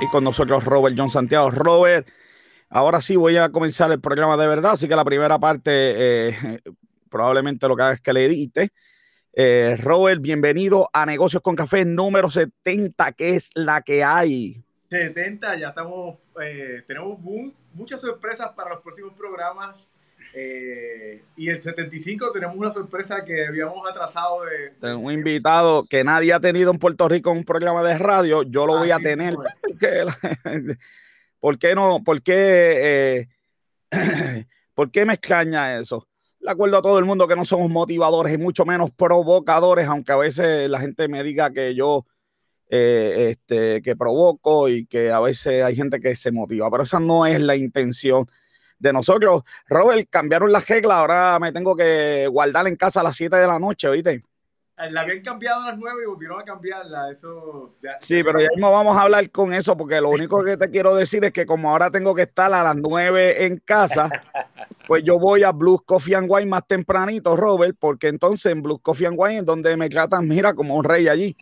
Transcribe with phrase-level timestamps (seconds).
[0.00, 1.50] Y con nosotros Robert John Santiago.
[1.50, 2.08] Robert,
[2.68, 6.60] ahora sí voy a comenzar el programa de verdad, así que la primera parte eh,
[7.08, 8.70] probablemente lo que haga es que le edite.
[9.34, 14.62] Eh, Robert, bienvenido a Negocios con Café número 70, que es la que hay.
[14.90, 17.18] 70, ya estamos, eh, tenemos
[17.72, 19.88] muchas sorpresas para los próximos programas.
[20.34, 24.40] Eh, y el 75 tenemos una sorpresa que habíamos atrasado
[24.80, 28.42] de, un invitado que nadie ha tenido en Puerto Rico en un programa de radio.
[28.42, 29.34] Yo lo voy a tener.
[31.40, 32.02] ¿Por qué no?
[32.04, 33.28] ¿Por qué,
[34.74, 36.06] ¿Por qué me extraña eso?
[36.40, 40.12] Le acuerdo a todo el mundo que no somos motivadores y mucho menos provocadores, aunque
[40.12, 42.06] a veces la gente me diga que yo
[42.68, 46.98] eh, este, que provoco y que a veces hay gente que se motiva, pero esa
[46.98, 48.26] no es la intención
[48.82, 49.42] de nosotros.
[49.68, 53.46] Robert, cambiaron las reglas, ahora me tengo que guardar en casa a las 7 de
[53.46, 54.22] la noche, ¿oíste?
[54.90, 57.12] La habían cambiado a las 9 y volvieron a cambiarla.
[57.12, 60.70] Eso, sí, pero ya no vamos a hablar con eso porque lo único que te
[60.70, 64.08] quiero decir es que como ahora tengo que estar a las 9 en casa,
[64.88, 68.80] pues yo voy a Blues Coffee and Wine más tempranito, Robert, porque entonces en Blues
[68.82, 71.36] Coffee and Wine es donde me tratan, mira, como un rey allí.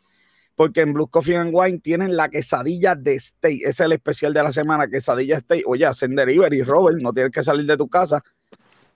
[0.61, 3.61] Porque en Blues Coffee and Wine tienen la quesadilla de steak.
[3.61, 5.67] Ese es el especial de la semana, quesadilla steak.
[5.67, 8.23] Oye, hacen delivery, Robert, no tienes que salir de tu casa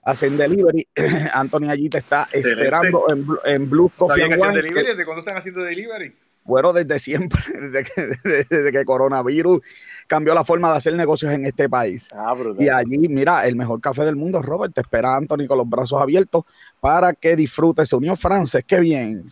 [0.03, 0.87] hacen delivery.
[1.33, 4.61] Anthony allí te está esperando en, en Blue Coffee and Wine.
[4.61, 6.13] ¿Desde cuándo están haciendo delivery?
[6.45, 9.61] Bueno, desde siempre, desde que, desde que coronavirus
[10.05, 12.07] cambió la forma de hacer negocios en este país.
[12.13, 15.67] Ah, y allí, mira, el mejor café del mundo, Robert, te espera Anthony con los
[15.67, 16.43] brazos abiertos
[16.79, 17.89] para que disfrutes.
[17.89, 19.25] Se unió Frances, qué bien.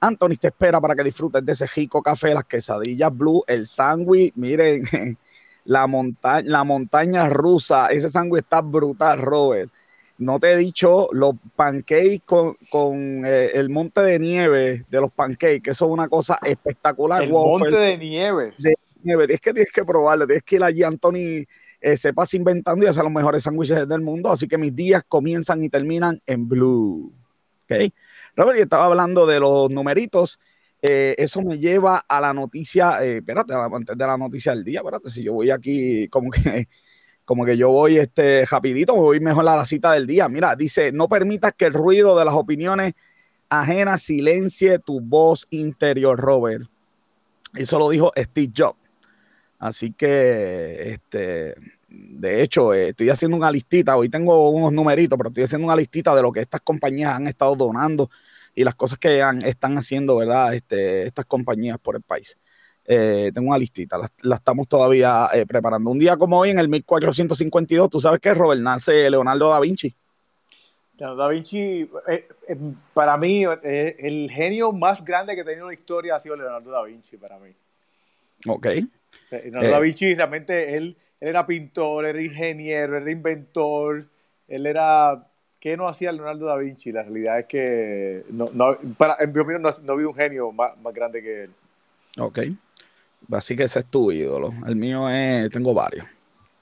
[0.00, 4.32] Anthony te espera para que disfrutes de ese rico café, las quesadillas blue, el sándwich,
[4.34, 4.82] miren,
[5.64, 9.70] la, montaña la montaña rusa, ese sándwich está brutal, Robert
[10.18, 12.56] no te he dicho los pancakes con,
[13.24, 17.22] eh, el monte de nieve de los pancakes, que eso es una cosa espectacular.
[17.22, 18.52] El monte de nieve.
[19.28, 21.44] Es que tienes que probarlo, tienes que ir allí, Anthony,
[21.80, 24.30] eh, se pasa inventando y hace los mejores sándwiches del mundo.
[24.30, 27.12] Así que mis días comienzan y terminan en blue.
[27.64, 27.92] ¿Ok?
[28.36, 30.40] Robert, y estaba hablando de los numeritos.
[30.82, 35.10] Eh, eso me lleva a la noticia, espérate, antes de la noticia del día, espérate,
[35.10, 36.68] si yo voy aquí como que
[37.26, 40.28] como que yo voy este rapidito, voy mejor a la cita del día.
[40.28, 42.94] Mira, dice, no permitas que el ruido de las opiniones
[43.48, 46.68] ajenas silencie tu voz interior, Robert.
[47.52, 48.78] Eso lo dijo Steve Jobs.
[49.58, 51.56] Así que, este,
[51.88, 55.76] de hecho, eh, estoy haciendo una listita, hoy tengo unos numeritos, pero estoy haciendo una
[55.76, 58.08] listita de lo que estas compañías han estado donando
[58.54, 60.54] y las cosas que están haciendo, ¿verdad?
[60.54, 62.36] Este, estas compañías por el país.
[62.88, 65.90] Eh, tengo una listita, la, estamos todavía eh, preparando.
[65.90, 68.60] Un día como hoy, en el 1452, ¿tú sabes qué, Robert?
[68.60, 69.92] Nace Leonardo da Vinci.
[70.96, 72.28] Leonardo da Vinci, eh,
[72.94, 76.84] para mí, el genio más grande que ha tenido la historia ha sido Leonardo da
[76.84, 77.50] Vinci, para mí.
[78.46, 78.66] Ok.
[79.32, 84.06] Leonardo da Vinci, realmente, él, era pintor, era ingeniero, era inventor,
[84.46, 85.26] él era...
[85.58, 86.92] ¿Qué no hacía Leonardo da Vinci?
[86.92, 88.44] La realidad es que, no,
[88.96, 91.50] para, en mi opinión, no, ha habido un genio más, más grande que él.
[92.18, 92.38] Ok.
[93.32, 94.52] Así que ese es tu ídolo.
[94.66, 96.06] El mío es, tengo varios.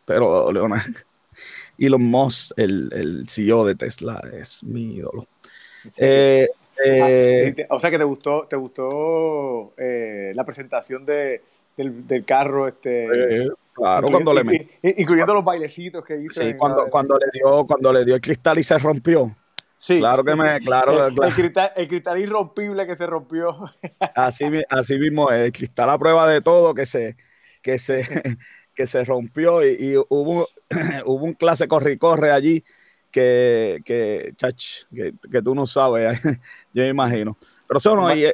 [0.04, 1.00] Pero Leonardo,
[1.78, 5.26] Elon Musk, el, el CEO de Tesla, es mi ídolo.
[5.98, 6.48] Eh,
[6.84, 11.42] eh, ah, o sea que te gustó, te gustó eh, la presentación de,
[11.76, 13.48] del, carro, este.
[13.72, 16.42] claro, cuando le incluyendo los bailecitos que hizo.
[16.42, 19.36] Sí, cuando, cuando le dio, cuando le dio el cristal y se rompió.
[19.84, 19.98] Sí.
[19.98, 21.08] Claro que me, claro.
[21.08, 23.54] El, cristal, el cristal, irrompible que se rompió.
[24.14, 27.18] Así, así mismo, el cristal a prueba de todo que se,
[27.60, 28.02] que se,
[28.74, 30.48] que se rompió y, hubo,
[31.04, 32.64] hubo un clase corre corre allí
[33.10, 36.18] que, que, chach, que, que, tú no sabes,
[36.72, 37.36] yo me imagino.
[37.74, 38.24] Pero eso no, y,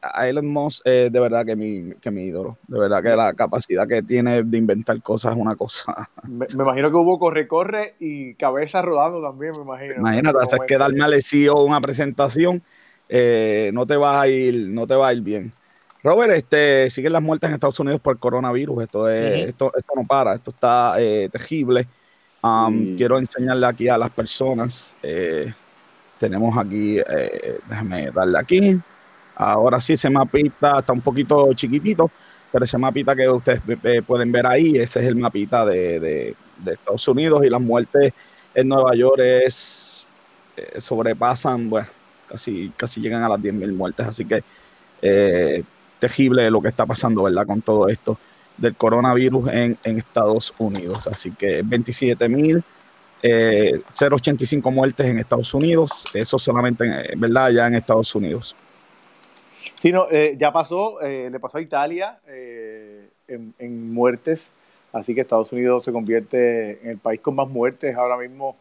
[0.00, 2.58] a Elon Musk es de verdad que mi, que mi ídolo.
[2.68, 6.08] De verdad que la capacidad que tiene de inventar cosas es una cosa.
[6.22, 9.94] Me, imagino que hubo corre-corre y cabeza rodando también, me imagino.
[9.96, 12.62] Imagínate, hacer que darme al CEO una presentación,
[13.08, 15.52] eh, no te va a ir, no te va a ir bien.
[16.04, 18.84] Robert, este, siguen las muertes en Estados Unidos por coronavirus.
[18.84, 21.88] Esto, es, esto, esto no para, esto está eh, terrible.
[22.44, 24.94] Um, quiero enseñarle aquí a las personas.
[25.02, 25.52] Eh,
[26.18, 28.80] tenemos aquí, eh, déjame darle aquí.
[29.34, 32.10] Ahora sí, ese mapita está un poquito chiquitito,
[32.50, 33.62] pero ese mapita que ustedes
[34.06, 36.34] pueden ver ahí, ese es el mapita de,
[36.66, 38.12] Estados Unidos y las muertes
[38.54, 40.06] en Nueva York es,
[40.56, 41.86] eh, sobrepasan, bueno,
[42.28, 44.06] casi, casi llegan a las 10.000 muertes.
[44.06, 44.42] Así que
[45.98, 47.46] terrible lo que está pasando, ¿verdad?
[47.46, 48.18] Con todo esto
[48.58, 51.06] del coronavirus en, Estados Unidos.
[51.06, 52.28] Así que 27
[53.22, 57.50] mil 0.85 muertes en Estados Unidos, eso solamente, en, ¿verdad?
[57.50, 58.54] Ya en Estados Unidos.
[59.80, 60.06] Sí, no,
[60.36, 64.52] ya pasó, le pasó a Italia en, en muertes
[64.92, 68.56] Así que Estados Unidos se convierte en el país con más muertes ahora mismo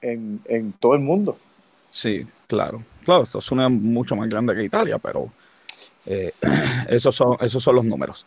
[0.00, 1.36] en, en todo el mundo.
[1.90, 2.82] Sí, claro.
[3.04, 5.30] Claro, Estados Unidos es mucho más grande que Italia, pero
[6.06, 6.30] eh,
[6.88, 8.26] esos, son, esos son los números.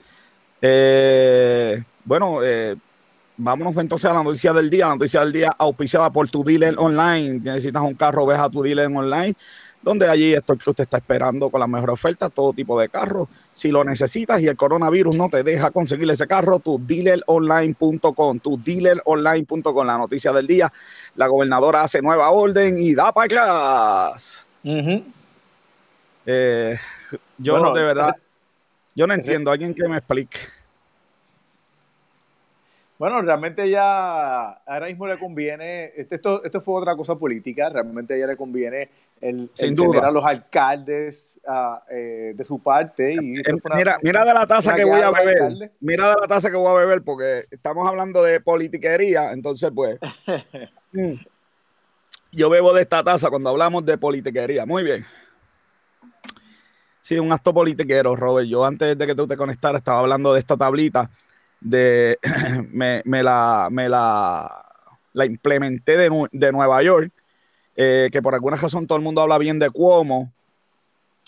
[0.62, 2.75] Eh, bueno, eh,
[3.39, 4.88] vámonos entonces a la noticia del día.
[4.88, 7.39] La noticia del día auspiciada por tu dealer online.
[7.39, 9.36] Necesitas un carro, ves a tu dealer online
[9.81, 13.27] donde allí esto Cruz te está esperando con la mejor oferta, todo tipo de carros.
[13.53, 18.62] Si lo necesitas y el coronavirus no te deja conseguir ese carro, tu dealeronline.com, tu
[18.62, 20.71] dealeronline.com, la noticia del día.
[21.15, 24.45] La gobernadora hace nueva orden y da para atrás.
[26.25, 26.77] Eh,
[27.38, 28.15] yo de verdad,
[28.95, 30.38] yo no entiendo, alguien que me explique.
[33.00, 38.19] Bueno, realmente ya ahora mismo le conviene, este, esto, esto fue otra cosa política, realmente
[38.19, 38.90] ya le conviene
[39.22, 43.13] el, tener a los alcaldes ah, eh, de su parte.
[43.13, 43.44] Y eh,
[43.74, 46.68] mira, mira de la taza que voy a beber, mira de la taza que voy
[46.68, 49.98] a beber, porque estamos hablando de politiquería, entonces pues...
[50.92, 51.13] Mm,
[52.31, 54.66] yo bebo de esta taza cuando hablamos de politiquería.
[54.66, 55.06] Muy bien.
[57.04, 58.48] Sí, un acto politiquero, Robert.
[58.48, 61.12] Yo antes de que tú te conectaras estaba hablando de esta tablita
[61.62, 62.18] de
[62.72, 64.64] me, la, me la,
[65.14, 67.12] la implementé de, de Nueva York,
[67.76, 70.32] eh, que por alguna razón todo el mundo habla bien de Cuomo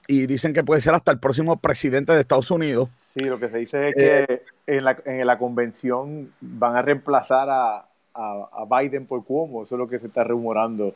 [0.07, 2.89] y dicen que puede ser hasta el próximo presidente de Estados Unidos.
[2.89, 6.81] Sí, lo que se dice es que eh, en, la, en, la, convención van a
[6.81, 10.93] reemplazar a, a, Biden por Cuomo, eso es lo que se está rumorando.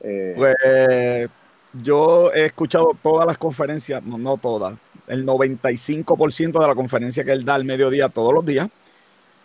[0.00, 0.34] Eh.
[0.36, 0.54] Pues
[1.74, 4.74] yo he escuchado todas las conferencias, no, no todas,
[5.06, 8.68] el 95% de la conferencia que él da al mediodía todos los días.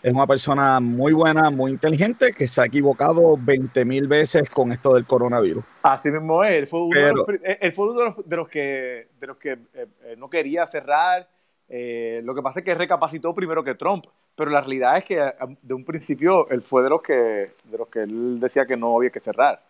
[0.02, 4.72] Es una persona muy buena, muy inteligente, que se ha equivocado 20 mil veces con
[4.72, 5.64] esto del coronavirus.
[5.84, 6.56] Así mismo es.
[6.56, 10.66] Él fue uno, de, los, de, los, que, de los que eh, eh, no quería
[10.66, 11.28] cerrar.
[11.68, 14.06] Eh, lo que pasa es que recapacitó primero que Trump.
[14.36, 15.22] Pero la realidad es que
[15.62, 17.14] de un principio él fue de los que,
[17.66, 19.62] de los que él decía que no había que cerrar.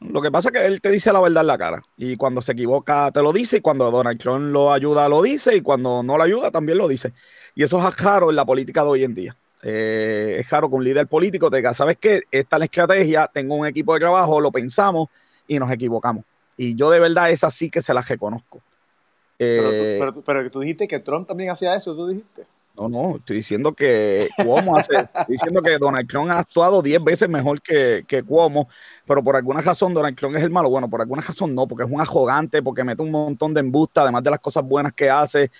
[0.00, 1.82] Lo que pasa es que él te dice la verdad en la cara.
[1.96, 3.58] Y cuando se equivoca, te lo dice.
[3.58, 5.56] Y cuando Donald Trump lo ayuda, lo dice.
[5.56, 7.12] Y cuando no lo ayuda, también lo dice.
[7.54, 9.36] Y eso es raro en la política de hoy en día.
[9.62, 12.22] Eh, es raro que un líder político te diga, ¿sabes qué?
[12.30, 15.08] Esta es la estrategia, tengo un equipo de trabajo, lo pensamos
[15.48, 16.24] y nos equivocamos.
[16.56, 18.60] Y yo de verdad es así que se la reconozco.
[19.38, 19.70] pero,
[20.12, 22.46] tú, eh, pero, tú dijiste que Trump también hacía eso, tú dijiste.
[22.76, 24.92] No, no, estoy diciendo que Cuomo hace,
[25.28, 28.68] diciendo que Donald Trump ha actuado 10 veces mejor que, que Cuomo,
[29.06, 30.68] pero por alguna razón Donald Trump es el malo.
[30.68, 34.02] Bueno, por alguna razón no, porque es un arrogante, porque mete un montón de embusta,
[34.02, 35.50] además de las cosas buenas que hace.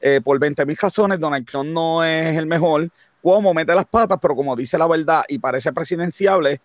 [0.00, 2.90] Eh, por 20 mil razones, Donald Trump no es el mejor.
[3.22, 6.60] Cuomo mete las patas, pero como dice la verdad y parece presidenciable,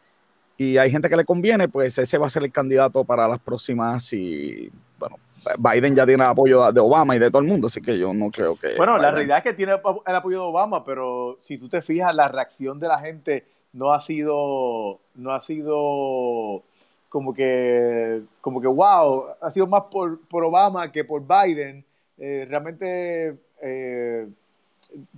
[0.57, 3.39] y hay gente que le conviene, pues ese va a ser el candidato para las
[3.39, 4.69] próximas y
[5.57, 8.13] Biden ya tiene el apoyo de Obama y de todo el mundo, así que yo
[8.13, 8.75] no creo que...
[8.75, 12.13] Bueno, la realidad es que tiene el apoyo de Obama, pero si tú te fijas,
[12.15, 16.63] la reacción de la gente no ha sido, no ha sido
[17.09, 21.83] como que, como que wow, ha sido más por, Obama que por Biden.
[22.17, 24.27] Eh, realmente eh,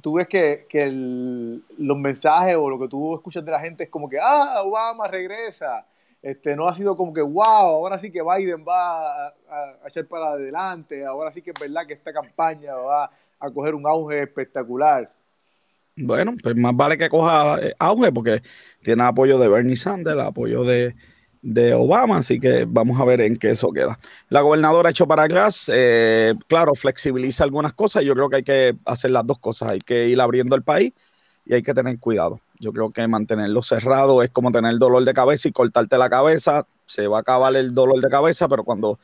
[0.02, 4.10] tú ves que, los mensajes o lo que tú escuchas de la gente es como
[4.10, 5.86] que, ah, Obama regresa.
[6.22, 9.34] Este, no ha sido como que, wow, ahora sí que Biden va a,
[9.88, 13.10] echar para adelante, ahora sí que es verdad que esta campaña va
[13.40, 15.12] a coger un auge espectacular.
[15.96, 18.42] Bueno, pues más vale que coja eh, auge porque
[18.82, 20.96] tiene apoyo de Bernie Sanders, apoyo de,
[21.74, 24.00] Obama, así que vamos a ver en qué eso queda.
[24.30, 28.44] La gobernadora ha hecho para atrás, eh, claro, flexibiliza algunas cosas, yo creo que hay
[28.44, 30.94] que hacer las dos cosas, hay que ir abriendo el país
[31.46, 32.40] y hay que tener cuidado.
[32.62, 36.68] Yo creo que mantenerlo cerrado es como tener dolor de cabeza y cortarte la cabeza.
[36.86, 39.00] Se va a acabar el dolor de cabeza, pero cuando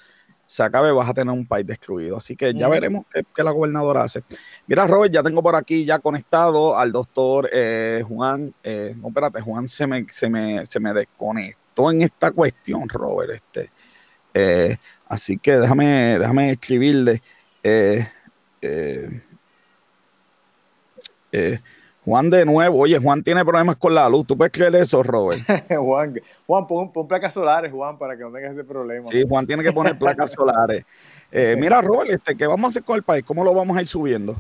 [0.46, 2.18] se acabe vas a tener un país destruido.
[2.18, 4.24] Así que ya veremos qué, la gobernadora hace.
[4.68, 8.54] Mira, Robert, ya tengo por aquí ya conectado al doctor eh, Juan.
[8.64, 13.32] Eh, no, espérate, Juan se me, se, me, se me desconectó en esta cuestión, Robert.
[13.32, 13.72] Este,
[14.36, 17.24] eh, así que déjame, déjame escribirle.
[22.08, 24.26] Juan de nuevo, oye, Juan tiene problemas con la luz.
[24.26, 25.42] ¿Tú puedes creer eso, Robert?
[25.78, 29.10] Juan, Juan pon, placas solares, Juan, para que no tengas ese problema.
[29.12, 30.86] Sí, Juan tiene que poner placas solares.
[31.30, 33.26] Eh, mira, Robert, este, ¿qué vamos a hacer con el país?
[33.26, 34.38] ¿Cómo lo vamos a ir subiendo?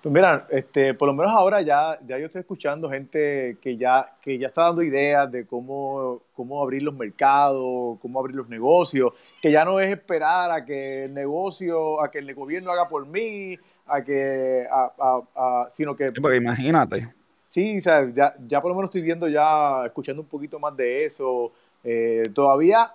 [0.00, 4.12] Pues mira, este, por lo menos ahora ya, ya yo estoy escuchando gente que ya,
[4.22, 9.12] que ya está dando ideas de cómo, cómo abrir los mercados, cómo abrir los negocios,
[9.42, 13.06] que ya no es esperar a que el negocio, a que el gobierno haga por
[13.08, 16.12] mí, a que, a, a, sino que...
[16.12, 17.12] porque imagínate.
[17.48, 21.50] Sí, ya, ya por lo menos estoy viendo ya, escuchando un poquito más de eso.
[21.82, 22.92] Eh, todavía,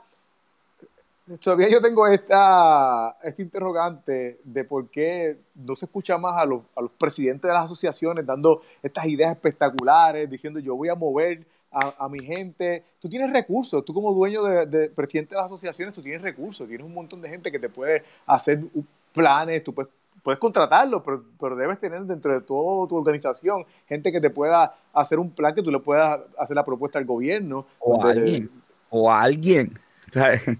[1.41, 6.62] todavía yo tengo esta, este interrogante de por qué no se escucha más a los,
[6.75, 11.43] a los presidentes de las asociaciones dando estas ideas espectaculares, diciendo yo voy a mover
[11.73, 12.83] a, mi gente.
[13.00, 16.85] Tú tienes recursos, tú como dueño de, presidente de las asociaciones, tú tienes recursos, tienes
[16.85, 18.63] un montón de gente que te puede hacer
[19.12, 19.91] planes, tú puedes,
[20.24, 24.74] puedes contratarlo, pero, pero debes tener dentro de toda tu organización gente que te pueda
[24.94, 27.65] hacer un plan que tú le puedas hacer la propuesta al gobierno.
[27.80, 28.50] O alguien,
[28.89, 29.77] o alguien.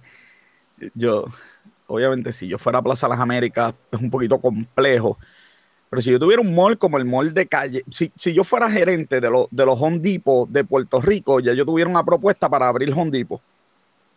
[0.93, 1.25] Yo,
[1.88, 5.17] obviamente, si yo fuera a Plaza Las Américas, es un poquito complejo
[5.93, 9.22] pero si yo tuviera un mall como el mall de calle, si, yo fuera gerente
[9.22, 12.91] de, de los Home Depot de Puerto Rico, ya yo tuviera una propuesta para abrir
[12.93, 13.39] Home Depot.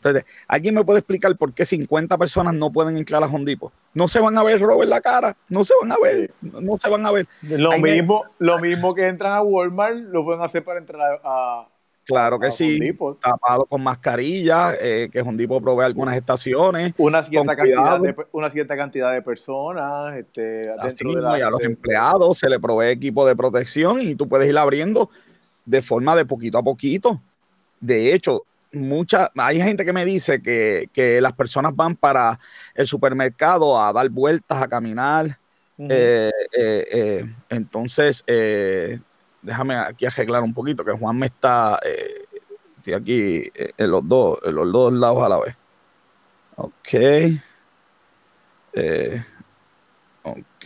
[0.06, 3.72] Entonces, ¿alguien me puede explicar por qué 50 personas no pueden entrar a Home Depot?
[3.94, 6.88] No se van a ver Robert la cara, no se van a ver, no se
[6.88, 7.26] van a ver.
[7.42, 11.66] Lo mismo, lo mismo que entran a Walmart, lo pueden hacer para entrar a,
[12.06, 12.78] Claro que sí,
[13.20, 16.94] tapado con mascarilla, eh, que Hondipo provee algunas estaciones.
[16.98, 20.16] Una cierta, cantidad de, una cierta cantidad de personas.
[20.16, 20.62] Este,
[21.02, 25.10] y a los empleados se le provee equipo de protección y tú puedes ir abriendo
[25.64, 27.20] de forma de poquito a poquito.
[27.80, 32.38] De hecho, mucha, hay gente que me dice que, las personas van para
[32.74, 35.38] el supermercado a dar vueltas, a caminar.
[35.78, 38.24] Eh, eh, entonces,
[39.46, 42.24] déjame aquí arreglar un poquito, que Juan me está, eh,
[42.78, 45.56] estoy aquí eh, en los dos, en los dos lados a la vez.
[46.56, 46.94] Ok.
[48.72, 49.24] Eh,
[50.22, 50.64] ok.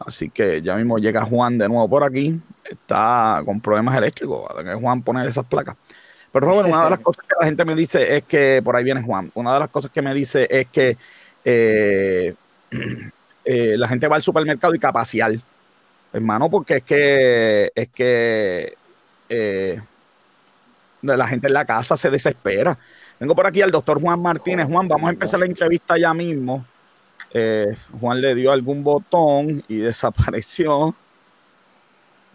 [0.00, 2.40] Así que ya mismo llega Juan de nuevo por aquí.
[2.64, 4.50] Está con problemas eléctricos.
[4.80, 5.76] Juan poner esas placas.
[6.34, 8.84] Pero Robert, una de las cosas que la gente me dice es que, por ahí
[8.84, 10.98] viene Juan, una de las cosas que me dice es que
[13.46, 15.42] la gente va al supermercado y capacial
[16.14, 18.74] hermano, porque es que, es que
[19.28, 19.80] eh,
[21.02, 22.78] la gente en la casa se desespera.
[23.18, 24.66] Vengo por aquí al doctor Juan Martínez.
[24.66, 26.64] Juan, vamos a empezar la entrevista ya mismo.
[27.32, 30.94] Eh, Juan le dio algún botón y desapareció.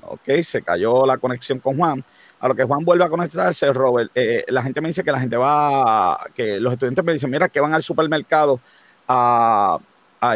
[0.01, 2.03] Ok, se cayó la conexión con Juan.
[2.39, 5.19] A lo que Juan vuelve a conectarse, Robert, eh, la gente me dice que la
[5.19, 8.59] gente va, que los estudiantes me dicen, mira, que van al supermercado
[9.07, 9.77] a,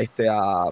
[0.01, 0.71] este, a,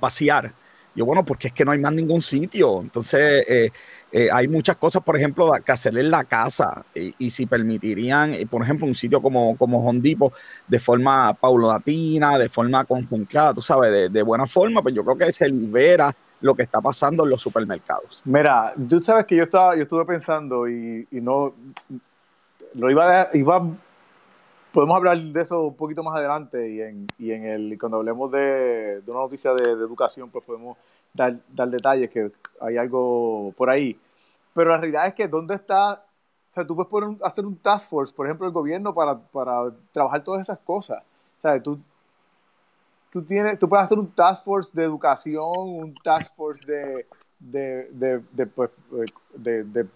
[0.00, 0.52] pasear
[0.98, 2.80] yo, bueno, porque es que no hay más ningún sitio.
[2.80, 3.70] Entonces, eh,
[4.10, 6.84] eh, hay muchas cosas, por ejemplo, que hacer en la casa.
[6.92, 10.32] Y, si permitirían, eh, por ejemplo, un sitio como, como Hondipo
[10.66, 15.32] de forma paulatina, de forma conjuntada, tú sabes, de, buena forma, pues yo creo que
[15.32, 18.20] se libera lo que está pasando en los supermercados.
[18.24, 21.52] Mira, tú sabes que yo estaba, yo estuve pensando y, no
[22.74, 23.58] lo iba a, iba
[24.72, 28.30] podemos hablar de eso un poquito más adelante y en, y en el cuando hablemos
[28.30, 30.76] de, una noticia de, educación, pues podemos
[31.12, 32.30] dar, dar detalles que
[32.60, 33.98] hay algo por ahí.
[34.54, 37.88] Pero la realidad es que dónde está, o sea, tú puedes poner, hacer un task
[37.90, 41.02] force, por ejemplo, el gobierno para, para trabajar todas esas cosas.
[41.38, 41.80] O sea, tú,
[43.12, 47.06] tú, tienes, tú puedes hacer un task force de educación, un task force de,
[47.38, 48.70] de, de, de, pues,
[49.34, 49.86] de, de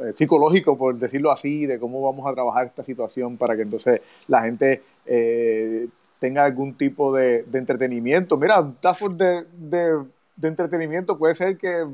[0.00, 4.00] eh, psicológico, por decirlo así, de cómo vamos a trabajar esta situación para que entonces
[4.28, 8.38] la gente eh, tenga algún tipo de, entretenimiento.
[8.38, 10.06] Mira, un task de, de,
[10.42, 11.86] entretenimiento puede ser que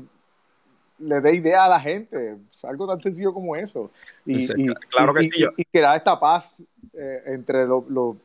[0.99, 3.91] le dé idea a la gente, algo tan sencillo como eso.
[4.25, 4.47] Y,
[4.89, 8.15] claro que y, crear esta paz eh, entre los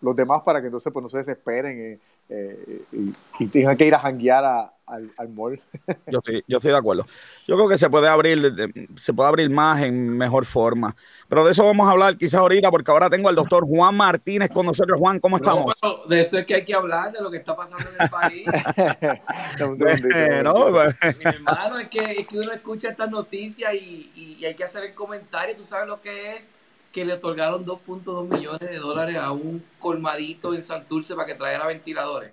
[0.00, 4.72] demás para que entonces pues, no se desesperen y, tengan que ir a janguear a,
[4.86, 5.60] al, al mall.
[6.06, 7.06] Yo estoy, yo estoy de acuerdo.
[7.46, 8.52] Yo creo que se puede abrir,
[8.96, 10.94] se puede abrir más en mejor forma.
[11.28, 14.50] Pero de eso vamos a hablar quizás ahorita, porque ahora tengo al doctor Juan Martínez
[14.50, 14.98] con nosotros.
[14.98, 15.74] Juan, ¿cómo estamos?
[16.08, 18.46] de eso es que hay que hablar, de lo que está pasando en el país.
[20.44, 21.18] no, pues.
[21.18, 24.84] Mi hermano, es que, es que uno escucha estas noticias y, y, hay que hacer
[24.84, 25.56] el comentario.
[25.56, 26.42] Tú sabes lo que es
[26.92, 31.66] que le otorgaron 2.2 millones de dólares a un colmadito en Santurce para que traiga
[31.66, 32.32] ventiladores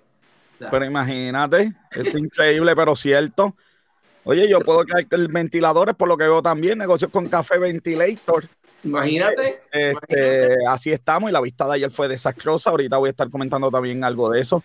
[0.70, 3.54] pero imagínate, es increíble, pero cierto.
[4.24, 8.44] Oye, yo puedo caer el ventiladores, por lo que veo también, negocios con café ventilator.
[8.82, 12.70] Imagínate, este, Así estamos y la vista de ayer fue desastrosa.
[12.70, 14.62] Ahorita voy a estar comentando también algo de eso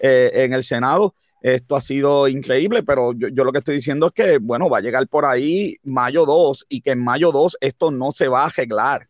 [0.00, 1.14] eh, en el Senado.
[1.40, 4.78] Esto ha sido increíble, pero yo, yo, lo que estoy diciendo es que, bueno, va
[4.78, 8.42] a llegar por ahí mayo 2 y que en mayo 2 esto no se va
[8.42, 9.06] a arreglar.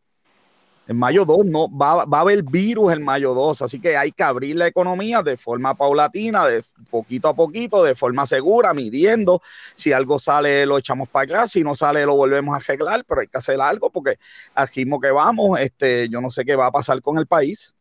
[0.86, 4.22] En mayo 2 no, va, a haber virus en mayo 2, así que hay que
[4.22, 9.40] abrir la economía de forma paulatina, de poquito a poquito, de forma segura, midiendo.
[9.74, 13.22] Si algo sale, lo echamos para atrás, si no sale, lo volvemos a arreglar, pero
[13.22, 14.18] hay que hacer algo porque
[14.54, 17.74] al ritmo que vamos, este, yo no sé qué va a pasar con el país.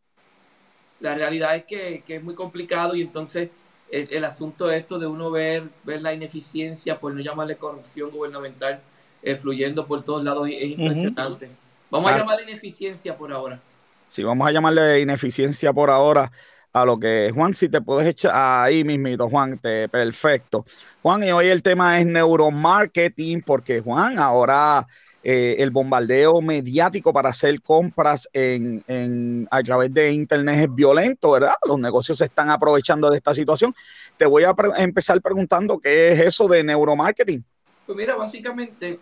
[1.00, 3.50] La realidad es que, es muy complicado y entonces
[3.90, 8.80] el, asunto de esto de uno ver, ver la ineficiencia, por no llamarle corrupción gubernamental,
[9.22, 11.63] eh, fluyendo por todos lados, es impresionante.
[11.94, 13.60] Vamos a llamarle ineficiencia por ahora.
[14.08, 16.28] Sí, vamos a llamarle ineficiencia por ahora
[16.72, 20.64] a lo que Juan, si te puedes echar ahí mismito, Juan, te, perfecto.
[21.02, 24.84] Juan, y hoy el tema es neuromarketing, porque Juan, ahora
[25.22, 31.54] eh, el bombardeo mediático para hacer compras en, a través de Internet es violento, ¿verdad?
[31.64, 33.72] Los negocios se están aprovechando de esta situación.
[34.16, 37.44] Te voy a empezar preguntando qué es eso de neuromarketing.
[37.86, 38.98] Pues mira, básicamente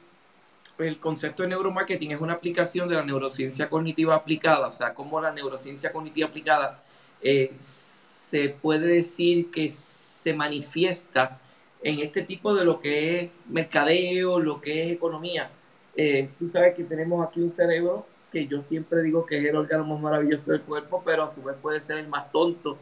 [0.78, 5.20] el concepto de neuromarketing es una aplicación de la neurociencia cognitiva aplicada, o sea, cómo
[5.20, 6.82] la neurociencia cognitiva aplicada
[7.20, 11.38] eh, se puede decir que se manifiesta
[11.82, 15.50] en este tipo de lo que es mercadeo, lo que es economía.
[15.96, 19.56] Eh, tú sabes que tenemos aquí un cerebro que yo siempre digo que es el
[19.56, 22.78] órgano más maravilloso del cuerpo, pero a su vez puede ser el más tonto.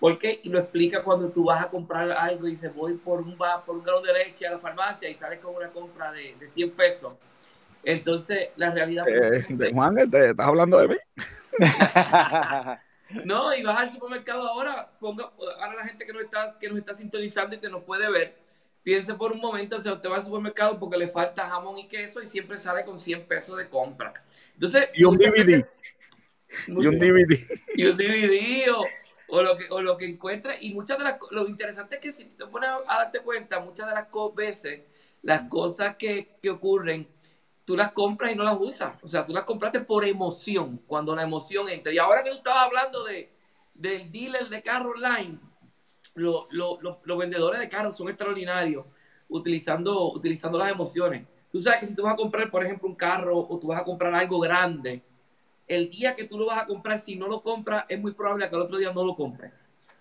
[0.00, 0.40] ¿Por qué?
[0.42, 3.76] Y lo explica cuando tú vas a comprar algo y dices, voy por un, por
[3.76, 6.70] un galón de leche a la farmacia y sales con una compra de, de 100
[6.70, 7.12] pesos.
[7.84, 9.06] Entonces, la realidad...
[9.06, 10.96] Eh, Juan, ¿estás hablando de mí?
[13.24, 16.78] No, y vas al supermercado ahora, ponga, ahora la gente que nos está, que nos
[16.78, 18.36] está sintonizando y que nos puede ver,
[18.82, 22.22] piense por un momento, si usted va al supermercado porque le falta jamón y queso
[22.22, 24.14] y siempre sale con 100 pesos de compra.
[24.54, 25.66] Entonces, y un DVD.
[26.68, 27.38] y un DVD.
[27.74, 28.84] Y un DVD o,
[29.42, 30.58] lo que, o lo que encuentre.
[30.60, 33.88] Y muchas de las lo interesante es que si te pones a, darte cuenta, muchas
[33.88, 34.80] de las veces,
[35.22, 37.06] las cosas que, que ocurren
[37.70, 38.94] tú las compras y no las usas.
[39.00, 41.92] O sea, tú las compraste por emoción, cuando la emoción entra.
[41.92, 43.30] Y ahora que tú estabas hablando de,
[43.74, 45.38] del dealer de carro online,
[46.14, 48.84] los vendedores de carros son extraordinarios
[49.28, 51.26] utilizando, utilizando las emociones.
[51.52, 53.80] Tú sabes que si tú vas a comprar, por ejemplo, un carro o tú vas
[53.80, 55.02] a comprar algo grande,
[55.74, 58.48] el día que tú lo vas a comprar, si no lo compras, es muy probable
[58.48, 59.52] que el otro día no lo compres.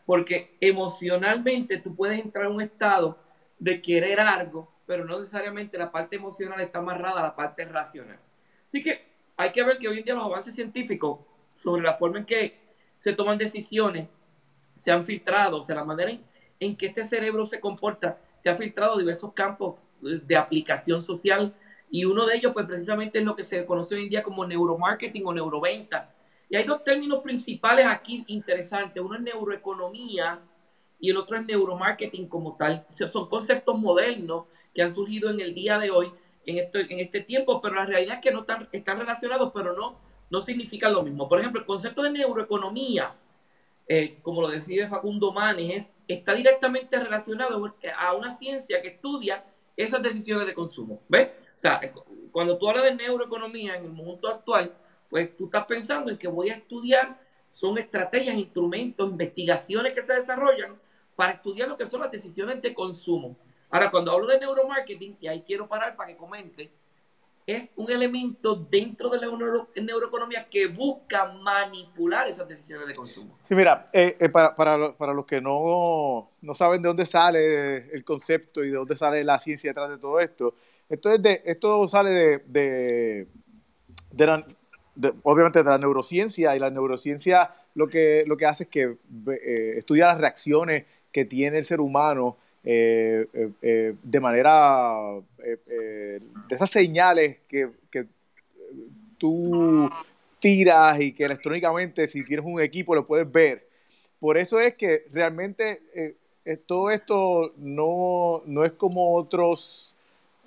[0.05, 3.17] Porque emocionalmente tú puedes entrar en un estado
[3.59, 8.17] de querer algo pero no necesariamente la parte emocional está amarrada a la parte racional.
[8.65, 9.05] Así que
[9.37, 11.20] hay que ver que hoy en día los avances científicos
[11.61, 12.57] sobre la forma en que
[13.00, 14.07] se toman decisiones
[14.74, 16.17] se han filtrado, o sea, la manera
[16.59, 21.53] en, que este cerebro se comporta, se ha filtrado diversos campos de aplicación social
[21.91, 24.45] y uno de ellos, pues precisamente es lo que se conoce hoy en día como
[24.45, 26.13] neuromarketing o neuroventa.
[26.49, 29.01] Y hay dos términos principales aquí interesantes.
[29.01, 30.39] Uno es neuroeconomía
[30.99, 32.85] y el otro es neuromarketing como tal.
[32.89, 36.11] O sea, son conceptos modernos que han surgido en el día de hoy,
[36.45, 39.75] en, esto, en este tiempo, pero la realidad es que no están, están relacionados, pero
[39.75, 39.97] no,
[40.29, 41.27] no significan lo mismo.
[41.27, 43.15] Por ejemplo, el concepto de neuroeconomía,
[43.87, 49.43] eh, como lo decía Facundo Manes, está directamente relacionado a una ciencia que estudia
[49.75, 51.01] esas decisiones de consumo.
[51.07, 51.29] ¿Ves?
[51.59, 51.81] O sea,
[52.31, 54.74] cuando tú hablas de neuroeconomía en el mundo actual,
[55.09, 57.19] pues tú estás pensando en que voy a estudiar,
[57.51, 60.77] son estrategias, instrumentos, investigaciones que se desarrollan
[61.17, 63.35] para estudiar lo que son las decisiones de consumo.
[63.72, 66.72] Ahora, cuando hablo de neuromarketing, y ahí quiero parar para que comente,
[67.45, 69.27] es un elemento dentro de la
[69.75, 73.37] neuroeconomía que busca manipular esas decisiones de consumo.
[73.43, 77.93] Sí, mira, eh, eh, para, para, para, los que no, no, saben de dónde sale
[77.93, 80.53] el concepto y de dónde sale la ciencia detrás de todo esto,
[80.89, 83.27] esto, esto sale de, de,
[85.23, 88.97] obviamente de la neurociencia y la neurociencia lo que, lo que hace es que
[89.27, 93.25] eh, estudia las reacciones que tiene el ser humano eh,
[93.61, 94.91] eh, de manera,
[95.37, 98.05] de esas señales que, que,
[99.17, 99.89] tú
[100.39, 103.67] tiras y que electrónicamente si tienes un equipo lo puedes ver.
[104.17, 105.81] Por eso es que realmente
[106.65, 109.97] todo esto no, no, es como otros,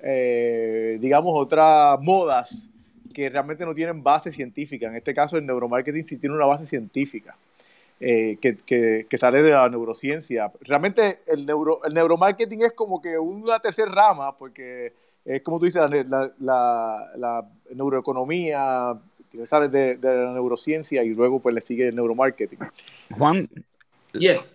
[0.03, 2.69] digamos, otras modas
[3.13, 4.89] que realmente no tienen base científica.
[4.89, 7.37] En este caso, el neuromarketing sí tiene una base científica.
[8.05, 8.57] Eh, que,
[9.09, 10.51] que, sale de la neurociencia.
[10.63, 14.93] Realmente el, neuro, el neuromarketing es como que una tercera rama, porque
[15.25, 18.99] es como tú dices, la, la, la, neuroeconomía,
[19.31, 22.59] que sale de, de, la neurociencia y luego pues le sigue el neuromarketing.
[23.17, 23.49] Juan,
[24.15, 24.53] yes.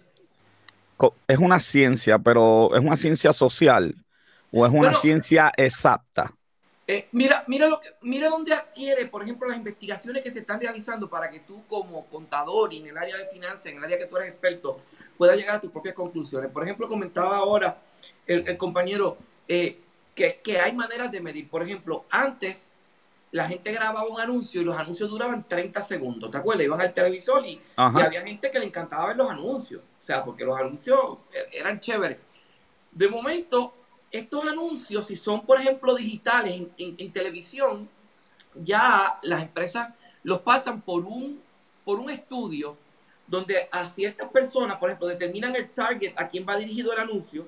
[1.29, 3.95] es una ciencia, pero es una ciencia social
[4.51, 6.33] o es una ciencia exacta.
[6.89, 10.59] Eh, mira, mira, lo que, mira dónde adquiere, por ejemplo, las investigaciones que se están
[10.59, 13.97] realizando para que tú como contador y en el área de finanzas, en el área
[13.97, 14.79] que tú eres experto,
[15.17, 16.49] puedas llegar a tus propias conclusiones.
[16.49, 17.77] Por ejemplo, comentaba ahora
[18.25, 19.17] el, compañero
[19.49, 19.79] eh,
[20.15, 21.49] que, que, hay maneras de medir.
[21.49, 22.71] Por ejemplo, antes
[23.31, 26.65] la gente grababa un anuncio y los anuncios duraban 30 segundos, ¿te acuerdas?
[26.65, 27.61] Iban al televisor y, y
[28.01, 30.99] había gente que le encantaba ver los anuncios, o sea, porque los anuncios
[31.33, 32.17] e, eran chéveres.
[32.91, 33.73] De momento,
[34.11, 37.89] estos anuncios, si son, por ejemplo, digitales en, televisión,
[38.55, 39.93] ya las empresas
[40.23, 41.41] los pasan por un,
[41.83, 42.77] por un estudio
[43.27, 47.45] donde a ciertas personas, por ejemplo, determinan el target a quién va dirigido el anuncio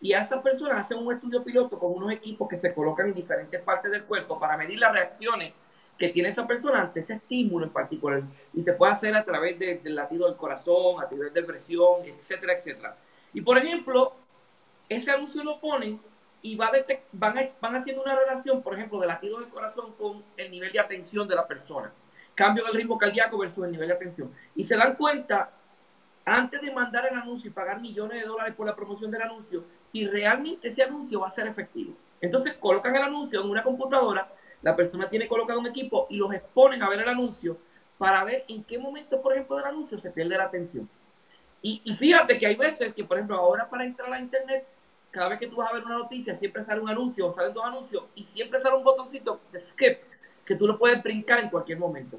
[0.00, 3.14] y a esas personas hacen un estudio piloto con unos equipos que se colocan en
[3.14, 5.52] diferentes partes del cuerpo para medir las reacciones
[5.96, 8.22] que tiene esa persona ante ese estímulo en particular.
[8.52, 12.54] Y se puede hacer a través del latido del corazón, a través de presión, etcétera,
[12.54, 12.96] etcétera.
[13.32, 14.16] Y por ejemplo,
[14.96, 16.00] ese anuncio lo ponen
[16.42, 16.70] y va
[17.12, 20.80] van, van haciendo una relación, por ejemplo, del latido del corazón con el nivel de
[20.80, 21.92] atención de la persona.
[22.34, 24.32] Cambio del ritmo cardíaco versus el nivel de atención.
[24.56, 25.50] Y se dan cuenta
[26.24, 29.64] antes de mandar el anuncio y pagar millones de dólares por la promoción del anuncio,
[29.88, 31.94] si realmente ese anuncio va a ser efectivo.
[32.20, 34.28] Entonces colocan el anuncio en una computadora,
[34.62, 37.56] la persona tiene colocado un equipo y los exponen a ver el anuncio
[37.98, 40.88] para ver en qué momento, por ejemplo, del anuncio se pierde la atención.
[41.64, 44.66] Y fíjate que hay veces que, por ejemplo, ahora para entrar a internet,
[45.12, 47.52] cada vez que tú vas a ver una noticia, siempre sale un anuncio o salen
[47.52, 49.98] dos anuncios y siempre sale un botoncito de skip
[50.44, 52.18] que tú lo puedes brincar en cualquier momento.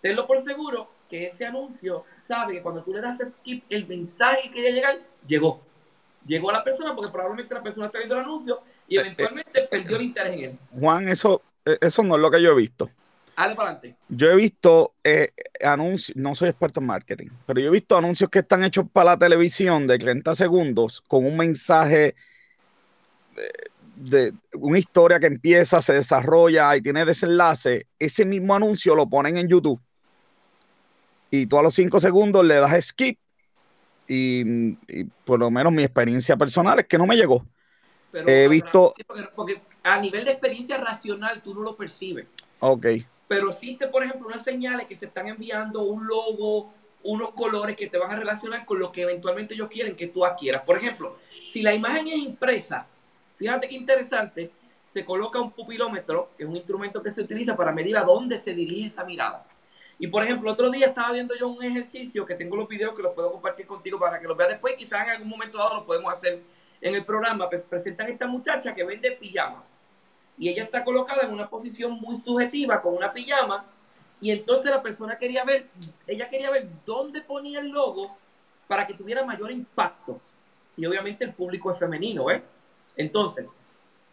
[0.00, 4.44] Tenlo por seguro que ese anuncio sabe que cuando tú le das skip, el mensaje
[4.44, 5.60] que quería llegar llegó.
[6.26, 9.96] Llegó a la persona porque probablemente la persona está viendo el anuncio y eventualmente perdió
[9.96, 10.58] el interés en él.
[10.80, 12.88] Juan, eso, eh, eso no es lo que yo he visto.
[13.36, 13.96] Dale para adelante.
[14.08, 15.32] Yo he visto eh,
[15.64, 19.12] anuncios, no soy experto en marketing, pero yo he visto anuncios que están hechos para
[19.12, 22.14] la televisión de 30 segundos con un mensaje
[23.96, 29.36] de una historia que empieza, se desarrolla y tiene desenlace, ese mismo anuncio lo ponen
[29.36, 29.80] en YouTube.
[31.30, 33.18] Y tú a los cinco segundos le das skip.
[34.08, 34.74] Y,
[35.24, 37.46] por lo menos mi experiencia personal es que no me llegó.
[38.12, 38.92] He visto.
[39.34, 42.26] porque, a nivel de experiencia racional tú no lo percibes.
[42.60, 42.86] Ok.
[43.34, 46.72] Pero existe, por ejemplo, unas señales que se están enviando, un logo,
[47.04, 50.24] unos colores que te van a relacionar con lo que eventualmente ellos quieren que tú
[50.24, 50.62] adquieras.
[50.62, 52.86] Por ejemplo, si la imagen es impresa,
[53.42, 54.52] Fíjate qué interesante,
[54.84, 58.36] se coloca un pupilómetro, que es un instrumento que se utiliza para medir a dónde
[58.36, 59.44] se dirige esa mirada.
[59.98, 63.02] Y por ejemplo, otro día estaba viendo yo un ejercicio que tengo los videos que
[63.02, 64.76] los puedo compartir contigo para que los veas después.
[64.76, 66.40] Quizás en algún momento dado lo podemos hacer
[66.80, 67.50] en el programa.
[67.50, 69.81] Pues presentan esta muchacha que vende pijamas.
[70.38, 73.64] Y ella está colocada en una posición muy subjetiva con una pijama.
[74.20, 75.66] Y entonces la persona quería ver,
[76.06, 78.16] ella quería ver dónde ponía el logo
[78.66, 80.20] para que tuviera mayor impacto.
[80.76, 82.42] Y obviamente el público es femenino, ¿eh?
[82.96, 83.52] Entonces,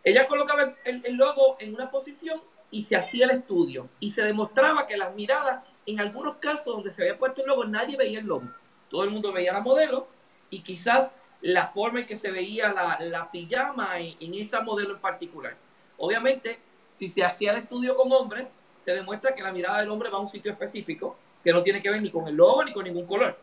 [0.03, 3.89] ella colocaba el, logo en una posición y se hacía el estudio.
[3.99, 7.65] Y se demostraba que las miradas, en algunos casos donde se había puesto el logo,
[7.65, 8.49] nadie veía el logo.
[8.89, 10.07] Todo el mundo veía la modelo
[10.49, 14.99] y quizás la forma en que se veía la, pijama en, en esa modelo en
[14.99, 15.55] particular.
[15.99, 16.57] Obviamente,
[16.93, 20.17] si se hacía el estudio con hombres, se demuestra que la mirada del hombre va
[20.17, 22.85] a un sitio específico que no tiene que ver ni con el logo ni con
[22.85, 23.37] ningún color.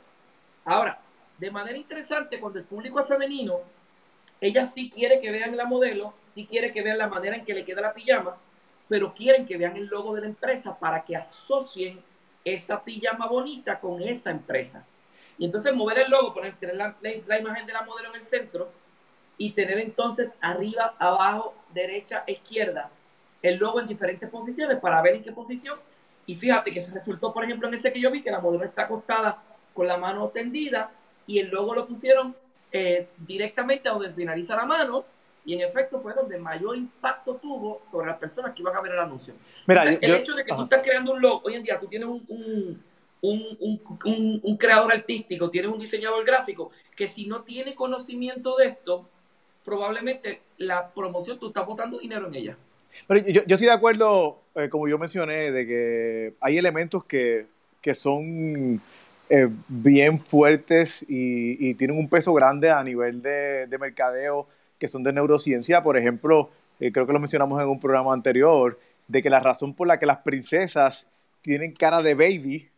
[0.64, 0.99] Ahora,
[1.38, 3.61] de manera interesante, cuando el público es femenino,
[4.40, 7.55] ella sí quiere que vean la modelo, sí quiere que vean la manera en que
[7.55, 8.37] le queda la pijama,
[8.88, 12.01] pero quieren que vean el logo de la empresa para que asocien
[12.45, 14.87] esa pijama bonita con esa empresa.
[15.38, 18.71] Y entonces mover el logo, poner, tener la, imagen de la modelo en el centro
[19.38, 22.90] y tener entonces arriba, abajo, derecha, izquierda,
[23.42, 25.79] el logo en diferentes posiciones para ver en qué posición.
[26.27, 28.64] Y fíjate que se resultó, por ejemplo, en ese que yo vi, que la modelo
[28.64, 29.42] está acostada
[29.75, 30.90] con la mano tendida
[31.27, 32.35] y el logo lo pusieron
[32.72, 35.05] eh, directamente a donde finaliza la mano
[35.44, 38.92] y en efecto fue donde mayor impacto tuvo sobre las personas que iban a ver
[38.92, 39.35] el anuncio.
[39.66, 42.09] Mira, el hecho de que tú estás creando un logo, hoy en día tú tienes
[42.09, 42.81] un, un,
[43.61, 49.09] un, un, creador artístico, tienes un diseñador gráfico, que si no tiene conocimiento de esto,
[49.66, 52.57] probablemente la promoción tú estás botando dinero en ella.
[53.07, 57.46] Pero yo, estoy de acuerdo, eh, como yo mencioné, de que hay elementos que,
[57.83, 58.81] que son
[59.29, 64.46] eh, bien fuertes y, tienen un peso grande a nivel de, mercadeo
[64.79, 65.83] que son de neurociencia.
[65.83, 66.48] Por ejemplo,
[66.79, 69.98] eh, creo que lo mencionamos en un programa anterior, de que la razón por la
[69.98, 71.09] que las princesas
[71.40, 72.68] tienen cara de baby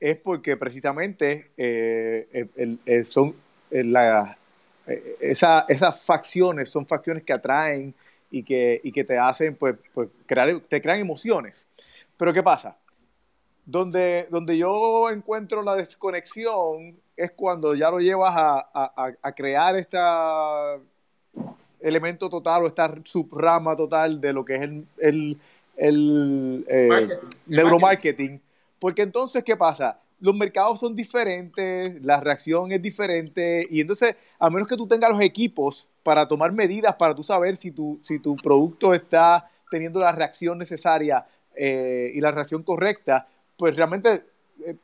[0.00, 1.50] es porque precisamente
[3.04, 3.34] son
[3.70, 4.38] la,
[5.20, 7.94] esas facciones son facciones que atraen
[8.30, 11.66] y que, y que te hacen pues, pues crear, te crean emociones.
[12.16, 12.76] Pero ¿qué pasa?
[13.64, 19.98] Donde, donde yo encuentro la desconexión es cuando ya lo llevas a, crear este
[21.80, 24.62] elemento total o esta subrama total de lo que es
[24.98, 25.38] el,
[25.76, 27.08] el, eh,
[27.46, 28.40] neuromarketing.
[28.78, 29.98] Porque entonces, ¿qué pasa?
[30.20, 35.10] Los mercados son diferentes, la reacción es diferente y entonces, a menos que tú tengas
[35.10, 40.00] los equipos para tomar medidas, para tú saber si tu, si tu producto está teniendo
[40.00, 44.24] la reacción necesaria eh, y la reacción correcta, pues realmente,
[44.66, 44.76] eh,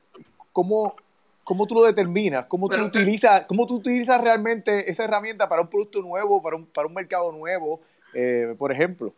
[0.53, 0.95] ¿cómo,
[1.43, 2.47] ¿cómo, tú lo determinas?
[2.47, 6.67] ¿Cómo tú, utilizas, ¿Cómo tú utilizas realmente esa herramienta para un producto nuevo, para un,
[6.67, 7.81] para un mercado nuevo,
[8.13, 9.15] eh, por ejemplo?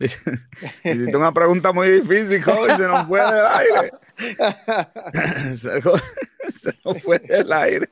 [0.00, 3.92] Hiciste una pregunta muy difícil, joven, se nos fue del aire.
[5.56, 7.88] se, nos fue del aire.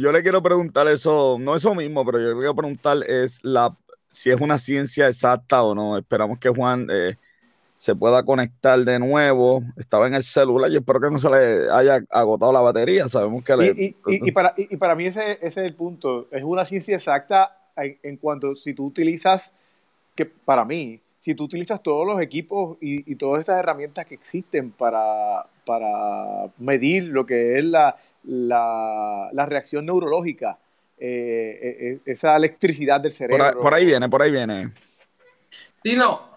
[0.00, 3.76] yo le quiero preguntar eso, no eso mismo, pero yo le quiero preguntar es la,
[4.10, 5.98] si es una ciencia exacta o no.
[5.98, 7.16] Esperamos que Juan eh,
[7.76, 9.64] se pueda conectar de nuevo.
[9.76, 13.08] Estaba en el celular y espero que no se le haya agotado la batería.
[13.08, 13.96] Sabemos que le...
[14.06, 16.28] y, para, y, para, mí ese, ese, es el punto.
[16.30, 19.52] Es una ciencia exacta en, cuanto si tú utilizas,
[20.14, 24.70] que para mí, si tú utilizas todos los equipos y, todas esas herramientas que existen
[24.70, 30.58] para, para medir lo que es la, la, la reacción neurológica,
[31.02, 33.58] eh, eh, eh, esa electricidad del cerebro.
[33.62, 34.70] Por ahí, viene, por ahí viene.
[35.82, 36.29] Sí, no.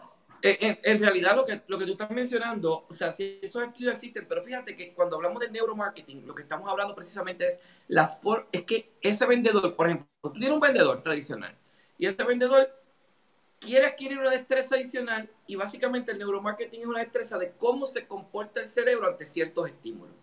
[0.46, 3.94] En, en, realidad lo que, lo que tú estás mencionando, o sea, si esos estudios
[3.94, 8.10] existen, pero fíjate que cuando hablamos de neuromarketing, lo que estamos hablando precisamente es la
[8.10, 11.56] for es que ese vendedor, por ejemplo, tú tienes un vendedor tradicional
[11.98, 12.70] y ese vendedor
[13.58, 18.06] quiere adquirir una destreza adicional y básicamente el neuromarketing es una destreza de cómo se
[18.06, 20.14] comporta el cerebro ante ciertos estímulos.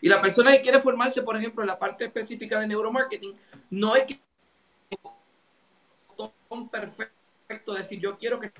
[0.00, 3.36] Y la persona que quiere formarse, por ejemplo, en la parte específica de neuromarketing,
[3.68, 4.20] no es que
[6.70, 8.50] perfecto decir yo quiero que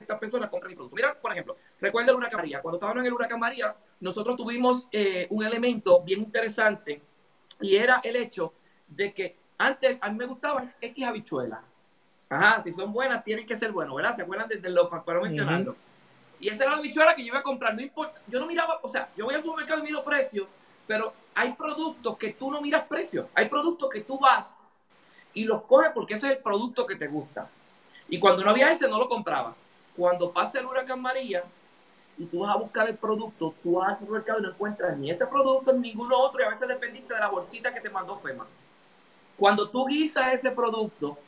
[0.00, 0.96] esta persona compre mi producto.
[0.96, 2.62] Mira, por ejemplo, recuerda el huracán María.
[2.62, 7.02] Cuando estábamos en el huracán María, nosotros tuvimos eh, un elemento bien interesante
[7.60, 8.52] y era el hecho
[8.86, 11.60] de que antes a mí me gustaban X habichuelas.
[12.30, 14.14] Ajá, si son buenas, tienen que ser buenas, ¿verdad?
[14.14, 15.74] ¿Se acuerdan desde lo que mencionando?
[16.40, 17.74] Y esa era la habichuela que yo iba a comprar.
[17.74, 20.46] No importa, yo no miraba, o sea, yo voy al supermercado y miro precios,
[20.86, 23.26] pero hay productos que tú no miras precios.
[23.34, 24.78] Hay productos que tú vas
[25.34, 27.48] y los coges porque ese es el producto que te gusta.
[28.08, 29.56] Y cuando no había ese, no lo compraba.
[29.98, 31.42] Cuando pasa el huracán María
[32.16, 35.10] y tú vas a buscar el producto, tú vas al supermercado y no encuentras ni
[35.10, 38.16] ese producto ni ninguno otro y a veces dependiste de la bolsita que te mandó
[38.16, 38.46] FEMA.
[39.36, 41.18] Cuando tú guisas ese producto,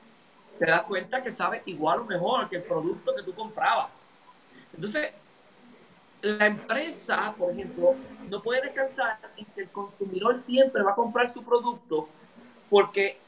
[0.60, 3.90] te das cuenta que sabe igual o mejor que el producto que tú comprabas.
[4.72, 5.14] Entonces,
[6.20, 7.96] la empresa, por ejemplo,
[8.28, 12.08] no puede descansar en que el consumidor siempre va a comprar su producto
[12.68, 13.18] porque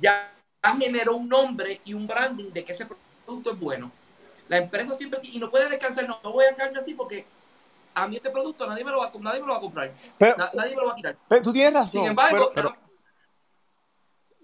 [0.00, 0.30] ya
[0.78, 2.86] generó un nombre y un branding de que ese
[3.26, 3.90] producto es bueno.
[4.48, 7.24] La empresa siempre, y no puede descansar, no, voy a quedarme así porque
[7.94, 9.92] a mí este producto nadie me lo va, nadie me lo va a comprar.
[10.18, 11.16] nadie me lo va a quitar.
[11.28, 12.02] Pero tú tienes razón.
[12.02, 12.52] Sin embargo,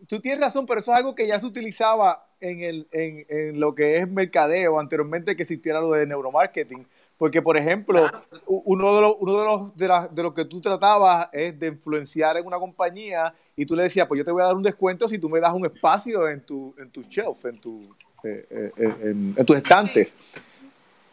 [0.07, 3.61] tú tienes razón, pero eso es algo que ya se utilizaba en, el, en, en
[3.61, 6.87] lo que es mercadeo anteriormente que existiera lo de neuromarketing.
[7.21, 8.11] Porque, por ejemplo,
[8.47, 11.67] uno, de los, uno de, los, de, la, de lo que tú tratabas es de
[11.67, 14.63] influenciar en una compañía y tú le decías, pues yo te voy a dar un
[14.63, 17.83] descuento si tú me das un espacio en tu, en tu shelf, en, tu,
[18.25, 20.17] eh, eh, eh, en, tus estantes.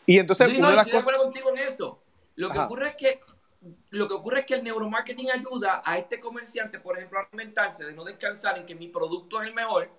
[0.05, 1.15] Y entonces, una de las cosas...
[1.17, 1.99] contigo en esto.
[2.35, 3.19] Lo que ocurre es que
[3.89, 7.85] lo que ocurre es que el neuromarketing ayuda a este comerciante, por ejemplo, a alimentarse,
[7.85, 9.89] de no descansar en que mi producto es el mejor,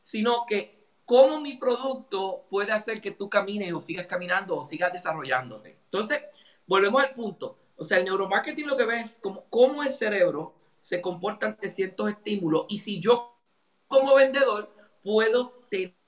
[0.00, 4.92] sino que cómo mi producto puede hacer que tú camines o sigas caminando o sigas
[4.92, 5.76] desarrollándote.
[5.84, 6.22] Entonces,
[6.66, 7.58] volvemos al punto.
[7.76, 11.68] O sea, el neuromarketing lo que ve es como, cómo el cerebro se comporta ante
[11.68, 13.36] ciertos estímulos y si yo
[13.88, 15.99] como vendedor puedo tener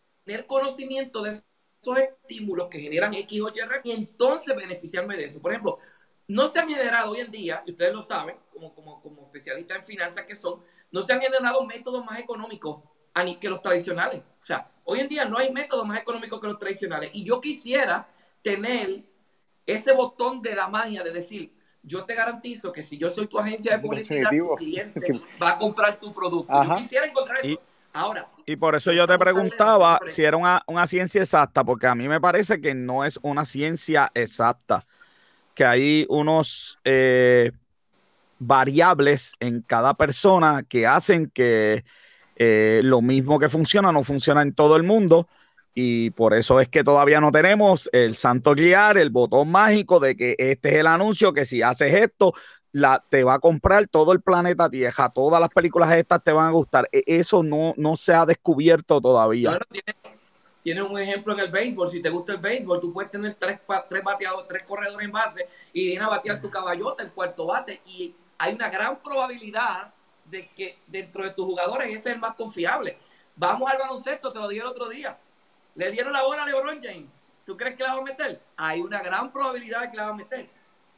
[0.47, 5.41] conocimiento de esos estímulos que generan X o Y y entonces beneficiarme de eso.
[5.41, 5.79] Por ejemplo,
[6.29, 9.79] no se han generado hoy en día, y ustedes lo saben, como, como, como especialistas
[9.79, 12.83] en finanzas que son, no se han generado métodos más económicos
[13.41, 14.21] que los tradicionales.
[14.41, 17.11] O sea, hoy en día no hay método más económico que los tradicionales.
[17.13, 18.09] Y yo quisiera
[18.43, 19.05] tener
[19.67, 23.39] ese botón de la magia de decir, yo te garantizo que si yo soy tu
[23.39, 25.01] agencia de publicidad, tu cliente
[25.43, 26.53] va a comprar tu producto.
[26.65, 27.61] Yo quisiera encontrar eso.
[27.93, 28.29] Ahora.
[28.47, 32.09] Y por eso yo te preguntaba si era una, una, ciencia exacta, porque a mí
[32.09, 34.85] me parece que no es una ciencia exacta,
[35.55, 37.53] que hay unos eh,
[38.39, 41.85] variables en cada persona que hacen que
[42.37, 45.29] eh, lo mismo que funciona no funciona en todo el mundo
[45.75, 50.17] y por eso es que todavía no tenemos el santo guiar, el botón mágico de
[50.17, 52.35] que este es el anuncio, que si haces esto,
[52.73, 56.47] la, te va a comprar todo el planeta Tierra, todas las películas estas te van
[56.47, 56.89] a gustar.
[56.91, 59.59] E, eso no, no se ha descubierto todavía.
[60.63, 63.61] tienes, un ejemplo en el béisbol, si te gusta el béisbol, tú puedes tener tres,
[63.89, 67.83] tres bateados, tres corredores en base y viene a batear tu caballota, el cuarto bate,
[67.87, 69.93] y hay una gran probabilidad
[70.25, 72.97] de que dentro de tus jugadores ese es el más confiable.
[73.37, 75.19] Vamos al baloncesto, te lo dije el otro día.
[75.75, 77.17] Le dieron la bola a LeBron James.
[77.45, 78.41] ¿Tú crees que la va a meter?
[78.57, 80.49] Hay una gran probabilidad de que la va a meter,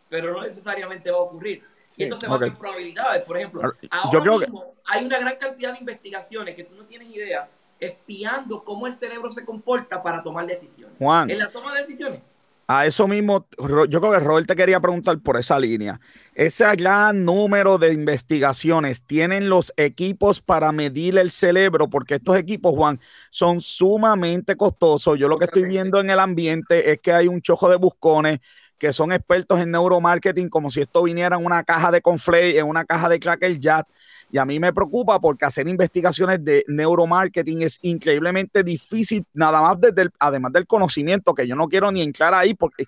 [0.08, 1.62] pero no necesariamente va a ocurrir.
[1.96, 3.22] y entonces va a ser probabilidades.
[3.22, 7.48] Por ejemplo, ahora mismo hay una gran cantidad de investigaciones que tú no tienes idea
[7.80, 10.96] espiando cómo el cerebro se comporta para tomar decisiones.
[10.98, 11.30] Juan.
[11.30, 12.20] En la toma de decisiones.
[12.66, 16.00] A eso mismo, yo creo que Robert te quería preguntar por esa línea.
[16.34, 21.90] Ese gran número de investigaciones, ¿tienen los equipos para medir el cerebro?
[21.90, 25.18] Porque estos equipos, Juan, son sumamente costosos.
[25.18, 28.40] Yo lo que estoy viendo en el ambiente es que hay un chojo de buscones
[28.78, 32.66] que son expertos en neuromarketing, como si esto viniera en una caja de Conflay, en
[32.66, 33.87] una caja de Cracker Jack.
[34.30, 39.80] Y a mí me preocupa porque hacer investigaciones de neuromarketing es increíblemente difícil, nada más
[39.80, 42.87] desde además del conocimiento, que yo no quiero ni entrar ahí porque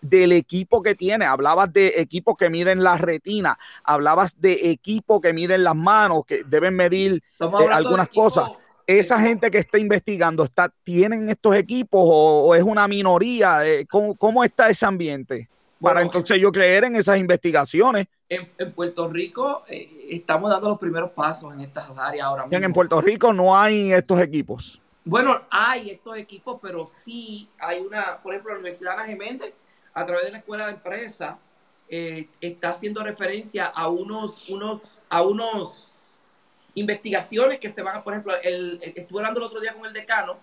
[0.00, 5.32] del equipo que tiene, hablabas de equipos que miden la retina, hablabas de equipos que
[5.32, 8.48] miden las manos, que deben medir eh, algunas cosas
[8.88, 13.66] esa gente que está investigando, está, ¿tienen estos equipos o, es una minoría?
[13.66, 15.46] Eh, ¿Cómo, está ese ambiente?
[15.78, 18.06] Para entonces yo creer en esas investigaciones.
[18.30, 22.64] En, Puerto Rico eh, estamos dando los primeros pasos en estas áreas ahora mismo.
[22.64, 24.80] En Puerto Rico no hay estos equipos.
[25.04, 29.52] Bueno, hay estos equipos, pero sí hay una, por ejemplo, la Universidad Ana Geméndez,
[29.92, 31.38] a través de la Escuela de Empresa,
[31.90, 35.87] eh, está haciendo referencia a unos, unos, a unos
[36.74, 39.92] investigaciones que se van a, por ejemplo, el, estuve hablando el otro día con el
[39.92, 40.36] decano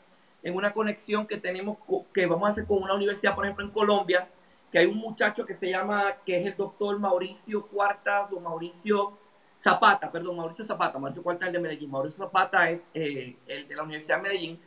[0.44, 1.78] en una conexión que tenemos,
[2.14, 4.28] que vamos a hacer con una universidad, por ejemplo, en Colombia,
[4.72, 9.18] que hay un muchacho que se llama, que es el doctor Mauricio Cuartas o Mauricio
[9.60, 13.76] Zapata, perdón, Mauricio Zapata, Mauricio Cuartas es de Medellín, Mauricio Zapata es eh, el de
[13.76, 14.60] la Universidad de Medellín,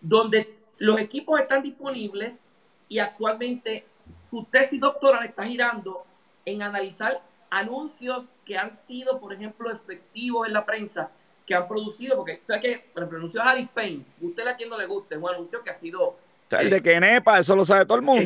[0.00, 2.50] donde los equipos están disponibles
[2.88, 6.04] y actualmente su tesis doctoral está girando
[6.44, 11.10] en analizar anuncios que han sido, por ejemplo, efectivos en la prensa,
[11.46, 14.56] que han producido, porque ¿sabes que, por ejemplo, el anuncio de Harry Payne, usted a
[14.56, 16.16] quien no le guste, es un anuncio que ha sido...
[16.50, 18.24] el de Kenepa, eso lo sabe todo el mundo.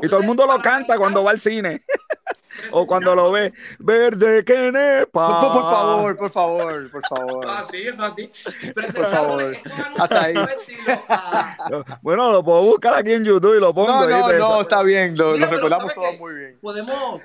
[0.00, 1.82] Y todo el mundo lo canta cuando va al cine.
[2.70, 5.40] o cuando lo ve, verde Kenepa.
[5.40, 7.46] Por, por favor, por favor, por favor.
[7.48, 8.30] Ah, sí, es así.
[8.72, 9.56] Por favor.
[9.98, 10.34] Hasta ahí.
[12.02, 13.88] bueno, lo puedo buscar aquí en YouTube y lo pongo.
[13.88, 16.58] No, no, no, está bien, lo, recordamos todos muy bien.
[16.60, 17.20] Podemos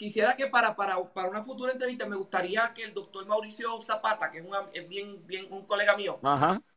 [0.00, 4.30] quisiera que para, para, para, una futura entrevista me gustaría que el doctor Mauricio Zapata,
[4.30, 6.18] que es, una, es bien, bien un colega mío,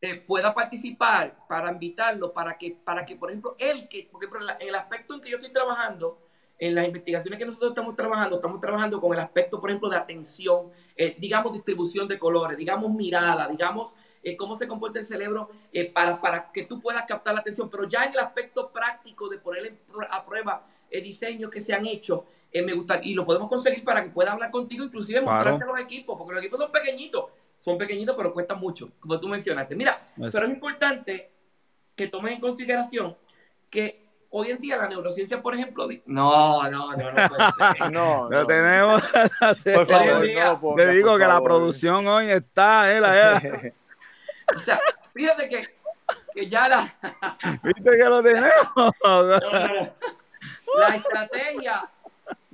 [0.01, 4.27] eh, pueda participar para invitarlo, para que, para que por ejemplo, él, que, porque
[4.59, 6.19] en el aspecto en que yo estoy trabajando,
[6.59, 9.95] en las investigaciones que nosotros estamos trabajando, estamos trabajando con el aspecto, por ejemplo, de
[9.95, 15.49] atención, eh, digamos, distribución de colores, digamos, mirada, digamos, eh, cómo se comporta el cerebro
[15.93, 19.37] para, para que tú puedas captar la atención, pero ya en el aspecto práctico de
[19.37, 19.77] poner
[20.09, 24.03] a prueba diseños que se han hecho, eh, me gusta, y lo podemos conseguir para
[24.03, 27.25] que pueda hablar contigo, inclusive mostrarte los equipos, porque los equipos son pequeñitos,
[27.57, 29.75] son pequeñitos, pero cuestan mucho, como tú mencionaste.
[29.75, 31.31] Mira, pero es importante
[31.95, 33.17] que tomes en consideración
[33.71, 39.01] que hoy en día la neurociencia, por ejemplo, no, no, no, no, no, no, tenemos.
[39.01, 43.73] por favor, no, Te digo que la producción hoy está, eh,
[44.55, 44.79] o sea,
[45.11, 45.75] fíjese que,
[46.35, 46.95] que ya la.
[47.63, 48.53] ¿Viste que lo tenemos?
[50.77, 51.89] la estrategia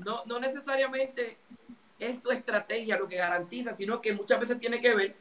[0.06, 1.38] no, no necesariamente
[2.00, 5.16] es tu estrategia lo que garantiza, sino que muchas veces tiene que ver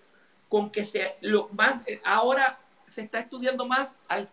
[0.48, 4.30] con que se, lo más, ahora se está estudiando más al,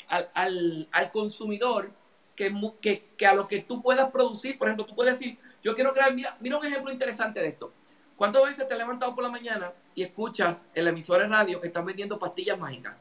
[1.11, 1.91] consumidor
[2.35, 4.57] que, que, que, a lo que tú puedas producir.
[4.57, 7.73] Por ejemplo, tú puedes decir, yo quiero crear, mira, mira un ejemplo interesante de esto.
[8.15, 11.67] ¿Cuántas veces te has levantado por la mañana y escuchas el emisor de radio que
[11.67, 12.95] están vendiendo pastillas mágicas?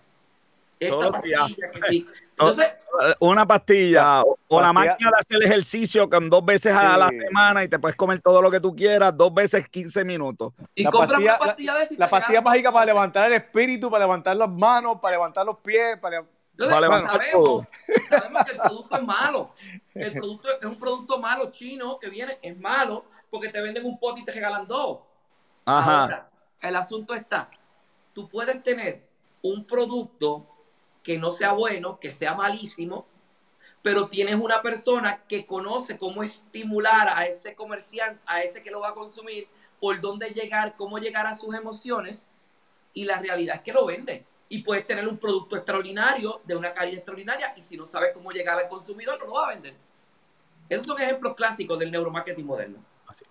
[0.86, 2.06] Esta pastilla que sí.
[2.30, 2.66] Entonces,
[3.20, 7.68] una pastilla o la máquina de hacer ejercicio con dos veces a la semana y
[7.68, 10.52] te puedes comer todo lo que tú quieras, dos veces 15 minutos.
[10.74, 14.36] Y la pastilla, una pastilla de La, pastilla mágica para levantar el espíritu, para levantar
[14.36, 16.24] las manos, para levantar los pies, para,
[16.56, 17.66] levantar sabemos,
[18.08, 19.54] sabemos que el producto es malo.
[19.94, 23.98] El producto es un producto malo chino que viene, es malo porque te venden un
[23.98, 25.00] pote y te regalan dos.
[25.66, 26.02] Ajá.
[26.02, 27.48] Ahora, el asunto está,
[28.12, 29.06] tú puedes tener
[29.42, 30.53] un producto
[31.04, 33.06] que no sea bueno, que sea malísimo,
[33.82, 38.80] pero tienes una persona que conoce cómo estimular a ese comerciante, a ese que lo
[38.80, 39.46] va a consumir,
[39.78, 42.26] por dónde llegar, cómo llegar a sus emociones,
[42.94, 44.24] y la realidad es que lo vende.
[44.48, 48.30] Y puedes tener un producto extraordinario, de una calidad extraordinaria, y si no sabes cómo
[48.32, 49.74] llegar al consumidor, no lo va a vender.
[50.70, 52.78] Esos son ejemplos clásicos del neuromarketing moderno.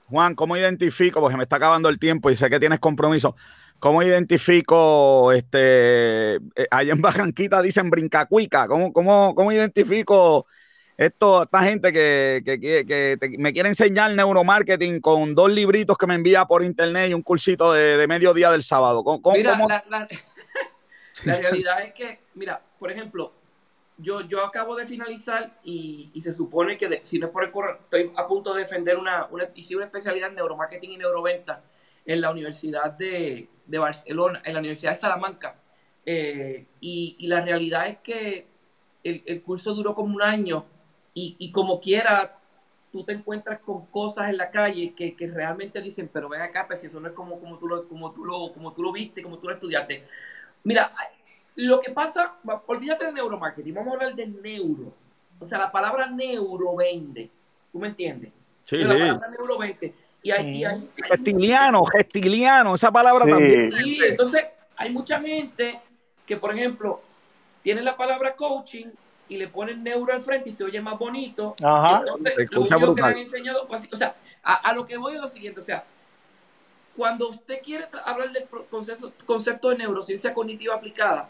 [0.08, 1.20] Juan, ¿cómo identifico?
[1.20, 3.36] Porque me está acabando el tiempo y sé que tienes compromiso.
[3.84, 8.66] ¿Cómo identifico, este, eh, allá en Bajanquita dicen brincacuica?
[8.66, 10.48] ¿Cómo, cómo, cómo identifico
[10.96, 16.64] esto, esta gente que, me quiere enseñar neuromarketing con dos libritos que me envía por
[16.64, 19.04] internet y un cursito de, mediodía del sábado?
[19.34, 19.84] mira,
[21.26, 23.34] La, realidad es que, mira, por ejemplo,
[23.98, 27.80] yo, yo acabo de finalizar y, se supone que, si no es por el correo,
[27.82, 31.62] estoy a punto de defender una, una, una especialidad en neuromarketing y neuroventa
[32.06, 35.56] en la Universidad de, Barcelona, en la Universidad de Salamanca.
[36.06, 38.48] Eh, y, la realidad es que
[39.04, 40.66] el, curso duró como un año
[41.14, 42.38] y, y como quiera,
[42.94, 46.68] tú te encuentras con cosas en la calle que, que realmente dicen, pero ven acá,
[46.68, 48.92] pues si eso no es como, como, tú lo, como, tú lo, como tú lo
[48.92, 50.04] viste, como tú lo estudiaste.
[50.64, 50.94] Mira,
[51.56, 52.36] lo que pasa,
[52.68, 54.94] olvídate de neuromarketing, vamos a hablar de neuro.
[55.40, 57.32] O sea, la palabra neuro vende.
[57.72, 58.32] ¿Tú me entiendes?
[58.62, 59.00] Sí, la sí.
[59.00, 59.94] palabra neuro vende.
[60.24, 63.32] Y hay, y hay- Gestiliano, gestiliano, esa palabra Sí.
[63.32, 63.74] también.
[63.78, 65.80] Sí, entonces hay mucha gente
[66.26, 67.02] que, por ejemplo,
[67.62, 68.88] tiene la palabra coaching
[69.28, 71.56] y le ponen neuro al frente y se oye más bonito.
[71.62, 72.00] Ajá.
[72.00, 73.12] Entonces, Se lo escucha que brutal.
[73.12, 75.84] han enseñado, pues, o sea, a, a lo que voy es lo siguiente, o sea,
[76.96, 78.46] cuando usted quiere hablar del
[79.26, 81.30] concepto de neurociencia cognitiva aplicada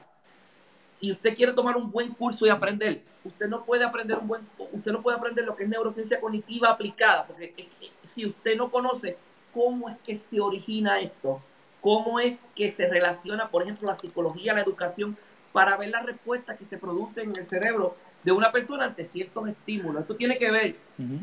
[1.04, 4.47] y usted quiere tomar un buen curso y aprender, usted no puede aprender un buen,
[4.72, 8.56] usted no puede aprender lo que es neurociencia cognitiva aplicada, porque es que si usted
[8.56, 9.18] no conoce
[9.54, 11.41] cómo es que se origina esto,
[11.82, 15.18] cómo es que se relaciona, por ejemplo, la psicología, la educación,
[15.51, 19.49] para ver las respuestas que se producen en el cerebro de una persona ante ciertos
[19.49, 20.04] estímulos.
[20.04, 20.78] Esto tiene que ver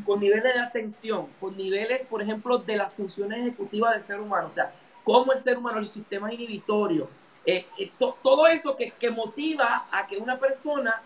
[0.05, 4.49] con niveles de atención, con niveles, por ejemplo, de las funciones ejecutivas del ser humano,
[4.49, 4.75] o sea,
[5.05, 7.09] cómo el ser humano, los sistemas inhibitorios,
[7.47, 11.01] eh, eh, to- todo eso que, que motiva a que una persona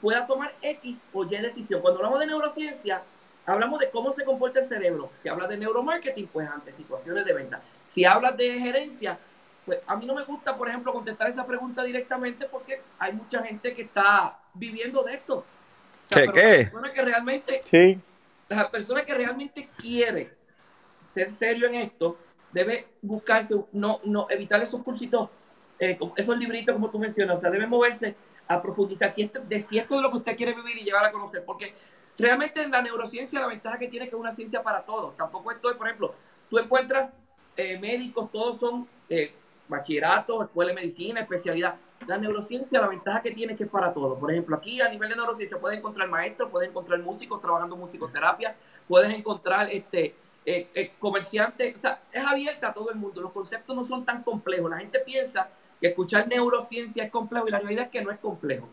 [0.00, 1.80] pueda tomar X o Y decisión.
[1.80, 3.02] Cuando hablamos de neurociencia,
[3.46, 5.10] hablamos de cómo se comporta el cerebro.
[5.22, 7.60] Si hablas de neuromarketing, pues ante situaciones de venta.
[7.84, 9.18] Si hablas de gerencia,
[9.64, 13.42] pues a mí no me gusta, por ejemplo, contestar esa pregunta directamente porque hay mucha
[13.42, 15.38] gente que está viviendo de esto.
[15.38, 15.44] O
[16.08, 16.56] sea, ¿Qué, pero qué?
[16.58, 18.00] La persona que realmente Sí.
[18.48, 20.30] la persona que realmente quiere
[21.00, 22.16] ser serio en esto
[22.52, 25.30] debe buscarse, no, no evitar esos cursitos,
[25.78, 28.14] eh, esos libritos como tú mencionas, o sea, debe moverse
[28.48, 31.44] a profundizar de si esto es lo que usted quiere vivir y llegar a conocer,
[31.44, 31.74] porque
[32.18, 35.16] realmente en la neurociencia la ventaja que tiene es que es una ciencia para todos,
[35.16, 36.14] tampoco esto es, por ejemplo,
[36.48, 37.12] tú encuentras
[37.56, 39.32] eh, médicos, todos son eh,
[39.68, 41.76] bachillerato, escuela de medicina, especialidad.
[42.06, 44.18] La neurociencia, la ventaja que tiene es que es para todos.
[44.18, 48.54] Por ejemplo, aquí a nivel de neurociencia puedes encontrar maestros, puedes encontrar músicos trabajando musicoterapia,
[48.86, 50.14] puedes encontrar este
[50.44, 53.20] eh, eh, comerciantes, o sea, es abierta a todo el mundo.
[53.20, 54.70] Los conceptos no son tan complejos.
[54.70, 55.48] La gente piensa
[55.80, 58.68] que escuchar neurociencia es complejo y la realidad es que no es complejo.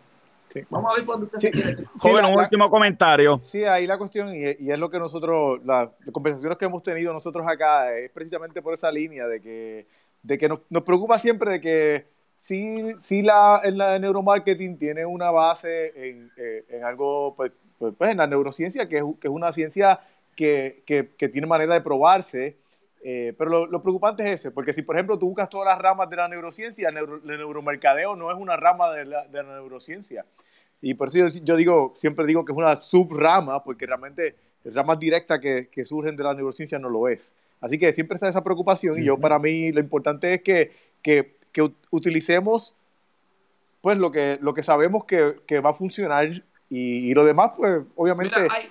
[0.50, 0.62] Sí.
[0.70, 1.48] Vamos a ver cuando usted Sí.
[1.48, 1.76] se quiere.
[1.78, 3.38] Sí, Joven, la- un la- último comentario.
[3.40, 6.84] Sí, ahí la cuestión, y, y es lo que nosotros, la- las conversaciones que hemos
[6.84, 9.88] tenido nosotros acá, es precisamente por esa línea de que,
[10.22, 15.06] de que nos, nos preocupa siempre de que sí, sí la, en la neuromarketing tiene
[15.06, 19.28] una base en, eh, en algo, pues, pues, pues, en la neurociencia, que es, que
[19.28, 20.02] es una ciencia
[20.36, 22.58] que, que, que tiene manera de probarse,
[23.04, 25.78] eh, pero lo, lo preocupante es ese, porque si por ejemplo tú buscas todas las
[25.78, 29.44] ramas de la neurociencia, el, neuro- el neuromercadeo no es una rama de la, de
[29.44, 30.26] la neurociencia.
[30.82, 34.36] Y por eso yo, yo digo, siempre digo que es una subrama, porque realmente
[34.66, 37.34] ramas directas que, que surgen de la neurociencia no lo es.
[37.62, 41.38] Así que siempre está esa preocupación y yo para mí lo importante es que, que,
[41.52, 42.76] que ut- utilicemos
[43.82, 46.30] pues lo que, lo que sabemos que, que va a funcionar
[46.70, 48.36] y, y lo demás pues obviamente...
[48.42, 48.70] Mira, hay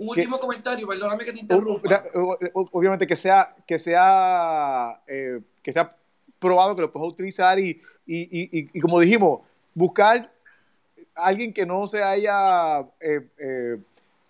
[0.00, 2.02] que- último comentario, perdóname que te interrumpa.
[2.72, 5.90] obviamente que sea que sea eh, que sea
[6.38, 8.20] probado que lo puedas utilizar y, y,
[8.56, 9.40] y- y- como dijimos
[9.74, 10.32] buscar
[11.14, 13.76] a alguien que no se haya eh, eh,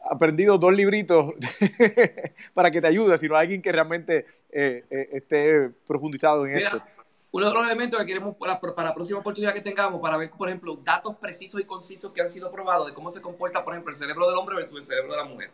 [0.01, 1.35] aprendido dos libritos
[2.55, 6.83] para que te ayude sino alguien que realmente eh, esté profundizado en esto
[7.33, 10.49] uno de los elementos que queremos para, la próxima oportunidad que tengamos, para ver, por
[10.49, 13.93] ejemplo, datos precisos y concisos que han sido probados de cómo se comporta, por ejemplo,
[13.93, 15.51] el cerebro del hombre versus el cerebro de la mujer,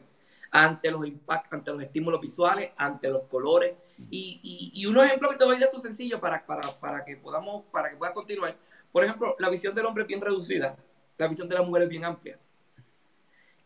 [0.51, 3.75] ante los impactos, ante los estímulos visuales, ante los colores.
[4.11, 7.17] Y, y, y un ejemplo que te doy de eso sencillo para, para, para que
[7.17, 8.57] podamos, para que puedas continuar.
[8.91, 10.77] Por ejemplo, la visión del hombre es bien reducida,
[11.19, 12.39] la visión de la mujer es bien amplia.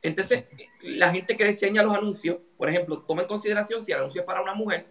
[0.02, 0.46] Entonces,
[0.82, 4.26] la gente que diseña los anuncios, por ejemplo, toma en consideración si el anuncio es
[4.26, 4.86] para una mujer,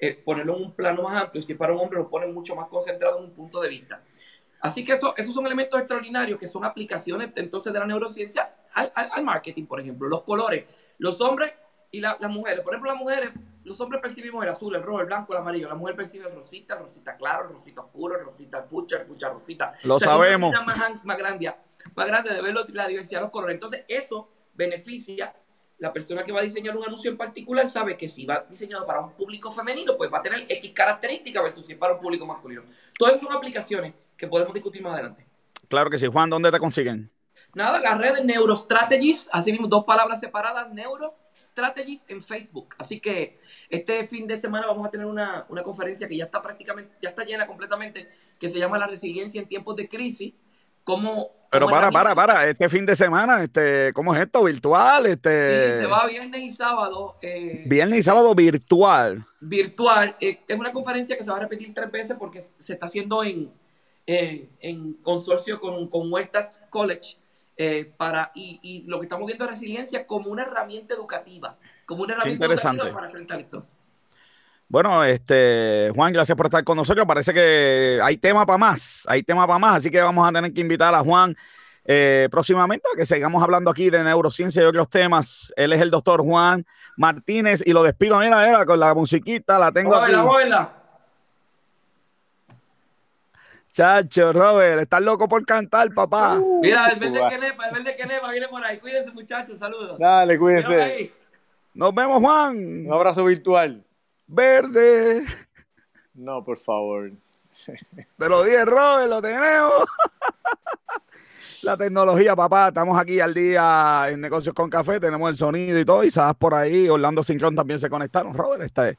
[0.00, 2.54] eh, ponerlo en un plano más amplio, si es para un hombre, lo ponen mucho
[2.54, 4.02] más concentrado en un punto de vista.
[4.62, 8.92] Así que eso, esos son elementos extraordinarios que son aplicaciones entonces de la neurociencia al,
[8.94, 10.08] al- al marketing, por ejemplo.
[10.08, 10.64] Los colores,
[10.98, 11.52] los hombres
[11.90, 12.60] y la- las mujeres.
[12.60, 13.30] Por ejemplo, las mujeres,
[13.64, 15.68] los hombres percibimos el azul, el rojo, el blanco, el amarillo.
[15.68, 19.06] La mujer percibe el rosita, el rosita claro, el rosita oscuro, el rosita fucha, el
[19.06, 19.74] fucha rosita.
[19.82, 20.50] Lo tiene sabemos.
[20.50, 21.54] una Más, más grande,
[21.94, 23.54] más grande de ver la diversidad de los colores.
[23.54, 25.34] Entonces, eso beneficia
[25.80, 28.86] la persona que va a diseñar un anuncio en particular sabe que si va diseñado
[28.86, 32.00] para un público femenino, pues va a tener X características versus si es para un
[32.00, 32.62] público masculino.
[32.98, 35.26] Todas esas son aplicaciones que podemos discutir más adelante.
[35.68, 36.06] Claro que sí.
[36.06, 37.10] Juan, ¿dónde te consiguen?
[37.54, 42.74] Nada, las redes Neurostrategies, así mismo dos palabras separadas, Neurostrategies en Facebook.
[42.76, 46.42] Así que este fin de semana vamos a tener una, una conferencia que ya está
[46.42, 50.34] prácticamente, ya está llena completamente, que se llama La resiliencia en tiempos de crisis.
[50.90, 52.46] Cómo, Pero cómo para, para, para.
[52.48, 54.44] Este fin de semana, este, ¿cómo es esto?
[54.44, 55.04] ¿Virtual?
[55.04, 57.16] Sí, Este, se va viernes y sábado.
[57.22, 59.24] eh, Viernes y sábado virtual.
[59.40, 60.16] virtual.
[60.20, 63.22] Eh, es una conferencia que se va a repetir tres veces porque se está haciendo
[63.24, 63.50] en,
[64.06, 67.16] en, en consorcio con, con Huertas College.
[67.56, 72.14] eh, para, y, lo que estamos viendo es resiliencia como una herramienta educativa, como una
[72.14, 73.66] herramienta educativa para enfrentar esto.
[74.70, 77.04] Bueno, este, Juan, gracias por estar con nosotros.
[77.04, 80.52] Parece que hay tema para más, hay tema para más, así que vamos a tener
[80.52, 81.36] que invitar a Juan
[81.84, 85.52] eh, próximamente a que sigamos hablando aquí de neurociencia y otros temas.
[85.56, 86.64] Él es el doctor Juan
[86.96, 90.12] Martínez y lo despido, mira, mira, con la musiquita, la tengo aquí.
[93.72, 96.40] Chacho, Robert, estás loco por cantar, papá.
[96.62, 98.78] Mira, el verde que nepa, el verde que nepa viene por ahí.
[98.78, 99.98] Cuídense, muchachos, saludos.
[99.98, 101.12] Dale, cuídense.
[101.74, 102.86] Nos vemos, Juan.
[102.86, 103.84] Un abrazo virtual.
[104.32, 105.24] Verde.
[106.14, 107.10] No, por favor.
[108.16, 109.84] Te lo dije, Robert, lo tenemos.
[111.62, 112.68] La tecnología, papá.
[112.68, 115.00] Estamos aquí al día en Negocios con Café.
[115.00, 116.04] Tenemos el sonido y todo.
[116.04, 118.32] Y sabes por ahí, Orlando Sincron también se conectaron.
[118.32, 118.96] Robert, este,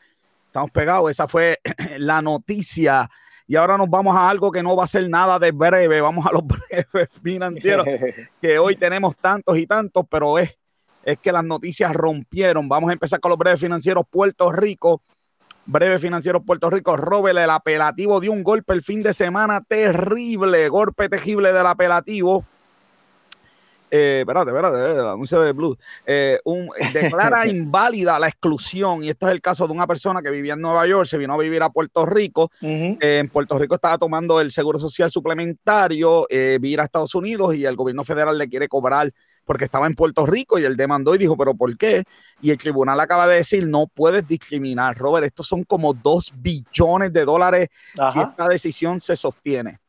[0.48, 1.10] estamos pegados.
[1.10, 1.60] Esa fue
[1.98, 3.10] la noticia.
[3.48, 6.02] Y ahora nos vamos a algo que no va a ser nada de breve.
[6.02, 7.88] Vamos a los breves financieros,
[8.42, 10.58] que hoy tenemos tantos y tantos, pero es,
[11.06, 12.68] es que las noticias rompieron.
[12.68, 14.04] Vamos a empezar con los breves financieros.
[14.10, 15.02] Puerto Rico
[15.66, 20.68] Breve Financiero Puerto Rico, Robel, el apelativo dio un golpe el fin de semana terrible,
[20.70, 22.46] golpe terrible del apelativo.
[23.94, 25.78] Eh, espérate, espérate, eh, el anuncio de Blue.
[26.06, 30.32] Eh, un, declara inválida la exclusión, y esto es el caso de una persona que
[30.32, 32.50] vivía en Nueva York, se vino a vivir a Puerto Rico.
[32.62, 37.76] en Puerto Rico estaba tomando el seguro social suplementario, vivir a Estados Unidos y el
[37.76, 39.12] gobierno federal le quiere cobrar
[39.46, 42.04] porque estaba en Puerto Rico y él demandó y dijo, pero ¿por qué?
[42.42, 44.98] Y el tribunal acaba de decir, no puedes discriminar.
[44.98, 47.70] Robert, estos son como dos billones de dólares
[48.14, 49.80] si esta decisión se sostiene.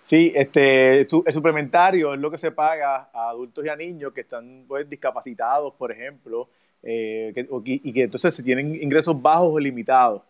[0.00, 4.22] Sí, este, el suplementario es lo que se paga a adultos y a niños que
[4.22, 6.48] están pues, discapacitados, por ejemplo,
[6.82, 7.34] eh,
[7.64, 10.22] y que entonces se tienen ingresos bajos o limitados.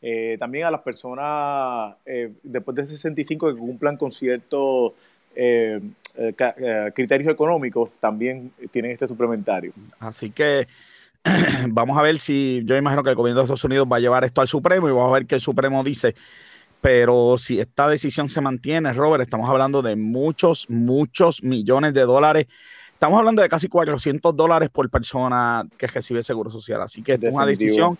[0.00, 4.92] Eh, también a las personas eh, después de 65 que cumplan con ciertos
[5.40, 5.80] eh,
[6.16, 9.72] eh, eh, criterios económicos también tienen este suplementario.
[10.00, 10.66] Así que
[11.68, 14.24] vamos a ver si, yo imagino que el gobierno de Estados Unidos va a llevar
[14.24, 16.16] esto al Supremo y vamos a ver qué el Supremo dice.
[16.80, 22.46] Pero si esta decisión se mantiene, Robert, estamos hablando de muchos, muchos millones de dólares.
[22.92, 26.82] Estamos hablando de casi 400 dólares por persona que recibe seguro social.
[26.82, 27.96] Así que es una decisión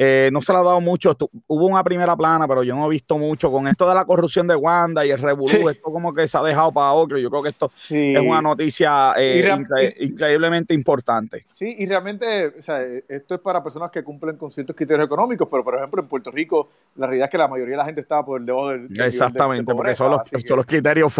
[0.00, 1.16] eh, no se le ha dado mucho.
[1.48, 4.46] hubo una primera plana, pero yo no he visto mucho con esto de la corrupción
[4.46, 5.68] de Wanda y el revolú.
[5.68, 7.18] Esto como que se ha dejado para otro.
[7.18, 11.44] Yo creo que esto es una noticia eh, increíblemente importante.
[11.52, 15.48] Sí, y realmente, o sea, esto es para personas que cumplen con ciertos criterios económicos,
[15.50, 18.00] pero por ejemplo en Puerto Rico, la realidad es que la mayoría de la gente
[18.00, 18.88] está por debajo del.
[19.00, 21.12] Exactamente, porque son los, son los criterios.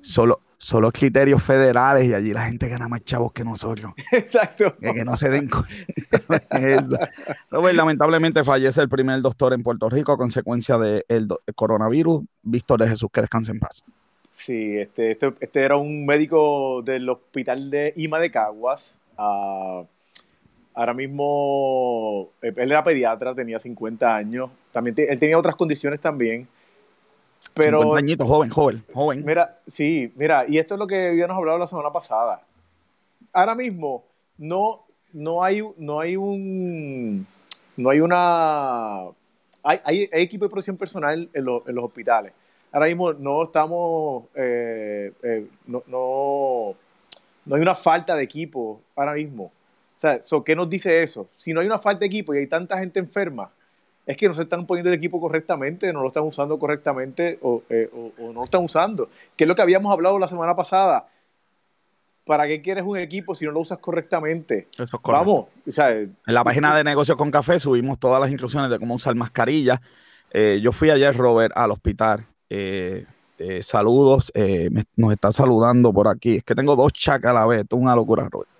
[0.00, 3.92] Solo, son los criterios federales y allí la gente gana más chavos que nosotros.
[4.12, 4.76] Exacto.
[4.76, 7.10] Que, no se den cuenta.
[7.74, 12.24] lamentablemente fallece el primer doctor en Puerto Rico a consecuencia del coronavirus.
[12.42, 13.84] Víctor de Jesús, que descanse en paz.
[14.30, 18.94] Sí, este, este, este, era un médico del hospital de Ima de Caguas.
[19.16, 19.82] Ah,
[20.74, 24.50] ahora mismo, eh, él era pediatra, tenía 50 años.
[24.72, 26.46] También él tenía otras condiciones también.
[27.56, 29.24] Pero, joven, joven, joven.
[29.24, 32.42] Mira, sí, mira, y esto es lo que habíamos hablado la semana pasada.
[33.32, 34.04] Ahora mismo
[34.36, 34.84] no,
[35.14, 37.26] no hay, no hay un,
[37.78, 39.04] no hay una,
[39.62, 42.34] hay, hay, equipo de protección personal en, los hospitales.
[42.72, 46.74] Ahora mismo no estamos, eh, eh, no, no,
[47.46, 49.44] no hay una falta de equipo ahora mismo.
[49.44, 51.30] O sea, ¿qué nos dice eso?
[51.36, 53.50] Si no hay una falta de equipo y hay tanta gente enferma,
[54.06, 57.62] es que no se están poniendo el equipo correctamente, no lo están usando correctamente o,
[57.68, 59.10] eh, no lo están usando.
[59.36, 61.08] Que es lo que habíamos hablado la semana pasada.
[62.24, 64.68] ¿Para qué quieres un equipo si no lo usas correctamente?
[65.02, 65.46] Vamos.
[65.66, 69.80] en la página de Negocios con Café subimos todas las instrucciones de cómo usar mascarilla.
[70.32, 72.26] Eh, yo fui ayer, Robert, al hospital.
[72.48, 73.06] Eh,
[73.62, 74.32] saludos,
[74.96, 76.36] nos está saludando por aquí.
[76.36, 78.50] Es que tengo dos chacas a la vez, esto es una locura, Robert.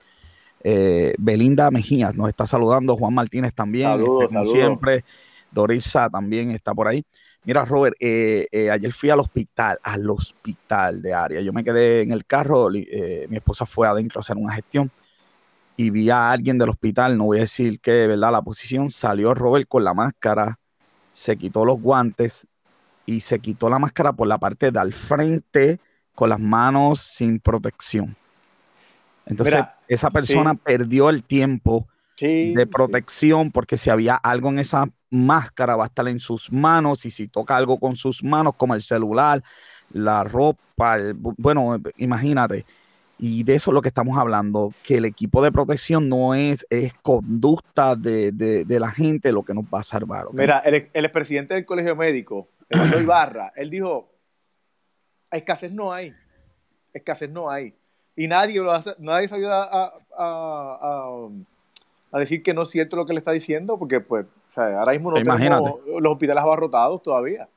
[1.18, 5.05] Belinda Mejías nos está saludando, Juan Martínez también, saludos, como siempre.
[5.57, 7.04] Dorisa también está por ahí.
[7.44, 11.40] Mira, Robert, eh, eh, ayer fui al hospital, al hospital de área.
[11.40, 14.90] Yo me quedé en el carro, eh, mi esposa fue adentro a hacer una gestión
[15.76, 18.32] y vi a alguien del hospital, no voy a decir que, ¿verdad?
[18.32, 20.59] La posición salió Robert con la máscara,
[21.12, 22.46] se quitó los guantes
[23.07, 25.78] y se quitó la máscara por la parte de al frente
[26.14, 28.16] con las manos sin protección.
[29.24, 31.86] Entonces, esa persona perdió el tiempo
[32.20, 34.86] de protección porque si había algo en esa
[35.25, 38.75] máscara va a estar en sus manos y si toca algo con sus manos como
[38.75, 39.43] el celular,
[39.93, 40.99] la ropa,
[41.37, 42.64] bueno, imagínate.
[43.19, 46.67] Y de eso es lo que estamos hablando, que el equipo de protección no es,
[46.69, 50.27] es conducta de, la gente lo que nos va a salvar.
[50.33, 52.49] Mira, el, el expresidente del Colegio Médico,
[53.01, 54.12] Ibarra, él dijo,
[55.31, 56.14] escasez no hay,
[56.93, 57.75] escasez no hay.
[58.17, 61.29] y nadie, lo hace, nadie se ayuda a, a, a,
[62.19, 64.93] decir que no es cierto lo que le está diciendo, porque pues, o sea, ahora
[64.93, 67.49] mismo no tenemos los hospitales abarrotados todavía.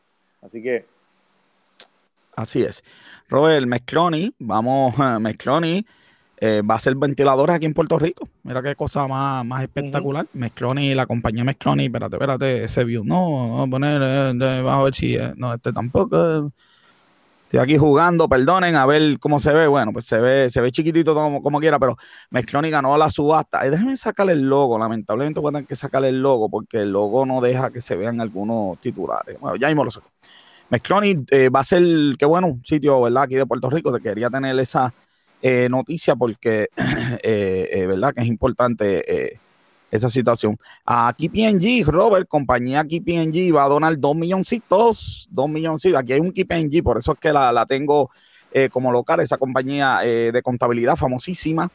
[0.42, 0.86] Así que...
[2.36, 2.84] Así es.
[3.28, 5.86] Robert, Mescloni, vamos, Mescloni
[6.42, 8.28] eh, va a ser ventilador aquí en Puerto Rico.
[8.44, 10.26] Mira qué cosa más, más espectacular.
[10.34, 13.04] Uh la compañía Mescloni, espérate, espérate, ese view.
[13.04, 16.52] No, vamos a poner, eh, vamos a ver si, eh, no, este tampoco.
[17.50, 19.66] Estoy aquí jugando, perdonen, a ver cómo se ve.
[19.66, 21.98] Bueno, pues se ve, se ve chiquitito como, como quiera, pero
[22.30, 23.66] Mescloni ganó la subasta.
[23.66, 24.78] Y déjenme sacarle el logo.
[24.78, 27.96] Lamentablemente voy a tener que sacarle el logo porque el logo no deja que se
[27.96, 29.40] vean algunos titulares.
[29.40, 30.12] Bueno, ya mismo lo saco.
[30.70, 31.82] Mescloni eh, va a ser,
[32.20, 33.24] qué bueno, un sitio, ¿verdad?
[33.24, 33.92] Aquí de Puerto Rico.
[33.92, 34.94] Te quería tener esa
[35.42, 36.68] eh, noticia porque,
[37.24, 38.14] eh, ¿verdad?
[38.14, 39.40] Que es importante
[39.92, 40.58] esa situación.
[40.86, 46.00] Aquí PNG, Robert, compañía aquí PNG va a donar dos milloncitos, dos milloncitos.
[46.00, 48.10] Aquí hay un PNG, por eso es que la, tengo
[48.52, 51.70] eh, como local, esa compañía eh, de contabilidad famosísima.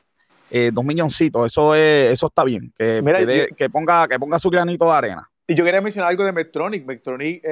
[0.50, 2.72] Eh, dos milloncitos, eso es, eso está bien.
[2.76, 5.30] Que, que, ponga, que ponga su granito de arena.
[5.46, 6.86] Y yo quería mencionar algo de Medtronic.
[6.86, 7.42] Medtronic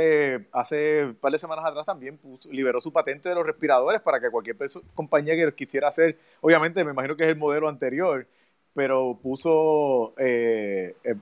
[0.53, 2.19] hace un par de semanas atrás también
[2.51, 4.57] liberó su patente de los respiradores para que cualquier
[4.95, 8.27] compañía que quisiera hacer, obviamente me imagino que es el modelo anterior,
[8.75, 11.15] pero puso, eh, eh,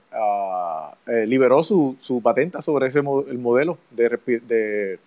[1.07, 4.99] eh, liberó su, su, patenta sobre ese el modelo de,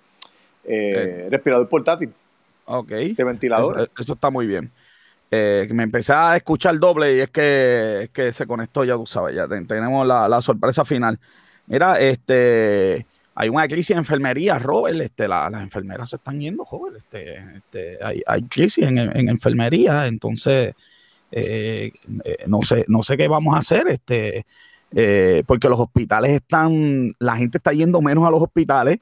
[1.29, 2.13] respirador portátil.
[2.65, 2.89] Ok.
[2.89, 3.89] De ventilador.
[3.97, 4.69] Eso, está muy bien.
[5.31, 9.47] me empecé a escuchar doble y es que, que se conectó, ya tú sabes, ya
[9.47, 11.19] tenemos la, sorpresa final.
[11.67, 16.97] Mira, este hay una crisis en enfermería, Robert, este, las enfermeras se están yendo, joven,
[16.97, 20.75] este, este, hay, hay crisis en, en enfermería, entonces
[21.35, 21.91] eh,
[22.25, 24.45] eh, no, sé, no sé qué vamos a hacer, este,
[24.95, 28.99] eh, porque los hospitales están, la gente está yendo menos a los hospitales.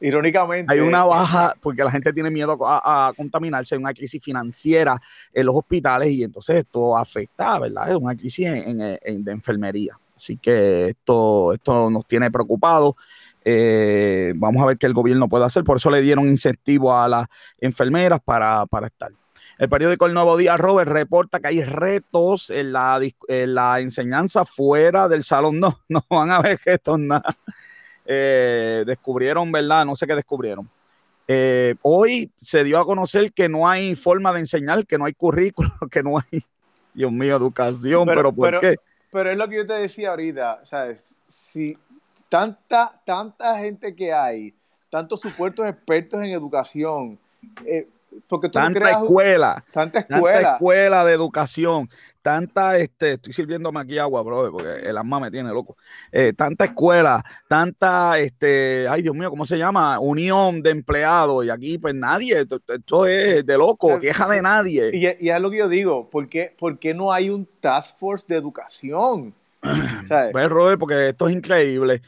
[0.00, 0.72] Irónicamente.
[0.72, 5.00] Hay una baja, porque la gente tiene miedo a, contaminarse, hay una crisis financiera
[5.32, 7.90] en los hospitales y entonces esto afecta, ¿verdad?
[7.90, 9.96] Es una crisis de enfermería.
[10.16, 12.94] Así que esto, esto nos tiene preocupados.
[14.36, 15.62] vamos a ver qué el gobierno puede hacer.
[15.62, 17.26] Por eso le dieron incentivo a las
[17.60, 19.10] enfermeras para, para estar.
[19.58, 25.08] El periódico El Nuevo Día, Robert, reporta que hay retos en la, la enseñanza fuera
[25.08, 25.58] del salón.
[25.58, 27.36] No, no van a ver gestos, nada.
[28.06, 29.84] Eh, descubrieron, ¿verdad?
[29.84, 30.70] No sé qué descubrieron.
[31.26, 35.12] Eh, hoy se dio a conocer que no hay forma de enseñar, que no hay
[35.12, 36.42] currículo, que no hay,
[36.94, 38.76] Dios mío, educación, pero, ¿por qué?
[39.10, 41.16] Pero es lo que yo te decía ahorita, ¿sabes?
[41.26, 41.76] Si
[42.28, 44.54] tanta, tanta gente que hay,
[44.88, 47.18] tantos supuestos expertos en educación,
[47.66, 47.88] eh,
[48.26, 51.88] porque tanta escuela, tanta escuela, escuela de educación,
[52.22, 55.76] tanta, este, estoy sirviéndome aquí agua, bro, porque el asma me tiene loco.
[56.12, 59.98] Eh, tanta escuela, tanta, este, ay Dios mío, ¿cómo se llama?
[59.98, 64.90] Unión de empleados y aquí pues nadie, esto, es de loco, queja de nadie.
[64.92, 66.54] Y, es lo que yo digo, ¿por qué,
[66.94, 69.34] no hay un task force de educación?
[70.32, 72.00] Pues Robert, porque esto es increíble.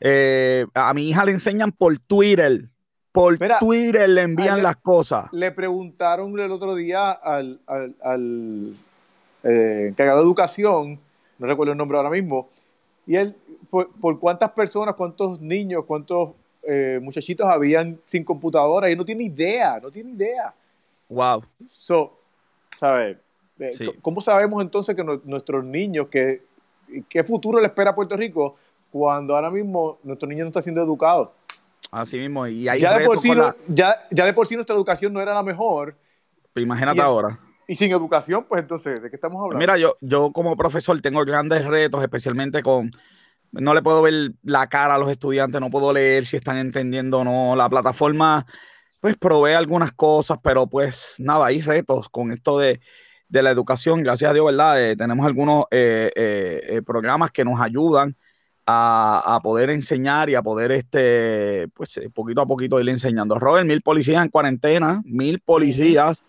[0.00, 2.68] Eh, a mi hija le enseñan por Twitter
[3.12, 5.32] por Twitter le envían las cosas.
[5.32, 8.74] Le preguntaron el otro día al, al,
[9.42, 10.98] eh, encargado de educación,
[11.38, 12.48] no recuerdo el nombre ahora mismo,
[13.06, 13.34] y él,
[13.70, 16.30] por, cuántas personas, cuántos niños, cuántos
[16.62, 20.54] eh, muchachitos habían sin computadora, y no tiene idea, no tiene idea.
[21.08, 21.42] Wow.
[21.70, 22.18] So,
[22.78, 23.16] ¿sabes?
[23.58, 26.42] Eh, ¿Cómo sabemos entonces que nuestros niños, que,
[27.08, 28.56] qué futuro le espera a Puerto Rico
[28.92, 31.32] cuando ahora mismo nuestro niño no está siendo educado?
[31.90, 32.46] Así mismo.
[32.46, 33.32] Y ya, de por sí
[33.68, 35.96] ya, ya, de por sí nuestra educación no era la mejor.
[36.52, 37.38] Pero imagínate ahora.
[37.66, 39.58] Y sin educación, pues entonces, ¿de qué estamos hablando?
[39.58, 42.90] Mira, yo, yo como profesor tengo grandes retos, especialmente con...
[43.52, 47.20] No le puedo ver la cara a los estudiantes, no puedo leer si están entendiendo
[47.20, 47.56] o no.
[47.56, 48.46] La plataforma,
[49.00, 52.80] pues, provee algunas cosas, pero pues nada, hay retos con esto de,
[53.30, 54.02] la educación.
[54.02, 54.82] Gracias a Dios, ¿verdad?
[54.82, 58.16] Eh, tenemos algunos eh, eh, programas que nos ayudan
[58.70, 63.38] a, poder enseñar y a poder, este, pues, eh, poquito a poquito ir enseñando.
[63.38, 66.22] Robert, mil policías en cuarentena, mil policías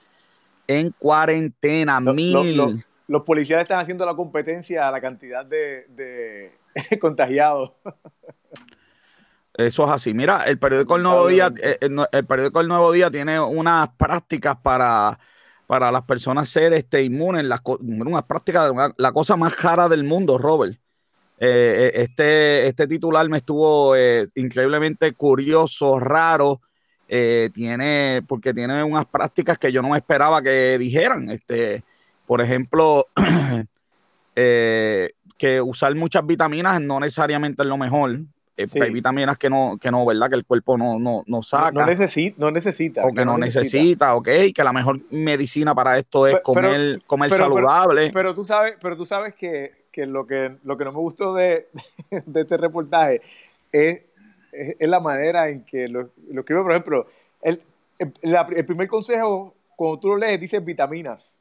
[0.67, 2.81] en cuarentena, mil.
[3.07, 6.53] los policías están haciendo la competencia a la cantidad de,
[7.01, 7.73] contagiados.
[9.55, 10.13] Eso es así.
[10.13, 14.55] Mira, el periódico El Nuevo Día, eh, el, periódico El Nuevo Día tiene unas prácticas
[14.55, 15.19] para,
[15.67, 20.37] para las personas ser este, inmunes, las, unas prácticas, la cosa más cara del mundo,
[20.37, 20.79] Robert.
[21.41, 26.59] Eh, eh, este, este titular me estuvo eh, increíblemente curioso, raro,
[27.07, 31.29] tiene, porque tiene unas prácticas que yo no esperaba que dijeran.
[31.31, 31.81] Este,
[32.27, 33.07] por ejemplo,
[34.35, 38.19] que usar muchas vitaminas no necesariamente es lo mejor.
[38.57, 40.29] eh, hay vitaminas que no, que no, ¿verdad?
[40.29, 41.71] Que el cuerpo no, no, no saca.
[41.71, 43.05] No, necesita, no necesita.
[43.05, 44.13] O que, no, necesita.
[44.13, 48.11] ok, que la mejor medicina para esto es comer, comer saludable.
[48.13, 51.67] Pero, tú sabes, pero tú sabes que, lo que lo que no me gustó de,
[52.35, 53.21] este reportaje
[53.71, 54.01] es,
[54.51, 57.07] es, la manera en que lo, lo que por ejemplo,
[57.41, 57.61] el,
[57.99, 61.35] el, primer consejo, cuando tú lo lees, dice vitaminas.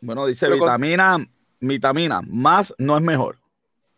[0.00, 1.18] Bueno, dice vitamina,
[1.60, 3.38] vitamina, más no es mejor.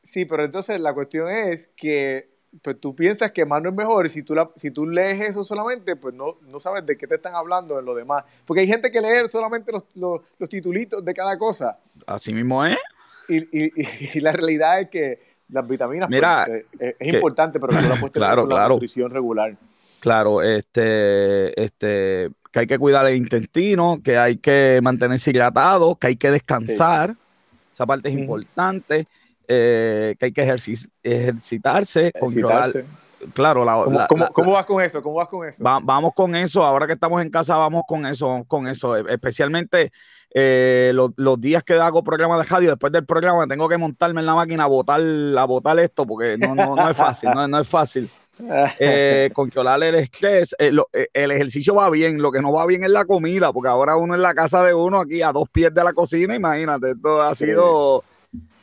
[0.03, 4.05] Sí, pero entonces la cuestión es que pues tú piensas que más no es mejor
[4.05, 7.07] y si tú, la, si tú lees eso solamente, pues no, no sabes de qué
[7.07, 8.25] te están hablando en lo demás.
[8.45, 11.79] Porque hay gente que lee solamente los, los, titulitos de cada cosa.
[12.07, 12.77] Así mismo es.
[13.29, 15.19] Y, la realidad es que
[15.49, 19.57] las vitaminas pues, Mira, eh, es, importante, pero tú la tener claro, la nutrición regular.
[20.01, 26.09] Claro, este, este, que hay que cuidar el intestino, que hay que mantenerse hidratado, que
[26.09, 27.15] hay que descansar.
[27.73, 29.07] Esa parte es importante.
[29.49, 30.43] Eh, que hay que
[31.03, 32.13] ejercitarse,
[33.35, 35.03] Claro, la, ¿Cómo, vas con eso?
[35.03, 35.63] ¿Cómo vas con eso?
[35.63, 36.65] vamos con eso.
[36.65, 38.97] Ahora que estamos en casa, vamos con eso, con eso.
[38.97, 39.93] E, especialmente
[40.35, 44.27] eh, los, días que hago programa de radio, después del programa tengo que montarme en
[44.27, 48.09] la máquina a botar, a botar esto, porque no, no, es fácil, no, es fácil.
[48.81, 50.57] Eh, controlar el estrés.
[50.59, 54.17] el ejercicio va bien, lo que no va bien es la comida, porque ahora uno
[54.17, 57.37] en la casa de uno, aquí a dos pies de la cocina, imagínate, esto ha
[57.37, 58.03] sido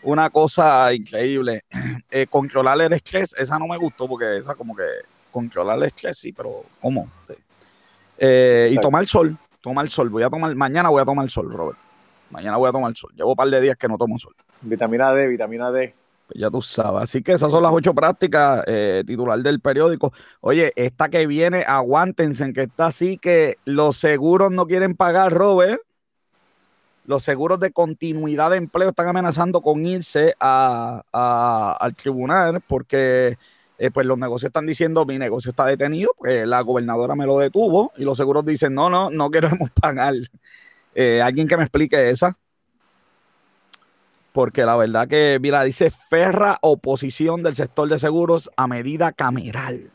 [0.03, 1.63] una cosa increíble.
[2.11, 4.83] Eh, controlar el estrés, esa no me gustó porque esa como que
[5.31, 7.07] controlar el estrés, sí, pero ¿cómo?
[8.17, 10.09] Eh, y tomar sol, tomar sol.
[10.09, 11.77] Voy a tomar, mañana voy a tomar sol, Robert.
[12.31, 13.11] Mañana voy a tomar sol.
[13.15, 14.33] Llevo un par de días que no tomo sol.
[14.61, 15.93] Vitamina D, vitamina D.
[16.25, 17.03] Pues ya tú sabes.
[17.03, 20.11] Así que esas son las ocho prácticas, eh, titular del periódico.
[20.41, 25.31] Oye, esta que viene, aguántense, en que está así que los seguros no quieren pagar,
[25.31, 25.79] Robert
[27.09, 33.35] los seguros de continuidad de empleo están amenazando con irse al tribunal porque
[33.79, 37.39] eh, pues los negocios están diciendo mi negocio está detenido, pues la gobernadora me lo
[37.39, 40.13] detuvo y los seguros dicen no, no, no queremos pagar.
[40.93, 42.37] Eh, ¿Alguien que me explique esa?
[44.31, 49.89] Porque la verdad que, mira, dice ferra oposición del sector de seguros a medida cameral.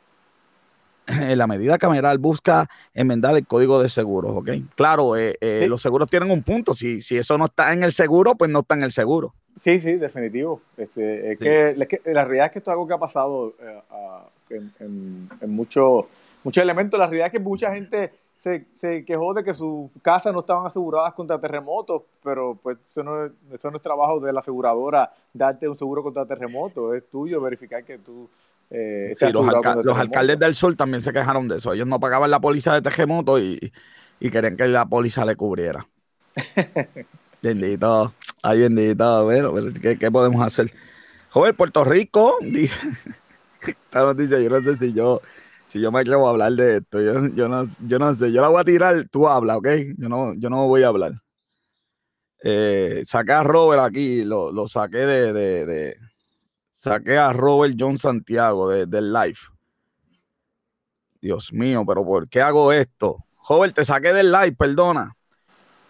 [1.06, 4.50] en la medida cameral busca enmendar el código de seguros, ¿ok?
[4.74, 6.74] Claro, eh, eh, los seguros tienen un punto.
[6.74, 9.34] Si, si eso no está en el seguro, pues no está en el seguro.
[9.56, 10.60] Sí, sí, definitivo.
[10.76, 15.28] Este, es, que, la realidad es que esto es algo que ha pasado eh, en,
[15.46, 16.06] muchos
[16.56, 16.98] elementos.
[16.98, 20.66] La realidad es que mucha gente se, se, quejó de que sus casas no estaban
[20.66, 25.68] aseguradas contra terremotos, pero pues eso no, eso no es trabajo de la aseguradora darte
[25.68, 26.94] un seguro contra terremotos.
[26.96, 28.28] Es tuyo verificar que tú
[28.70, 31.72] eh, los, alcaldes del sur también se quejaron de eso.
[31.72, 33.72] Ellos no pagaban la póliza de terremoto y,
[34.20, 35.86] y querían que la póliza le cubriera.
[37.42, 38.14] bendito.
[38.42, 39.24] Ay, bendito.
[39.24, 40.72] Bueno, ¿qué, podemos hacer?
[41.30, 42.38] Joven, Puerto Rico.
[43.66, 45.20] Esta noticia, yo no sé si yo,
[45.66, 47.00] si yo me atrevo a hablar de esto.
[47.00, 48.32] Yo, no, yo no sé.
[48.32, 49.68] Yo la voy a tirar, tú habla, ¿ok?
[49.96, 51.12] Yo no, yo no voy a hablar.
[52.42, 55.96] Eh, saqué a Robert aquí, lo, lo saqué de
[56.84, 59.38] saqué a Robert John Santiago del live.
[61.20, 63.24] Dios mío, pero ¿por qué hago esto?
[63.48, 65.16] Robert, te saqué del live, perdona.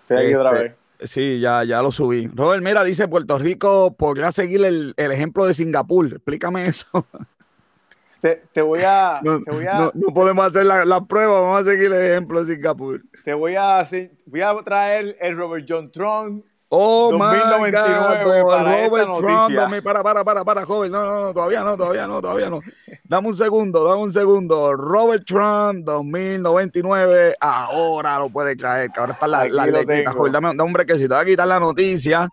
[0.02, 0.74] Estoy aquí otra vez.
[1.02, 2.28] Sí, ya, ya lo subí.
[2.28, 6.06] Robert, mira, dice Puerto Rico podría seguir el, ejemplo de Singapur.
[6.06, 6.86] Explícame eso.
[8.52, 9.20] Te, voy a.
[9.94, 13.02] No, podemos hacer la, la, prueba, vamos a seguir el ejemplo de Singapur.
[13.24, 13.86] Te voy a,
[14.26, 16.44] voy a traer el Robert John Trump
[16.76, 20.90] Oh 2099 my para Robert Trump, para, para, para, para, joven.
[20.90, 22.58] No, no, no, todavía no, todavía no, todavía no.
[23.04, 24.74] Dame un segundo, dame un segundo.
[24.74, 30.62] Robert Trump 2099, ahora lo puede traer, que ahora está la, la Joven, dame, dame
[30.64, 32.28] un brequecito, voy a quitar la noticia.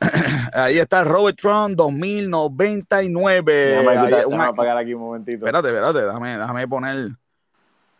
[0.52, 3.52] Ahí está Robert Trump 2099.
[3.52, 5.46] Déjame, apagar aquí un momentito.
[5.46, 7.08] Espérate, espérate, déjame, déjame poner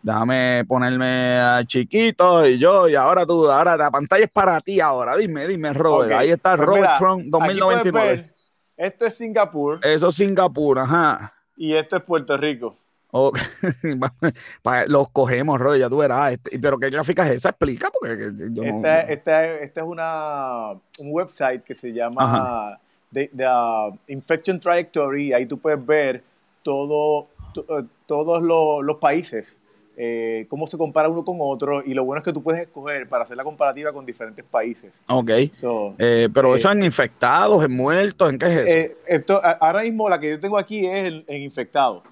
[0.05, 5.17] déjame ponerme chiquito y yo, y ahora tú, ahora la pantalla es para ti ahora.
[5.17, 6.13] Dime, dime, Robert.
[6.13, 8.31] Ahí está pues Robert Trump 2099.
[8.77, 9.81] esto es Singapur.
[9.83, 11.33] Eso es Singapur, ajá.
[11.57, 12.77] Y esto es Puerto Rico.
[14.89, 16.33] los cogemos, Robert, ya tú verás.
[16.33, 17.51] Este, pero ¿qué gráfica es esa?
[17.51, 22.79] Explica, porque yo esta, esta, esta, es una, un website que se llama
[23.11, 25.33] The, uh, Infection Trajectory.
[25.33, 26.23] Ahí tú puedes ver
[26.63, 29.59] todo, eh, todos los, los países
[29.97, 33.09] eh, cómo se compara uno con otro y lo bueno es que tú puedes escoger
[33.09, 34.93] para hacer la comparativa con diferentes países.
[35.09, 35.31] Ok.
[35.99, 38.97] Eh, pero eso en infectados, en muertos, ¿en qué es eso?
[39.07, 39.25] Eh,
[39.61, 42.03] ahora mismo la que yo tengo aquí es en, infectados.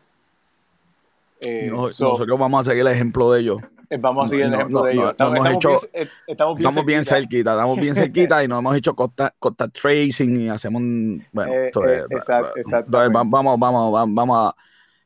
[1.70, 3.58] nosotros vamos a seguir el ejemplo de ellos.
[3.90, 5.04] Eh, Vamos a seguir el ejemplo no, de ellos.
[5.04, 7.50] no Estamos, hemos estamos hecho- bien, eh, estamos bien Estamos bien cerquita.
[7.52, 11.26] estamos bien cerquita y no hemos hecho contact, contact tracing y hacemos un.
[11.30, 14.56] Bueno, Eh, esto eh, es- exact- vamos, vamos, vamos, vamos a.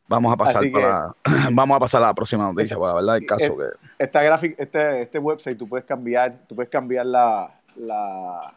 [0.08, 1.12] Vamos a pasar para
[1.52, 3.64] vamos a pasar a la próxima noticia, para verdad el Eh, caso que
[3.98, 8.52] Esta gráfica, este, este website, tú puedes cambiar, tú puedes cambiar la, la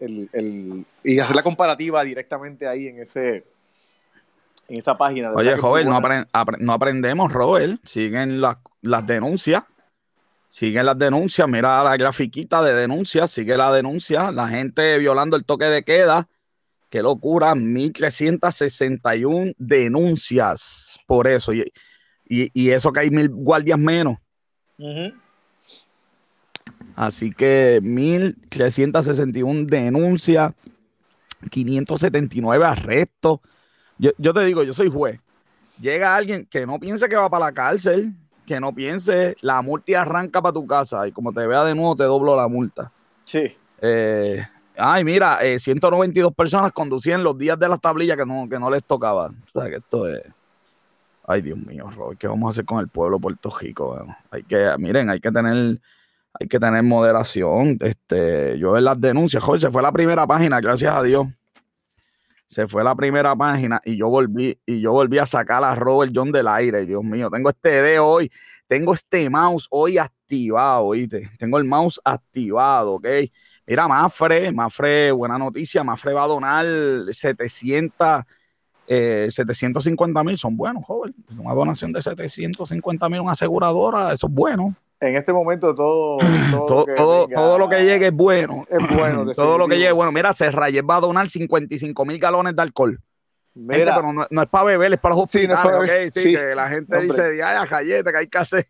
[0.00, 3.44] el, el- y hacer la comparativa directamente ahí en ese
[4.68, 5.30] en esa página.
[5.30, 6.24] de Oye, Robert, no, buena.
[6.24, 7.80] apren- apre- no aprendemos, Robert.
[7.84, 9.62] Siguen las, las denuncias.
[10.50, 11.48] Siguen las denuncias.
[11.48, 13.30] Mira la grafiquita de denuncias.
[13.30, 14.30] Sigue la denuncia.
[14.30, 16.28] La gente violando el toque de queda.
[16.88, 17.54] Qué locura.
[17.54, 21.52] 1361 denuncias por eso.
[21.52, 21.72] Y,
[22.28, 24.18] y, y eso que hay mil guardias menos.
[26.94, 30.52] Así que 1361 denuncias.
[31.50, 33.40] 579 arrestos.
[33.98, 35.20] Yo, yo te digo, yo soy juez.
[35.80, 38.14] Llega alguien que no piense que va para la cárcel,
[38.46, 41.94] que no piense, la multa arranca para tu casa y como te vea de nuevo
[41.94, 42.90] te doblo la multa.
[43.24, 43.54] Sí.
[43.80, 44.44] Eh,
[44.78, 48.70] ay, mira, eh, 192 personas conducían los días de las tablillas que no, que no
[48.70, 49.42] les tocaban.
[49.52, 50.22] O sea, que esto es...
[51.26, 54.06] Ay, Dios mío, Robert, ¿qué vamos a hacer con el pueblo de Puerto Rico?
[54.30, 55.78] Hay que, miren, hay que tener,
[56.40, 57.76] hay que tener moderación.
[57.80, 61.26] Este, yo en las denuncias, joder, se fue la primera página, gracias a Dios.
[62.46, 66.12] Se fue la primera página y yo volví, y yo volví a sacar a Robert
[66.14, 66.86] John del aire.
[66.86, 68.32] Dios mío, tengo este dedo hoy,
[68.66, 71.30] tengo este mouse hoy activado, ¿oíste?
[71.38, 73.06] Tengo el mouse activado, ¿ok?
[73.68, 76.64] Mira, Mafre, Mafre, buena noticia, Mafre va a donar
[77.10, 78.24] 700,
[78.86, 81.14] eh, 750 mil, son buenos, joven.
[81.38, 84.74] Una donación de 750 mil, una aseguradora, eso es bueno.
[85.00, 86.26] En este momento todo, todo,
[86.66, 88.64] Todo, lo que todo, venga todo lo que llegue es bueno.
[88.70, 89.32] es bueno.
[89.36, 92.98] Todo lo que llegue, bueno, mira, Serrayes va a donar 55 mil galones de alcohol.
[93.54, 95.64] Gente, Mira, pero no, no es para beber, es para los Sí, no es hospitales,
[95.64, 95.86] para ¿ok?
[95.86, 96.34] beber, Sí, sí.
[96.34, 98.66] que la gente dice, ay, a galleta, que hay que hacer,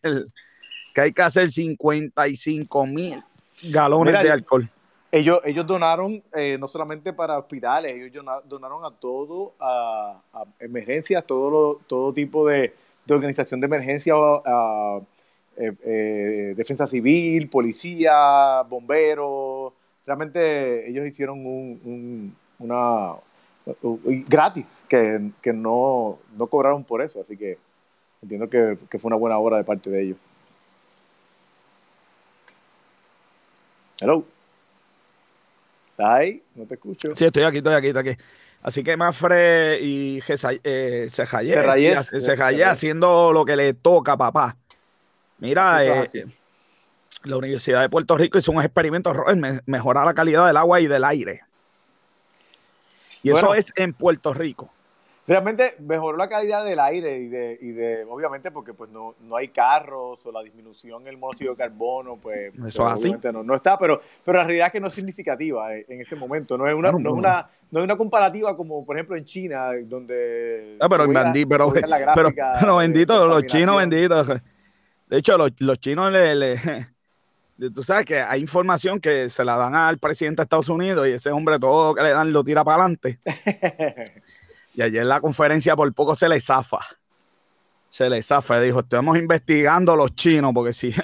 [0.95, 3.23] que hay que hacer 55 mil
[3.71, 4.69] galones Mira, de alcohol.
[5.11, 10.21] Ellos, ellos donaron eh, no solamente para hospitales, ellos dona- donaron a todo, a,
[10.61, 12.75] emergencias, todo, lo- todo tipo de,
[13.11, 14.15] organización de emergencia,
[15.57, 19.73] eh, eh, defensa civil, policía, bomberos.
[20.07, 23.15] Realmente ellos hicieron un, un- una
[24.29, 27.59] gratis, que, que no, no cobraron por eso, así que
[28.23, 30.19] entiendo que, que fue una buena obra de parte de ellos.
[34.01, 34.25] Hello.
[35.99, 36.43] ¿Estás ahí?
[36.55, 37.09] No te escucho.
[37.17, 38.23] Sí, estoy aquí, estoy aquí, estoy aquí.
[38.63, 42.69] Así que Mafre y Gesay- eh, Serrayes.
[42.69, 44.57] haciendo lo que le toca, papá.
[45.39, 46.05] Mira, eh,
[47.25, 50.87] la Universidad de Puerto Rico hizo un experimento, me- mejorar la calidad del agua y
[50.87, 51.41] del aire.
[53.25, 54.71] Y Bueno, eso es en Puerto Rico.
[55.29, 59.37] Realmente mejoró la calidad del aire y de, y de obviamente porque pues no, no
[59.37, 62.81] hay carros o la disminución en el monóxido de carbono, pues, es así.
[62.81, 66.01] obviamente no, no está, pero, pero la realidad es que no es significativa eh, en
[66.01, 66.57] este momento.
[66.57, 69.26] No es una, Claro, no es una, no es una comparativa como por ejemplo en
[69.26, 71.70] China, donde Ah, pero, veías- bendi- pero,
[72.14, 74.26] pero, pero bendito, los chinos benditos.
[75.09, 76.89] De hecho, los, los chinos le, le-
[77.74, 81.11] Tú sabes que hay información que se la dan al presidente de Estados Unidos y
[81.12, 83.18] ese hombre todo que le dan lo tira para adelante.
[84.79, 86.79] Y ayer en la conferencia por poco se le zafa.
[87.89, 88.61] Se le zafa.
[88.61, 90.95] Dijo, estamos investigando a los chinos porque si,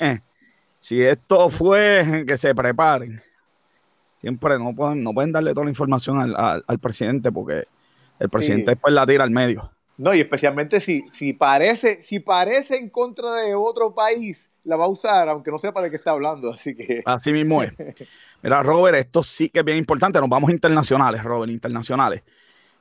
[0.78, 3.20] si esto fue, que se preparen.
[4.20, 7.64] Siempre no pueden, no pueden darle toda la información al, al- al presidente porque
[8.20, 8.74] el presidente Sí.
[8.76, 9.72] después la tira al medio.
[9.96, 14.84] No, y especialmente si, si parece, si parece en contra de otro país, la va
[14.84, 16.52] a usar, aunque no sepa de qué está hablando.
[16.52, 17.72] Así que Así mismo es.
[18.42, 20.20] Mira, Robert, esto sí que es bien importante.
[20.20, 22.22] Nos vamos internacionales, Robert, internacionales.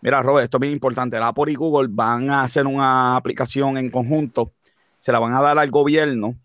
[0.03, 1.17] Mira, Robert, esto es bien importante.
[1.17, 4.51] La Apple y Google van a hacer una aplicación en conjunto.
[4.99, 6.35] Se la van a dar al gobierno.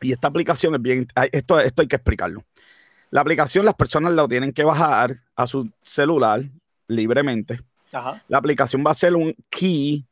[0.00, 1.06] Y esta aplicación es bien.
[1.30, 2.42] Esto, esto hay que explicarlo.
[3.12, 6.42] La aplicación, las personas la tienen que bajar a su celular
[6.88, 7.60] libremente.
[7.92, 8.24] Ajá.
[8.26, 10.04] La aplicación va a ser un key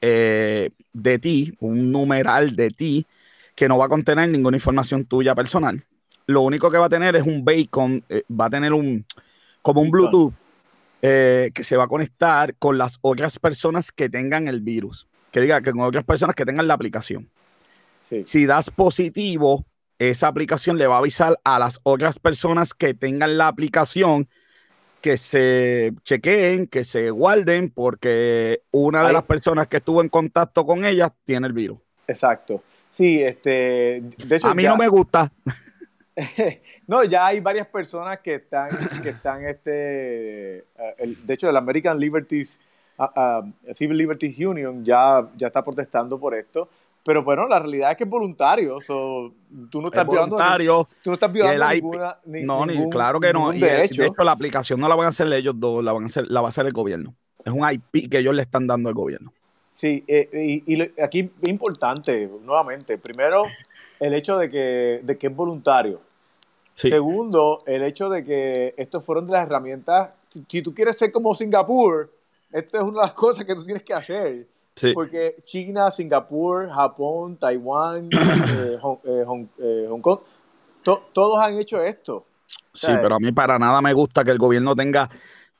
[0.00, 3.06] eh, de ti, un numeral de ti,
[3.56, 5.84] que no va a contener ninguna información tuya personal.
[6.26, 9.04] Lo único que va a tener es un bacon, eh, va a tener un
[9.62, 9.90] como un.
[9.90, 10.32] Bluetooth
[11.02, 15.06] eh, que se va a conectar con las otras personas que tengan el virus.
[15.30, 17.30] Que diga que con otras personas que tengan la aplicación.
[18.08, 18.22] Sí.
[18.26, 19.66] Si das positivo,
[19.98, 24.28] esa aplicación le va a avisar a las otras personas que tengan la aplicación
[25.00, 30.64] que se chequeen, que se guarden, porque una de las personas que estuvo en contacto
[30.66, 31.78] con ellas tiene el virus.
[32.08, 32.62] Exacto.
[32.90, 35.30] Sí, este, de hecho, A mí ya- no me gusta.
[36.86, 38.70] No, ya hay varias personas que están,
[39.02, 40.64] que están, este, eh,
[40.98, 42.58] el- de hecho, el American Liberties,
[42.98, 43.42] ah,
[43.72, 46.68] Civil Liberties Union ya, ya está protestando por esto,
[47.04, 48.80] pero bueno, la realidad es que es voluntario.
[48.80, 49.32] So,
[49.70, 50.88] tú no estás Es voluntario.
[51.02, 53.52] tú no estás violando ninguna, ni- No, ni, claro que no.
[53.52, 54.02] Y derecho.
[54.02, 56.24] de hecho, la aplicación no la van a hacer ellos dos, la, van a hacer,
[56.28, 57.14] la va a hacer el gobierno.
[57.44, 59.32] Es un IP que ellos le están dando al gobierno.
[59.70, 63.44] Sí, eh, y, aquí es importante, nuevamente, primero,
[64.00, 66.00] el hecho de que, de que es voluntario.
[66.76, 66.90] Sí.
[66.90, 70.10] Segundo, el hecho de que estos fueron de las herramientas.
[70.46, 72.12] Si, tú quieres ser como Singapur,
[72.52, 74.46] esto es una de las cosas que tú tienes que hacer.
[74.74, 74.92] Sí.
[74.92, 80.18] Porque China, Singapur, Japón, Taiwán, eh, Hong, eh, Hong- eh, Hong Kong,
[80.82, 82.26] to- todos han hecho esto.
[82.74, 85.08] Sí, pero a mí para nada me gusta que el gobierno tenga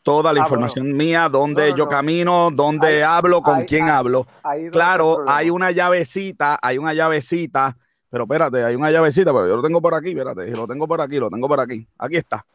[0.02, 1.90] toda la Ah, información mía, dónde No, no, yo no.
[1.90, 4.26] camino, dónde Ahí- hablo, con ahí- quién ahí- hablo.
[4.70, 7.74] Claro, hay una llavecita, hay una llavecita,
[8.16, 11.02] pero espérate, hay una llavecita, pero yo lo tengo por aquí, espérate, lo tengo por
[11.02, 11.86] aquí, lo tengo por aquí.
[11.98, 12.46] Aquí está.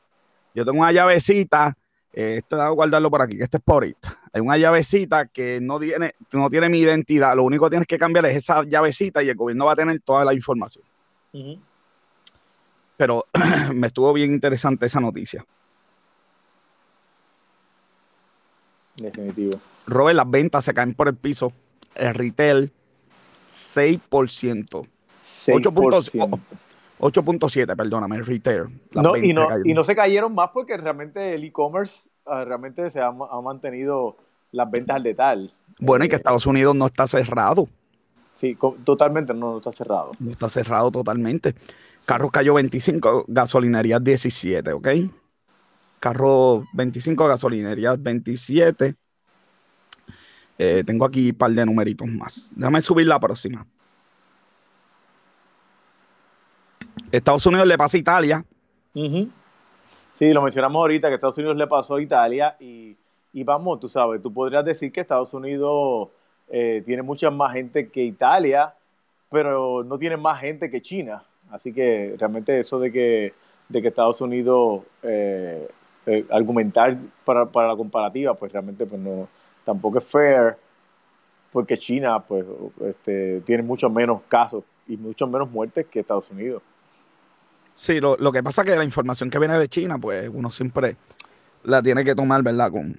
[0.55, 1.77] Yo tengo una llavecita,
[2.11, 4.19] eh, este voy a guardarlo por aquí, que este es por ahorita.
[4.33, 7.99] Hay una llavecita que no tiene, no tiene mi identidad, lo único que tienes que
[7.99, 10.83] cambiar es esa llavecita y el gobierno va a tener toda la información.
[12.97, 13.27] Pero
[13.75, 15.45] me estuvo bien interesante esa noticia.
[18.95, 19.61] Definitivo.
[19.85, 21.53] Robert, las ventas se caen por el piso.
[21.93, 22.71] El retail,
[23.47, 24.87] 6%.
[25.31, 26.39] 6%.
[26.99, 28.65] 8.7, perdóname, retail.
[28.91, 33.01] No, y, no, y no se cayeron más porque realmente el e-commerce ah, realmente se
[33.01, 34.15] ha, ma- ha mantenido
[34.51, 35.49] las ventas al detalle.
[35.79, 37.67] Bueno, y que Eh, Estados Unidos no está cerrado.
[38.37, 40.11] Sí, totalmente no, no está cerrado.
[40.19, 41.55] No está cerrado totalmente.
[42.05, 44.87] Carros cayó 25, gasolinerías 17, ¿ok?
[45.99, 48.95] Carro 25, gasolinerías 27.
[50.57, 52.51] Eh, tengo aquí un par de numeritos más.
[52.55, 53.65] Déjame subir la próxima.
[57.11, 58.45] Estados Unidos le pasa a Italia.
[60.13, 62.95] Sí, lo mencionamos ahorita que Estados Unidos le pasó a Italia y,
[63.33, 66.09] y vamos, tú sabes, tú podrías decir que Estados Unidos
[66.49, 68.73] eh, tiene mucha más gente que Italia,
[69.29, 71.23] pero no tiene más gente que China.
[71.49, 73.33] Así que realmente eso de que,
[73.69, 75.67] de que Estados Unidos eh,
[76.05, 79.27] eh, argumentar para, para la comparativa, pues realmente pues no,
[79.63, 80.57] tampoco es fair,
[81.51, 82.45] porque China pues
[82.85, 86.61] este, tiene muchos menos casos y muchos menos muertes que Estados Unidos.
[87.75, 90.49] Sí, lo, lo que pasa es que la información que viene de China, pues uno
[90.49, 90.95] siempre
[91.63, 92.71] la tiene que tomar, ¿verdad?
[92.71, 92.95] Con,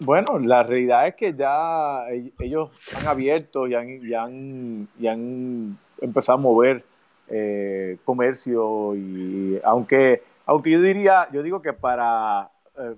[0.00, 6.38] Bueno, la realidad es que ya e- ellos han abierto y han, y han, empezado
[6.38, 6.84] a mover
[7.28, 12.94] eh, comercio y aunque, aunque yo diría, yo digo que para eh,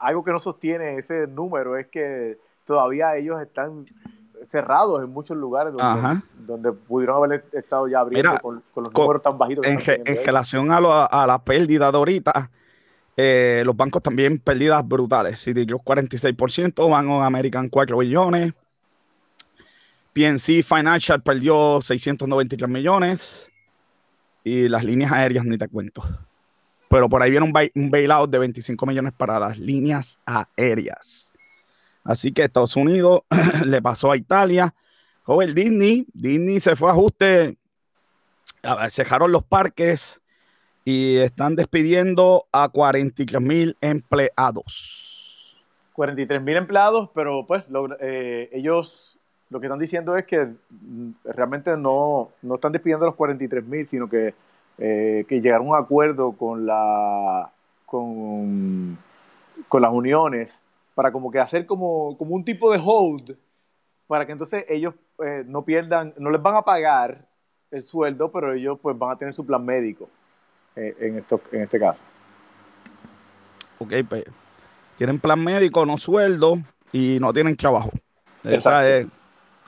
[0.00, 3.86] algo que no sostiene ese número es que todavía ellos están
[4.46, 5.72] cerrados en muchos lugares
[6.46, 9.62] donde, pudieron haber estado ya abriendo Mira, con, con los números tan bajitos.
[9.64, 12.50] que en, están en relación a, lo- a la pérdida de ahorita,
[13.16, 15.40] eh, los bancos también pérdidas brutales.
[15.42, 18.52] Citigroup 46%, Bank of American 4 billones.
[20.12, 23.50] PNC Financial perdió 693 millones.
[24.44, 26.02] Y las líneas aéreas ni te cuento.
[26.88, 31.25] Pero por ahí viene un, bail- un bailout de 25 millones para las líneas aéreas.
[32.06, 33.22] Así que Estados Unidos
[33.64, 34.74] le pasó a Italia.
[35.24, 37.58] Joven Disney, Disney se fue a ajuste
[38.88, 40.20] cerraron los parques
[40.84, 45.56] y están despidiendo a 43 mil empleados.
[45.92, 47.64] 43 mil empleados, pero pues
[48.00, 53.08] eh, ellos lo que están diciendo es que mm, realmente no, no están despidiendo a
[53.08, 54.34] los 43 mil, sino que,
[54.78, 57.50] eh, que llegaron a un acuerdo con, la,
[57.86, 58.98] con,
[59.68, 60.62] con las uniones
[60.96, 63.36] para como que hacer como, como un tipo de hold
[64.06, 67.28] para que entonces ellos eh, no pierdan, no les van a pagar
[67.70, 70.08] el sueldo, pero ellos pues van a tener su plan médico
[70.74, 72.02] eh, en, esto, en este caso.
[73.78, 74.24] Ok, pues
[74.96, 77.90] tienen plan médico, no sueldo y no tienen trabajo.
[78.42, 79.06] Esa es.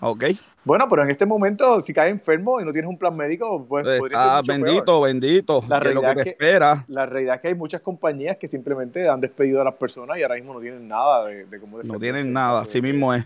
[0.01, 0.25] Ok.
[0.65, 3.85] Bueno, pero en este momento, si caes enfermo y no tienes un plan médico, pues
[3.99, 5.07] podría ser Ah, mucho bendito, peor.
[5.09, 5.65] bendito.
[5.67, 6.85] La que es lo que realidad te es que- espera.
[6.89, 10.23] La realidad es que hay muchas compañías que simplemente han despedido a las personas y
[10.23, 13.15] ahora mismo no tienen nada de, de cómo No tienen en nada, así que- mismo
[13.15, 13.25] es.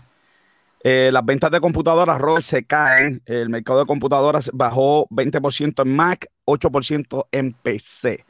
[0.85, 3.21] Eh, las ventas de computadoras, Robert, se caen.
[3.25, 8.25] El mercado de computadoras bajó 20% en Mac, 8% en PC.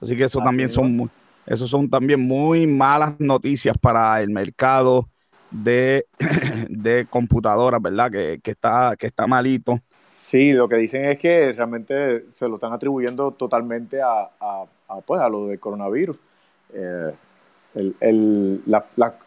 [0.00, 1.10] Así que eso también son muy,
[1.46, 5.08] eso son también muy malas noticias para el mercado
[5.50, 6.06] de,
[6.68, 8.10] de computadoras, ¿verdad?
[8.10, 9.80] Que, que está, que está malito.
[10.04, 15.00] Sí, lo que dicen es que realmente se lo están atribuyendo totalmente a, a- a,
[15.02, 16.16] pues, a lo del coronavirus.
[16.72, 17.12] Eh,
[17.74, 18.62] el- el-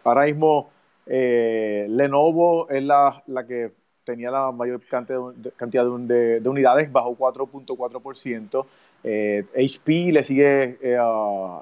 [0.03, 0.69] ahora mismo
[1.05, 3.71] eh, Lenovo es la, la que
[4.03, 8.65] tenía la mayor cantidad de, unidades, bajó 4.4%.
[9.05, 11.61] Eh, HP le sigue, ah,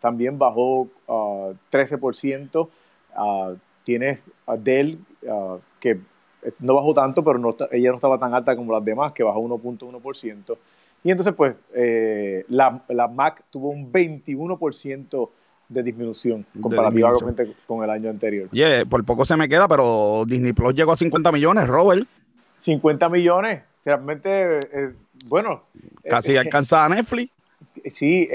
[0.00, 2.68] también bajó ah, 13%.
[3.14, 3.54] Ah,
[3.84, 4.98] tienes a Dell,
[5.28, 6.00] ah, que
[6.60, 9.40] no bajó tanto, pero no, ella no estaba tan alta como las demás, que bajó
[9.40, 10.56] 1.1%.
[11.02, 15.30] Y entonces, pues, eh, la, la, Mac tuvo un 21%
[15.68, 18.50] de disminución comparativamente con el año anterior.
[18.50, 22.02] Yeah, por poco se me queda, pero Disney Plus llegó a 50 millones, Robert.
[22.60, 24.94] 50 millones, realmente, eh,
[25.28, 25.62] bueno.
[26.02, 27.32] Casi eh, alcanza a Netflix.
[27.90, 28.28] Sí,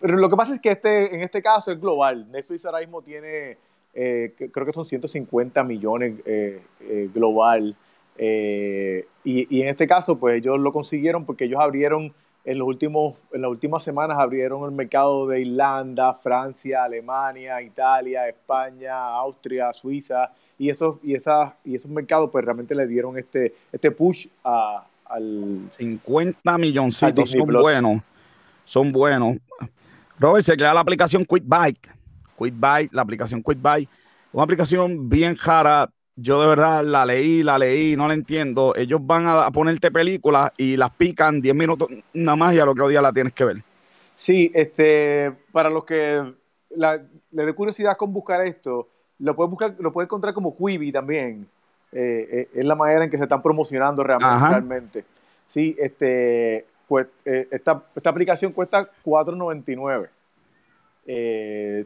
[0.00, 2.30] pero lo que pasa es que este, en este caso es global.
[2.30, 3.58] Netflix ahora mismo tiene,
[3.92, 6.14] creo que son 150 millones
[7.12, 7.76] global.
[8.18, 12.12] Eh, y, en este caso, pues ellos lo consiguieron porque ellos abrieron
[12.44, 18.28] en, los últimos, en las últimas semanas, abrieron el mercado de Irlanda, Francia, Alemania, Italia,
[18.28, 23.52] España, Austria, Suiza, y esos, y esas, y esos mercados pues realmente le dieron este,
[23.72, 25.68] este push a, al...
[25.72, 28.02] 50 milloncitos, son buenos,
[28.66, 29.38] son buenos.
[30.18, 31.90] Robert, se crea la aplicación QuickBike.
[32.36, 33.88] QuickBike, la aplicación QuickBike,
[34.32, 38.74] una aplicación bien jara, yo de verdad la leí, la leí, no la entiendo.
[38.76, 42.88] Ellos van a, ponerte películas y las pican 10 minutos nada más y al otro
[42.88, 43.62] día la tienes que ver.
[44.14, 46.34] Sí, este, para los que
[46.70, 48.88] la, les dé curiosidad con buscar esto,
[49.18, 51.46] lo puedes buscar, lo puedes encontrar como Quibi también.
[51.92, 55.04] Eh, eh, es la manera en que se están promocionando realmente.
[55.46, 60.08] Sí, este, pues, eh, esta, esta, aplicación cuesta $4.99.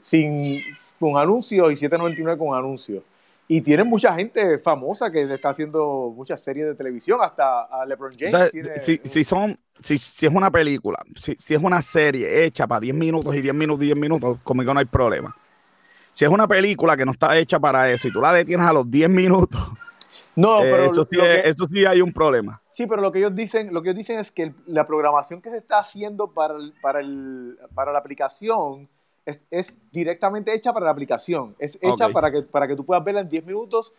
[0.00, 0.62] sin,
[0.98, 3.02] con anuncios y $7.99 con anuncios.
[3.52, 8.12] Y tiene mucha gente famosa que está haciendo muchas series de televisión, hasta a LeBron
[8.16, 8.52] James.
[9.02, 12.94] si, son, si, si, es una película, si, si, es una serie hecha para 10
[12.94, 15.36] minutos y 10 minutos y 10 minutos, conmigo no hay problema.
[16.12, 18.72] Si es una película que no está hecha para eso y tú la detienes a
[18.72, 19.60] los 10 minutos,
[20.40, 22.60] no, eh, pero eso, sí eso sí hay un problema.
[22.70, 25.50] Sí, pero lo que ellos dicen, lo que ellos dicen es que la programación que
[25.50, 28.88] se está haciendo para, para, el, para la aplicación
[29.26, 31.54] es, directamente hecha para la aplicación.
[31.58, 33.92] Es hecha para, que, para que tú puedas verla en 10 minutos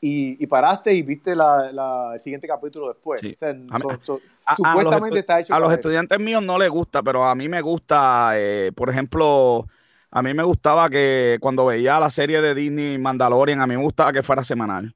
[0.00, 3.20] y, paraste y viste la, el siguiente capítulo después.
[3.20, 5.54] supuestamente está hecho.
[5.54, 9.66] A los estudiantes míos no les gusta, pero a mí me gusta, eh, por ejemplo,
[10.10, 13.82] a mí me gustaba que cuando veía la serie de Disney Mandalorian, a mí me
[13.82, 14.94] gustaba que fuera semanal.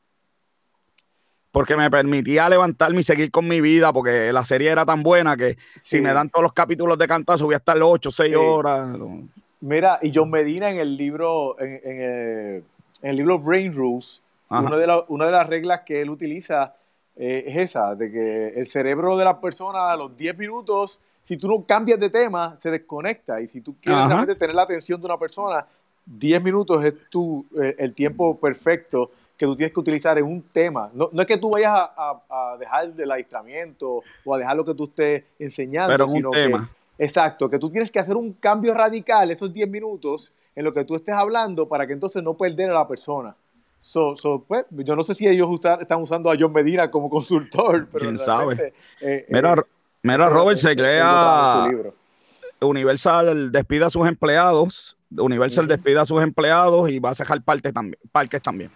[1.54, 5.36] Porque me permitía levantarme y seguir con mi vida, porque la serie era tan buena
[5.36, 8.34] que si me dan todos los capítulos de cantazo voy a estar 8 o 6
[8.34, 8.88] horas.
[9.60, 12.64] Mira, y John Medina en el libro, en,
[13.02, 16.74] el, libro Brain Rules, una de, una de, las reglas que él utiliza
[17.14, 21.36] eh, es esa, de que el cerebro de la persona a los 10 minutos, si
[21.36, 23.40] tú no cambias de tema, se desconecta.
[23.40, 25.64] Y si tú quieres realmente tener la atención de una persona,
[26.04, 29.12] 10 minutos es tu, eh, el tiempo perfecto
[29.44, 30.90] que tú tienes que utilizar en un tema.
[30.94, 34.84] No, es que tú vayas a, dejar el aislamiento o a dejar lo que tú
[34.84, 36.70] estés enseñando, Pero sino un tema.
[36.98, 40.84] Exacto, que tú tienes que hacer un cambio radical esos 10 minutos en lo que
[40.84, 43.34] tú estés hablando para que entonces no perder a la persona.
[43.80, 44.14] So,
[44.48, 48.18] pues, yo no sé si ellos están usando a John Medina como consultor, pero ¿Quién
[48.18, 48.72] sabe?
[49.00, 49.52] Eh, mira,
[50.02, 51.68] eh, Robert se crea
[52.60, 57.98] Universal despida a sus empleados, Universal despida a sus empleados y va a cerrar también.
[58.10, 58.70] Parques también.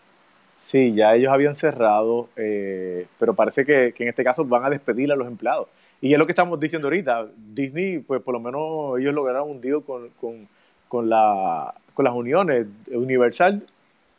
[0.60, 4.70] Sí, ya ellos habían cerrado, eh, pero parece que, que, en este caso van a
[4.70, 5.68] despedir a los empleados.
[6.00, 7.26] Y es lo que estamos diciendo ahorita.
[7.36, 10.48] Disney, pues por lo menos ellos lograron un con, con,
[10.88, 12.66] con, la, con las uniones.
[12.90, 13.64] Universal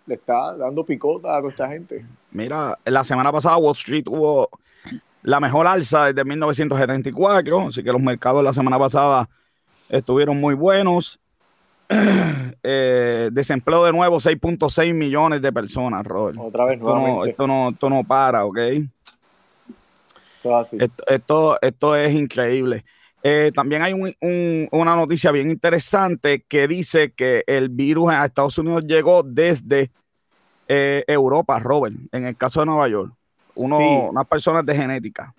[0.05, 2.05] le está dando picota a toda esta gente.
[2.31, 4.49] Mira, la semana pasada Wall Street hubo
[5.21, 9.29] la mejor alza desde 1974, así que los mercados la semana pasada
[9.87, 11.19] estuvieron muy buenos.
[12.61, 16.37] Eh, desempleo de nuevo, 6.6 millones de personas, Robert.
[16.37, 18.59] Otra vez, esto no, esto no, esto no para, ¿ok?
[21.07, 22.83] Esto, esto, es increíble.
[23.23, 23.93] Eh, también hay
[24.71, 29.89] una noticia bien interesante que dice que el virus a Estados Unidos llegó desde
[30.67, 33.13] eh, Europa, Robert, en el caso de Nueva York.
[33.55, 35.33] Uno, Unas personas de genética.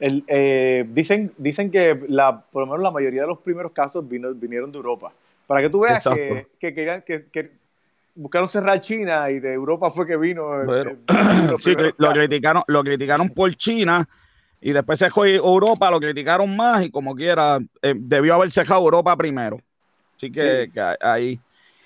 [0.00, 4.32] Eh, dicen, dicen que la, por lo menos la mayoría de los primeros casos vino,
[4.32, 5.12] vinieron de Europa.
[5.48, 7.50] Para que tú veas que, que, que,
[8.14, 10.44] buscaron cerrar China y de Europa fue que vino.
[11.58, 14.06] sí, lo criticaron, lo criticaron por China
[14.60, 18.82] y después se fue Europa, lo criticaron más y como quiera, eh, debió haber cerrado
[18.82, 19.58] Europa primero.
[20.18, 20.70] Así que,
[21.00, 21.40] ahí.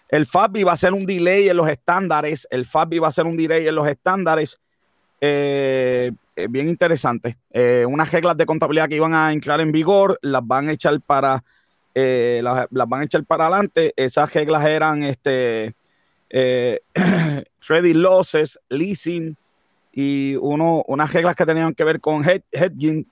[0.09, 2.49] El FABI va a ser un delay en los estándares.
[2.51, 4.61] El FABI va a ser un delay en los estándares.
[5.21, 7.39] Eh, eh, bien interesante.
[7.87, 11.45] unas reglas de contabilidad que iban a entrar en vigor, las van a echar para,
[11.95, 13.93] las, las, van a echar para adelante.
[13.97, 15.75] Esas reglas eran este
[16.31, 16.81] eh,
[17.67, 19.37] trading losses, leasing
[19.93, 23.07] y uno, unas reglas que tenían que ver con hedging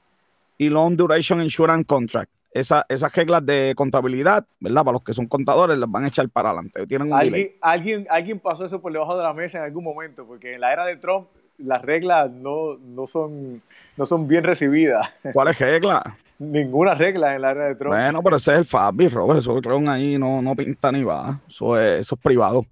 [0.57, 2.31] y long duration insurance contract.
[2.52, 4.85] esa, esas reglas de contabilidad, ¿verdad?
[4.85, 6.86] Para los que son contadores, las van a echar para adelante.
[6.86, 10.27] Tienen un ¿Alguien, alguien, alguien pasó eso por debajo de la mesa en algún momento,
[10.27, 11.28] porque en la era de Trump
[11.59, 13.62] las reglas no, no, son,
[13.97, 15.15] no son bien recibidas.
[15.35, 16.16] ¿Cuál es regla?
[16.41, 17.95] Ninguna regla en la era de Trump.
[17.95, 19.41] Bueno, pero ese es el Fabi, Robert.
[19.41, 21.39] Eso Trump ahí no, no pinta ni va.
[21.49, 22.65] Eso es, eso es privado.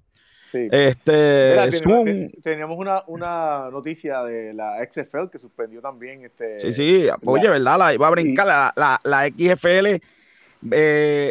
[0.44, 0.66] Sí.
[0.72, 6.58] Este, Mira, teníamos, teníamos una, una noticia de la XFL que suspendió también este.
[6.60, 7.78] Sí, sí, oye, la- ¿verdad?
[7.78, 8.46] La iba a brincar.
[8.46, 10.00] La, la, la XFL eh,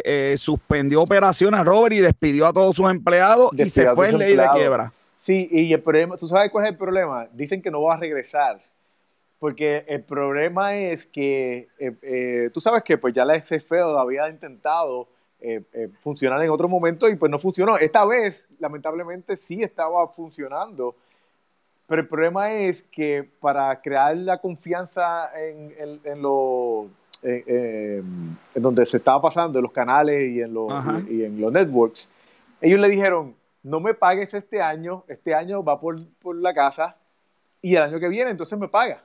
[0.04, 4.36] eh, suspendió operaciones, Robert, y despidió a todos sus empleados y se fue en ley
[4.36, 4.92] de quiebra.
[5.16, 7.26] Sí, y el problema, ¿tú sabes cuál es el problema?
[7.32, 8.60] Dicen que no va a regresar.
[9.38, 14.28] Porque el problema es que, eh, eh, tú sabes que pues ya la XFL había
[14.28, 15.08] intentado
[15.40, 17.78] eh, eh, funcionar en otro momento y pues no funcionó.
[17.78, 20.96] Esta vez, lamentablemente, sí estaba funcionando.
[21.86, 26.90] Pero el problema es que para crear la confianza en, en- en
[27.22, 28.02] eh,
[28.54, 30.68] en donde se estaba pasando, en los canales y en, los,
[31.08, 32.10] y, y en los networks,
[32.60, 36.96] ellos le dijeron, no me pagues este año, este año va por, por la casa
[37.62, 39.02] y el año que viene entonces me paga.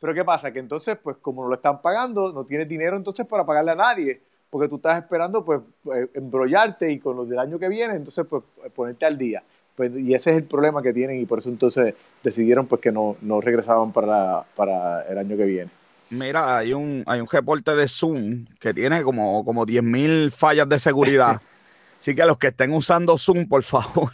[0.00, 0.52] Pero ¿qué pasa?
[0.52, 3.76] Que entonces, pues como no lo están pagando, no tienes dinero entonces para pagarle a
[3.76, 5.60] nadie, porque tú estás esperando pues
[5.94, 8.42] eh, embrollarte y con los del año que viene, entonces pues
[8.74, 9.42] ponerte al día.
[9.74, 12.92] Pues, y ese es el problema que tienen y por eso entonces decidieron pues que
[12.92, 15.70] no, no regresaban para, para el año que viene.
[16.10, 20.78] Mira, hay un, hay un reporte de Zoom que tiene como, como 10.000 fallas de
[20.78, 21.40] seguridad.
[21.98, 24.12] Así que los que estén usando Zoom, por favor.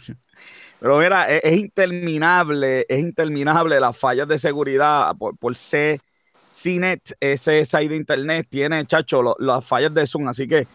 [0.81, 6.01] Pero mira, es, es interminable, es interminable las fallas de seguridad por, por C,
[6.51, 10.27] CNET, ese site de internet, tiene, chacho, las fallas de Zoom.
[10.29, 10.67] Así que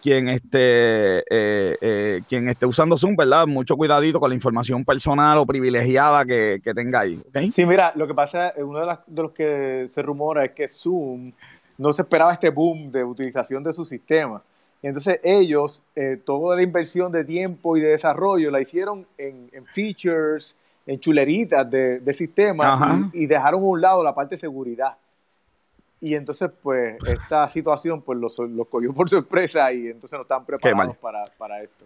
[0.00, 3.46] quien esté, eh, eh, quien esté usando Zoom, ¿verdad?
[3.48, 7.20] Mucho cuidadito con la información personal o privilegiada que, que tenga ahí.
[7.28, 7.38] ¿ok?
[7.52, 10.52] Sí, mira, lo que pasa, eh, uno de, las- de los que se rumora es
[10.52, 11.32] que Zoom
[11.78, 14.42] no se esperaba este boom de utilización de su sistema.
[14.82, 19.50] Y entonces ellos, eh, toda la inversión de tiempo y de desarrollo la hicieron en,
[19.52, 20.56] en features,
[20.86, 22.64] en chuleritas de, de sistema
[23.12, 24.96] y, y dejaron a un lado la parte de seguridad.
[26.00, 30.42] Y entonces, pues, esta situación pues los, los cogió por sorpresa y entonces no estaban
[30.42, 30.46] mal.
[30.46, 31.84] preparados para, para esto.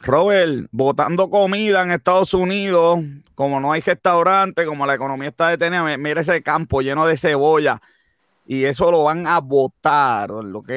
[0.00, 3.00] Robert, botando comida en Estados Unidos,
[3.34, 7.18] como no hay restaurante, como la economía está detenida, mi- mira ese campo lleno de
[7.18, 7.82] cebolla.
[8.52, 10.68] Y eso lo van a botar, ¿ok?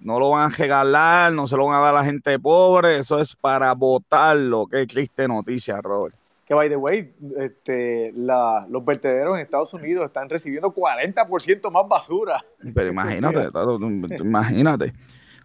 [0.00, 2.96] No lo van a regalar, no se lo van a dar a la gente pobre,
[2.96, 4.66] eso es para botarlo.
[4.66, 6.14] Qué triste noticia, Robert.
[6.46, 11.86] Que, by the way, este, la- los vertederos en Estados Unidos están recibiendo 40% más
[11.86, 12.42] basura.
[12.74, 13.50] Pero imagínate,
[14.20, 14.94] imagínate.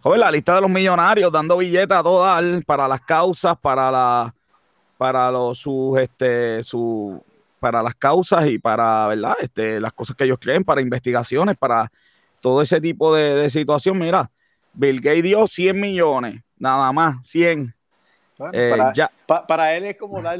[0.00, 3.90] Joder, la lista de los millonarios dando billetes a todo dar para las causas, para
[3.90, 4.34] la,
[4.96, 7.22] para los sus, este, su,
[7.64, 9.36] para las causas y para, ¿verdad?
[9.40, 11.90] Este, las cosas que ellos creen, para investigaciones, para
[12.42, 13.98] todo ese tipo de, de situación.
[13.98, 14.30] Mira,
[14.74, 17.74] Bill Gates dio 100 millones, nada más, 100.
[18.36, 20.38] Bueno, Eh, para, ya- pa- para él es como dar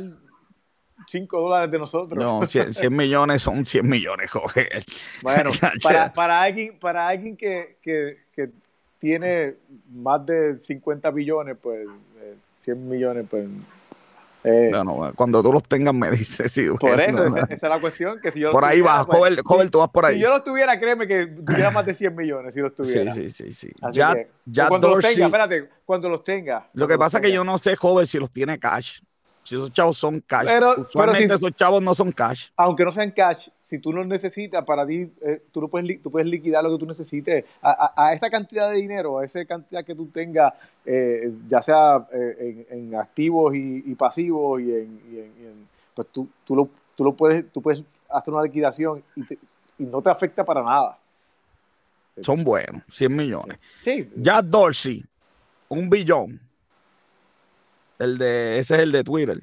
[1.09, 2.23] 5 dólares de nosotros.
[2.23, 4.85] No, 100, 100 millones son 100 millones, joder.
[5.23, 5.49] Bueno,
[5.83, 8.51] para, para alguien, para alguien que, que- que
[8.99, 9.55] tiene
[9.95, 11.87] más de 50 billones, pues
[12.21, 13.47] eh, 100 millones, pues...
[14.45, 14.71] eh,
[15.17, 17.81] cuando tú los tengas me dices si por duele, eso, no, esa, esa es la
[17.81, 20.05] cuestión, que si yo Por ahí tuviera, va, pues, joven, joven, si- tú vas por
[20.05, 20.15] ahí.
[20.17, 23.13] Si yo los tuviera, créeme que tuviera más de 100 millones si los Sí, tuviera.
[23.13, 23.71] sí, sí, sí.
[23.81, 26.69] Así Ya, que, ya cuando los tenga, espérate, cuando los tenga.
[26.75, 29.01] Lo que pasa es que yo no sé, joven, si los tiene cash.
[29.43, 30.47] Si esos chavos son cash.
[30.47, 32.49] Pero- pero Usualmente si- esos chavos no son cash.
[32.57, 36.11] aunque no sean cash, si tú los necesitas para ti, eh, tú, lo puedes, tú
[36.11, 37.45] puedes liquidar lo que tú necesites.
[37.63, 40.53] A, a- a esa cantidad de dinero, a esa cantidad que tú tengas,
[40.85, 45.47] eh, ya sea eh, en, en activos y, y pasivos, y en, y en- y
[45.47, 49.39] en- pues tú, tú, lo, tú, lo puedes, tú puedes hacer una liquidación y, te-
[49.79, 50.99] y no te afecta para nada.
[52.21, 53.59] Son buenos, 100 millones.
[53.83, 55.03] Sí, Jack Dorsey,
[55.71, 56.39] un billón.
[57.99, 59.41] El de, ese es el de Twitter.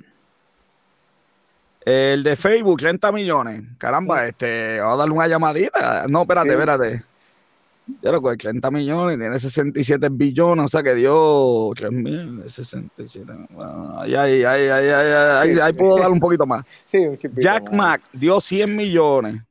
[1.84, 3.64] El de Facebook, 30 millones.
[3.78, 6.06] Caramba, este, vamos a darle una llamadita.
[6.10, 6.54] No, espérate, Sí.
[6.54, 7.04] espérate.
[8.02, 13.34] Ya lo 30 millones, tiene 67 billones, o sea que dio 3 mil, 67.
[13.50, 15.78] Bueno, ahí, ahí, ahí, ahí, ahí, ahí, Sí, ahí sí.
[15.78, 16.64] puedo dar un poquito más.
[16.86, 17.74] sí, un Jack más.
[17.74, 19.42] Mack dio 100 millones.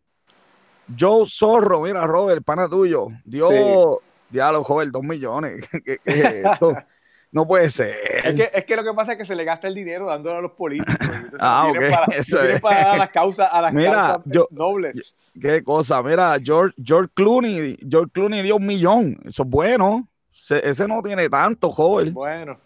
[0.99, 4.07] Joe Zorro, mira, Robert, pana tuyo, dio, Sí.
[4.31, 5.69] diálogo, joven, 2 millones.
[7.33, 7.95] No puede ser.
[8.25, 10.39] Es que, es que lo que pasa es que se le gasta el dinero dándolo
[10.39, 10.95] a los políticos.
[11.39, 12.61] Ah, ok, para, eso no tienen es.
[12.61, 15.15] para dar a las causas, a las Mira, causas yo- nobles.
[15.41, 19.19] Qué cosa, mira, George, George Clooney, George Clooney dio un millón.
[19.25, 20.09] Eso es bueno.
[20.33, 22.13] Se- ese no tiene tanto, joven.
[22.13, 22.59] Bueno.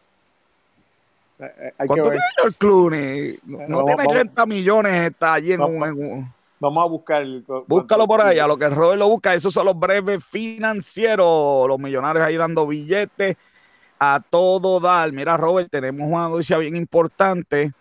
[1.38, 3.38] Eh, eh, hay ¿Cuánto tiene George Clooney?
[3.44, 7.24] No, vamos- tiene vamos- 30 millones, está allí en vamos- un, Vamos a buscar.
[7.66, 9.34] Búscalo por ahí, a lo que Robert lo busca.
[9.34, 11.68] Esos son los breves financieros.
[11.68, 13.36] Los millonarios ahí dando billetes
[14.12, 15.12] a todo dar.
[15.12, 17.72] Mira, Robert, tenemos una noticia bien importante.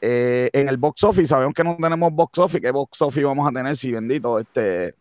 [0.00, 3.48] Eh, en el box office, sabemos que no tenemos box office, ¿qué box office vamos
[3.48, 3.74] a tener?
[3.74, 4.94] Si bendito, este,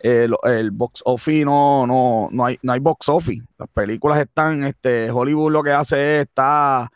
[0.00, 3.42] el, box office no, no, no, hay, no hay box office.
[3.56, 6.92] Las películas están, este, Hollywood lo que hace es está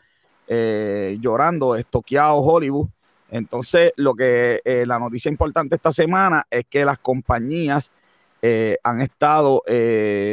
[0.47, 2.87] eh, llorando, estoqueado Hollywood.
[3.31, 7.91] Entonces, lo que eh, la noticia importante esta semana es que las compañías
[8.41, 9.63] eh, han estado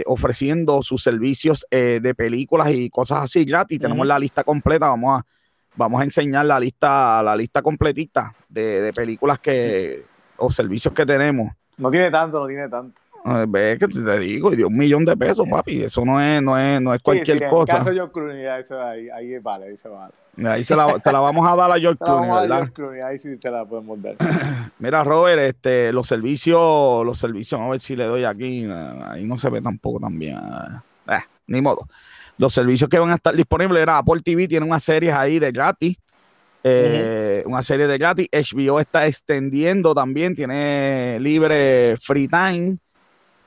[0.07, 3.81] ofreciendo sus servicios de películas y cosas así gratis.
[3.81, 5.27] Tenemos la lista completa, vamos a,
[5.74, 10.05] vamos a enseñar la lista, la lista completita de, de películas que
[10.39, 11.53] o servicios que tenemos.
[11.77, 13.01] No tiene tanto, no tiene tanto.
[13.48, 15.82] Ve que te digo, y dio un millón de pesos, papi.
[15.82, 17.73] Eso no es, no es, no es cualquier cosa.
[17.73, 20.12] En el caso de George Clooney, ahí, se, ahí, ahí vale, ahí se vale.
[20.44, 22.53] Ahí se la, te la vamos a dar a George Clooney, ¿verdad?
[22.53, 24.16] A George Clooney, ahí sí se la podemos dar.
[24.78, 28.65] Mira, Robert, este, los servicios, los servicios, a ver si le doy aquí,
[29.07, 30.39] ahí no se ve tampoco también.
[31.09, 31.89] Eh, ni modo.
[32.39, 35.51] Los servicios que van a estar disponibles era Apple TV, tiene unas series ahí de
[35.51, 35.97] gratis
[36.69, 38.28] eh, una serie de gratis.
[38.32, 42.78] HBO está extendiendo también, tiene libre free time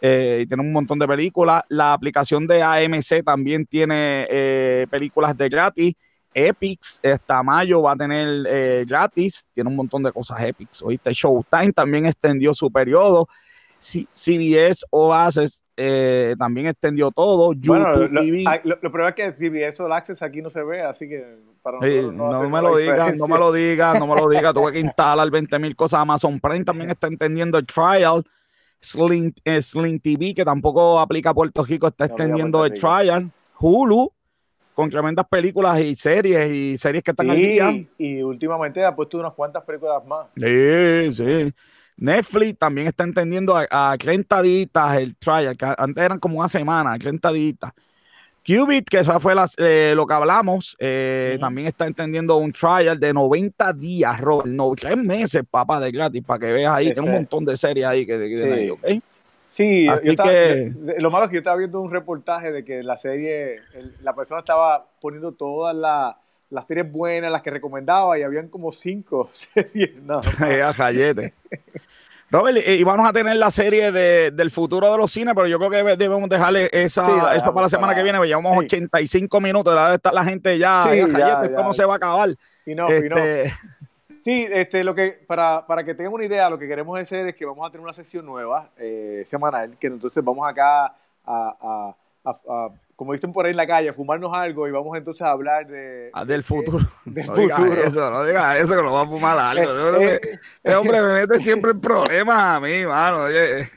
[0.02, 1.64] eh, y tiene un montón de películas.
[1.70, 5.94] La aplicación de AMC también tiene eh, películas de gratis.
[6.34, 10.82] Epix hasta mayo va a tener gratis, tiene un montón de cosas Epix.
[10.84, 13.28] Oíste, Showtime también extendió su periodo.
[13.80, 15.64] CBS o Access
[16.38, 17.54] también extendió todo.
[17.66, 21.80] bueno, lo, lo, es que CBS o Access aquí no se ve, así que para
[21.80, 24.54] no, me lo digas, no me lo digas, no me lo digas.
[24.54, 26.00] Tuve que instalar 20 mil cosas.
[26.00, 28.24] Amazon Prime también está entendiendo el trial.
[28.82, 29.62] Sling, eh,
[30.02, 33.32] TV, que tampoco aplica a Puerto Rico, está extendiendo el trial.
[33.60, 34.12] Hulu,
[34.74, 39.34] con tremendas películas y series y series que están sí, Y últimamente ha puesto unas
[39.34, 40.28] cuantas películas más.
[40.36, 41.54] Sí, sí.
[41.98, 46.48] Netflix también está entendiendo a, a 30 días el trial, que antes eran como una
[46.48, 47.58] semana, 30 días.
[48.50, 53.14] Qubit, que eso fue eh, lo que hablamos, eh, también está entendiendo un trial de
[53.14, 57.14] 90 días, Robert, no, tres meses, papá, de gratis, para que veas ahí, tiene un
[57.14, 58.44] montón de series ahí que, que sí.
[58.46, 59.04] ahí, ¿okay?
[59.52, 59.88] Sí,
[60.98, 63.62] lo malo es que yo estaba viendo un reportaje de que la serie,
[64.02, 65.76] la persona estaba poniendo todas
[66.50, 69.96] las series buenas, las que recomendaba, y habían como cinco series.
[70.02, 71.22] No, no.
[72.32, 75.58] Robert, y vamos a tener la serie de, del futuro de los cines, pero yo
[75.58, 79.76] creo que debemos dejarle esa, esto para la semana que viene, porque llevamos 85 minutos,
[79.76, 82.36] debe estar la gente ya, sí, esto no se va a acabar.
[82.66, 83.18] Y no, y no.
[83.18, 83.54] Este,
[84.20, 87.36] sí, este, lo que, para, para que tengan una idea, lo que queremos hacer es
[87.36, 90.86] que vamos a tener una sección nueva, eh, semanal, que entonces vamos acá
[91.26, 91.96] a,
[92.26, 92.70] a
[93.00, 96.10] como dicen por ahí en la calle, fumarnos algo y vamos entonces a hablar de...
[96.12, 96.80] Ah, del futuro.
[97.06, 97.82] del no futuro.
[97.82, 100.02] Eso, no digas eso, que nos va a fumar algo.
[100.02, 103.24] Eh, eh, este hombre me mete siempre en problemas a mí, mano.
[103.24, 103.70] Oye.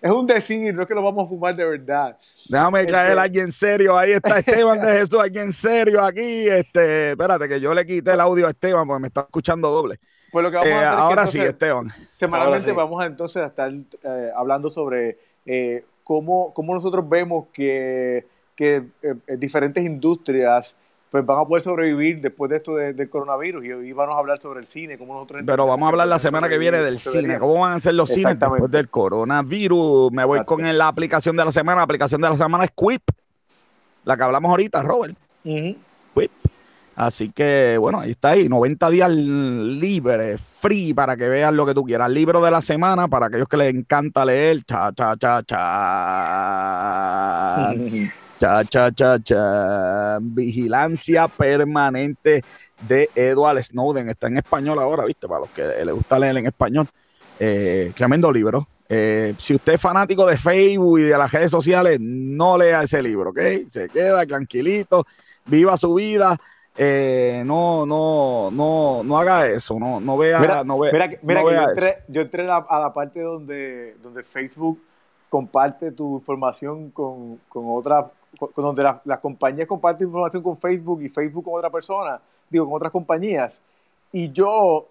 [0.00, 2.16] Es un decir, no es que lo vamos a fumar de verdad.
[2.48, 3.20] Déjame traer este...
[3.20, 3.98] a alguien serio.
[3.98, 6.48] Ahí está Esteban de Jesús, alguien serio aquí.
[6.48, 10.00] Este, espérate, que yo le quité el audio a Esteban porque me está escuchando doble.
[10.32, 11.84] Pues lo que vamos a eh, hacer ahora es que sí, Esteban.
[11.84, 18.32] Semanalmente vamos a entonces a estar eh, hablando sobre eh, cómo, cómo nosotros vemos que
[18.54, 20.76] que eh, eh, diferentes industrias
[21.10, 24.36] pues van a poder sobrevivir después de esto del coronavirus y hoy vamos a hablar
[24.36, 25.44] sobre el cine, cómo nosotros...
[25.46, 28.10] Pero vamos a hablar la semana que viene del cine, cómo van a ser los
[28.10, 30.10] cines después del coronavirus.
[30.10, 33.02] Me voy con la aplicación de la semana, la aplicación de la semana es Quip,
[34.04, 35.16] la que hablamos ahorita, Robert.
[35.44, 36.32] Quip.
[36.96, 41.74] Así que, bueno, ahí está ahí, 90 días libres, free, para que vean lo que
[41.74, 42.10] tú quieras.
[42.10, 45.64] Libro de la semana, para aquellos que les encanta leer, cha, cha, cha, cha.
[48.38, 50.18] Cha, cha, cha, cha.
[50.20, 52.42] Vigilancia permanente
[52.88, 54.08] de Edward Snowden.
[54.08, 55.28] Está en español ahora, ¿viste?
[55.28, 56.88] Para los que les gusta leer en español.
[57.38, 58.66] Eh, tremendo libro.
[58.88, 63.02] Eh, si usted es fanático de Facebook y de las redes sociales, no lea ese
[63.02, 63.38] libro, ¿ok?
[63.68, 65.06] Se queda tranquilito,
[65.46, 66.38] viva su vida.
[66.76, 71.40] Eh, no, no, no, no haga eso, no, no vea, mira, no vea, mira, mira
[71.40, 74.80] no que vea yo entré, yo entré a, a la parte donde, donde Facebook
[75.28, 78.12] comparte tu información con, con otra, con,
[78.56, 82.20] donde las, las compañías comparten información con Facebook y Facebook con otra persona,
[82.50, 83.60] digo, con otras compañías.
[84.12, 84.88] Y yo,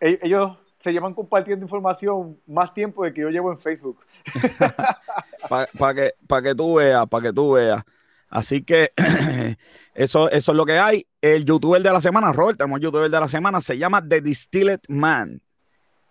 [0.00, 3.98] e, ellos se llevan compartiendo información más tiempo de que yo llevo en Facebook.
[5.78, 7.82] Para que, para que tú veas, para que tú veas.
[8.28, 8.90] Así que
[9.94, 11.06] eso, eso es lo que hay.
[11.22, 14.80] El youtuber de la semana, Robert, tenemos youtuber de la semana, se llama The Distilled
[14.88, 15.40] Man.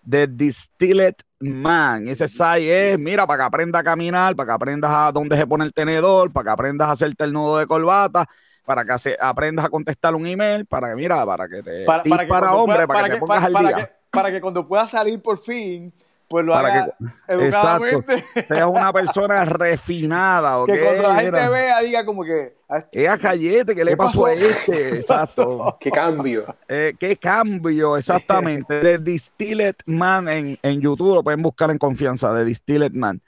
[0.10, 2.08] The Distilled Man.
[2.08, 5.46] Ese site es, mira, para que aprendas a caminar, para que aprendas a dónde se
[5.46, 8.26] pone el tenedor, para que aprendas a hacerte el nudo de corbata,
[8.66, 11.86] para que aprendas a contestar un email, para que, mira, para que te...
[11.86, 13.98] Para, para, que para hombre, para, que, te pongas al día.
[14.10, 15.94] para que cuando pueda salir por fin,
[16.28, 18.26] pues lo Para haga que- educadamente.
[18.54, 20.66] Sea una persona refinada, ¿ok?
[20.68, 22.56] Que cuando la gente Mira, vea, diga como que.
[22.68, 24.26] "Ah, este- "Eh, a Cayete, ¿qué le ¿Qué pasó, pasó?
[24.26, 24.90] a este?
[25.00, 25.78] Exacto.
[25.80, 26.56] Qué cambio.
[26.68, 27.96] Eh, ¿Qué cambio?
[27.98, 28.82] Exactamente.
[28.82, 33.22] De Distilled Man en, en YouTube, lo pueden buscar en confianza, de Distilled Man.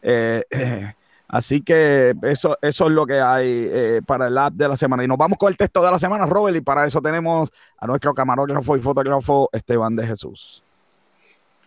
[0.00, 0.94] Eh, eh,
[1.28, 5.04] así que eso, eso es lo que hay eh, para el app de la semana.
[5.04, 7.86] Y nos vamos con el texto de la semana, Robert, y para eso tenemos a
[7.86, 10.62] nuestro camarógrafo y fotógrafo Esteban de Jesús.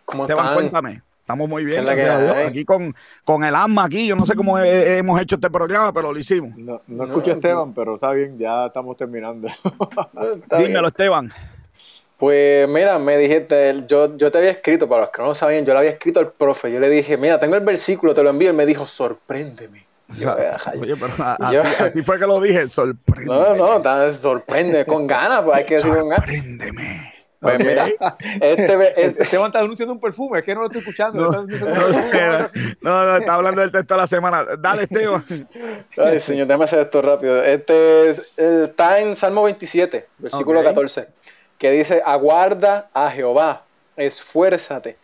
[0.04, 0.54] ¿Cómo Esteban, están?
[0.54, 1.02] cuéntame.
[1.20, 1.88] Estamos muy bien.
[1.88, 4.06] Aquí con, con el alma aquí.
[4.08, 6.56] Yo no sé cómo he- hemos hecho este programa, pero lo hicimos.
[6.58, 7.34] No, no No, escucho no.
[7.34, 9.46] Esteban, pero está bien, ya estamos terminando.
[10.42, 10.68] Está bien.
[10.68, 11.32] Dímelo, Esteban.
[12.18, 15.64] Pues mira, me dijiste, yo, yo te había escrito, para los que no lo sabían,
[15.64, 18.30] yo le había escrito al profe, yo le dije, mira, tengo el versículo, te lo
[18.30, 19.86] envío, y me dijo, sorpréndeme.
[20.08, 20.32] Yo,
[20.78, 22.68] oye, pero a- Yo- así, así fue que lo dije.
[22.68, 23.26] Sorprende.
[23.56, 26.26] No, no, sorprende, con ganas, pues hay que decir con ganas.
[26.26, 27.11] Sorpréndeme.
[27.42, 27.86] Pues mira,
[28.40, 31.44] este, este- Esteban está anunciando un perfume, es que no lo estoy escuchando.
[32.80, 34.44] No, no, está hablando del texto de la semana.
[34.58, 35.24] Dale, Esteban.
[35.98, 37.42] Ay, señor, déjame hacer esto rápido.
[37.42, 40.66] Este es- eh, está en Salmo 27, versículo Ok.
[40.66, 41.08] 14,
[41.58, 43.62] que dice, aguarda a Jehová,
[43.96, 44.96] esfuérzate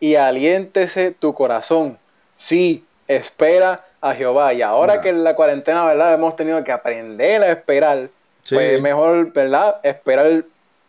[0.00, 1.98] y aliéntese tu corazón.
[2.34, 4.52] Sí, espera a Jehová.
[4.52, 6.14] Y ahora que en la cuarentena, ¿verdad?
[6.14, 8.08] Hemos tenido que aprender a esperar,
[8.42, 8.54] Sí.
[8.56, 9.76] pues mejor, ¿verdad?
[9.82, 10.44] Esperar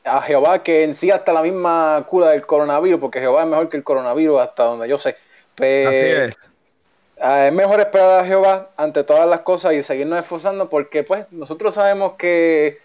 [0.05, 3.69] a Jehová que en sí hasta la misma cura del coronavirus, porque Jehová es mejor
[3.69, 5.17] que el coronavirus hasta donde yo sé.
[5.55, 6.37] Pues, Así es.
[7.17, 11.73] Es mejor esperar a Jehová ante todas las cosas y seguirnos esforzando porque pues nosotros
[11.73, 12.79] sabemos que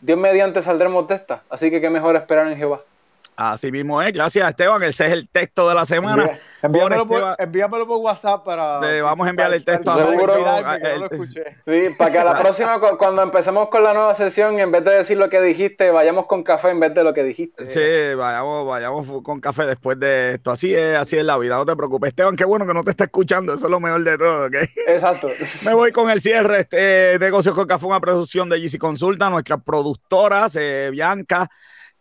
[0.00, 2.80] Dios mediante saldremos de esta, así que qué mejor esperar en Jehová.
[3.36, 4.12] Así mismo es.
[4.12, 4.82] Gracias, Esteban.
[4.82, 6.38] Ese es el texto de la semana.
[6.64, 8.80] Envíamelo Por envíamelo WhatsApp para.
[8.80, 10.34] Le vamos a enviar el texto para a Seguro.
[10.34, 11.44] que no El- lo escuché.
[11.66, 14.84] Sí, para que a la próxima, cu- cuando empecemos con la nueva sesión, en vez
[14.84, 17.66] de decir lo que dijiste, vayamos con café en vez de lo que dijiste.
[17.66, 20.50] Sí, vayamos, vayamos con café después de esto.
[20.52, 21.56] Así es, así es la vida.
[21.56, 22.08] No te preocupes.
[22.08, 23.54] Esteban, qué bueno que no te está escuchando.
[23.54, 24.54] Eso es lo mejor de todo, ¿ok?
[24.86, 25.28] Exacto.
[25.64, 26.60] Me voy con el cierre.
[26.60, 31.48] Este, Negocios con Café, una producción de GC Consulta, nuestras productoras, eh, Bianca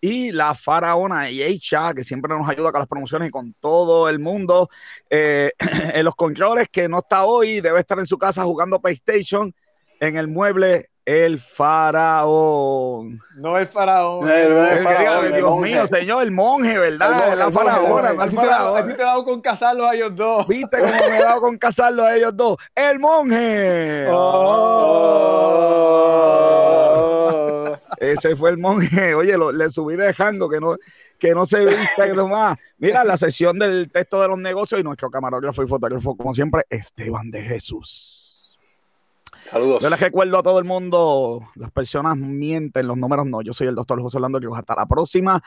[0.06, 4.20] y la faraona Yeisha, que siempre nos ayuda con las promociones y con todo el
[4.20, 4.68] mundo.
[5.10, 5.50] Eh,
[5.94, 9.56] en los controles, que no está hoy, debe estar en su casa jugando PlayStation
[10.02, 13.18] en el mueble El Faraón.
[13.38, 14.26] No el faraón.
[14.26, 15.70] No, el- el El que diga, faraón, el Dios monje.
[15.72, 17.12] mío, señor, el monje, ¿verdad?
[17.12, 18.78] El monje, la faraona, el no a, el ti te da, faraón.
[18.78, 20.46] a ti te da con casarlos a ellos dos.
[20.48, 22.58] ¿Viste cómo me he dado con casarlo a ellos dos?
[22.76, 24.08] ¡El monje!
[24.12, 25.30] Oh.
[27.98, 29.14] Ese fue el monje.
[29.16, 30.78] Oye, lo- le subí de jango que no,
[31.20, 32.58] que no se vista que nomás.
[32.78, 36.64] Mira, la sesión del texto de los negocios y nuestro camarógrafo y fotógrafo, como siempre,
[36.70, 38.58] Esteban de Jesús.
[39.46, 39.84] Saludos.
[39.84, 43.42] Yo les recuerdo a todo el mundo, las personas mienten, los números no.
[43.42, 44.58] Yo soy el doctor José Orlando Quiroz.
[44.58, 45.44] Hasta la próxima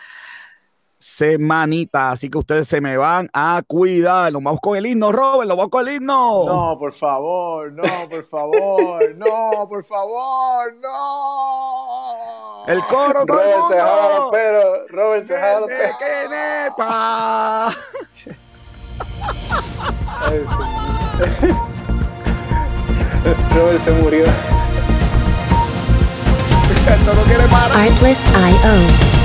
[0.98, 2.10] semanita.
[2.10, 4.32] Así que ustedes se me van a cuidar.
[4.32, 5.48] Nos vamos con el himno, Robert.
[5.48, 6.44] Nos vamos con el himno.
[6.46, 12.66] No, por favor, no, por favor, no, por favor, no.
[12.66, 14.78] El coro, todo el Robert se jala pelos.
[14.90, 15.98] Robert se jala los Desde pelos.
[15.98, 17.70] que nepa.
[23.54, 24.26] Robert se murió.
[26.86, 27.76] Esto no quiere parar.
[27.76, 29.15] Artlist.io.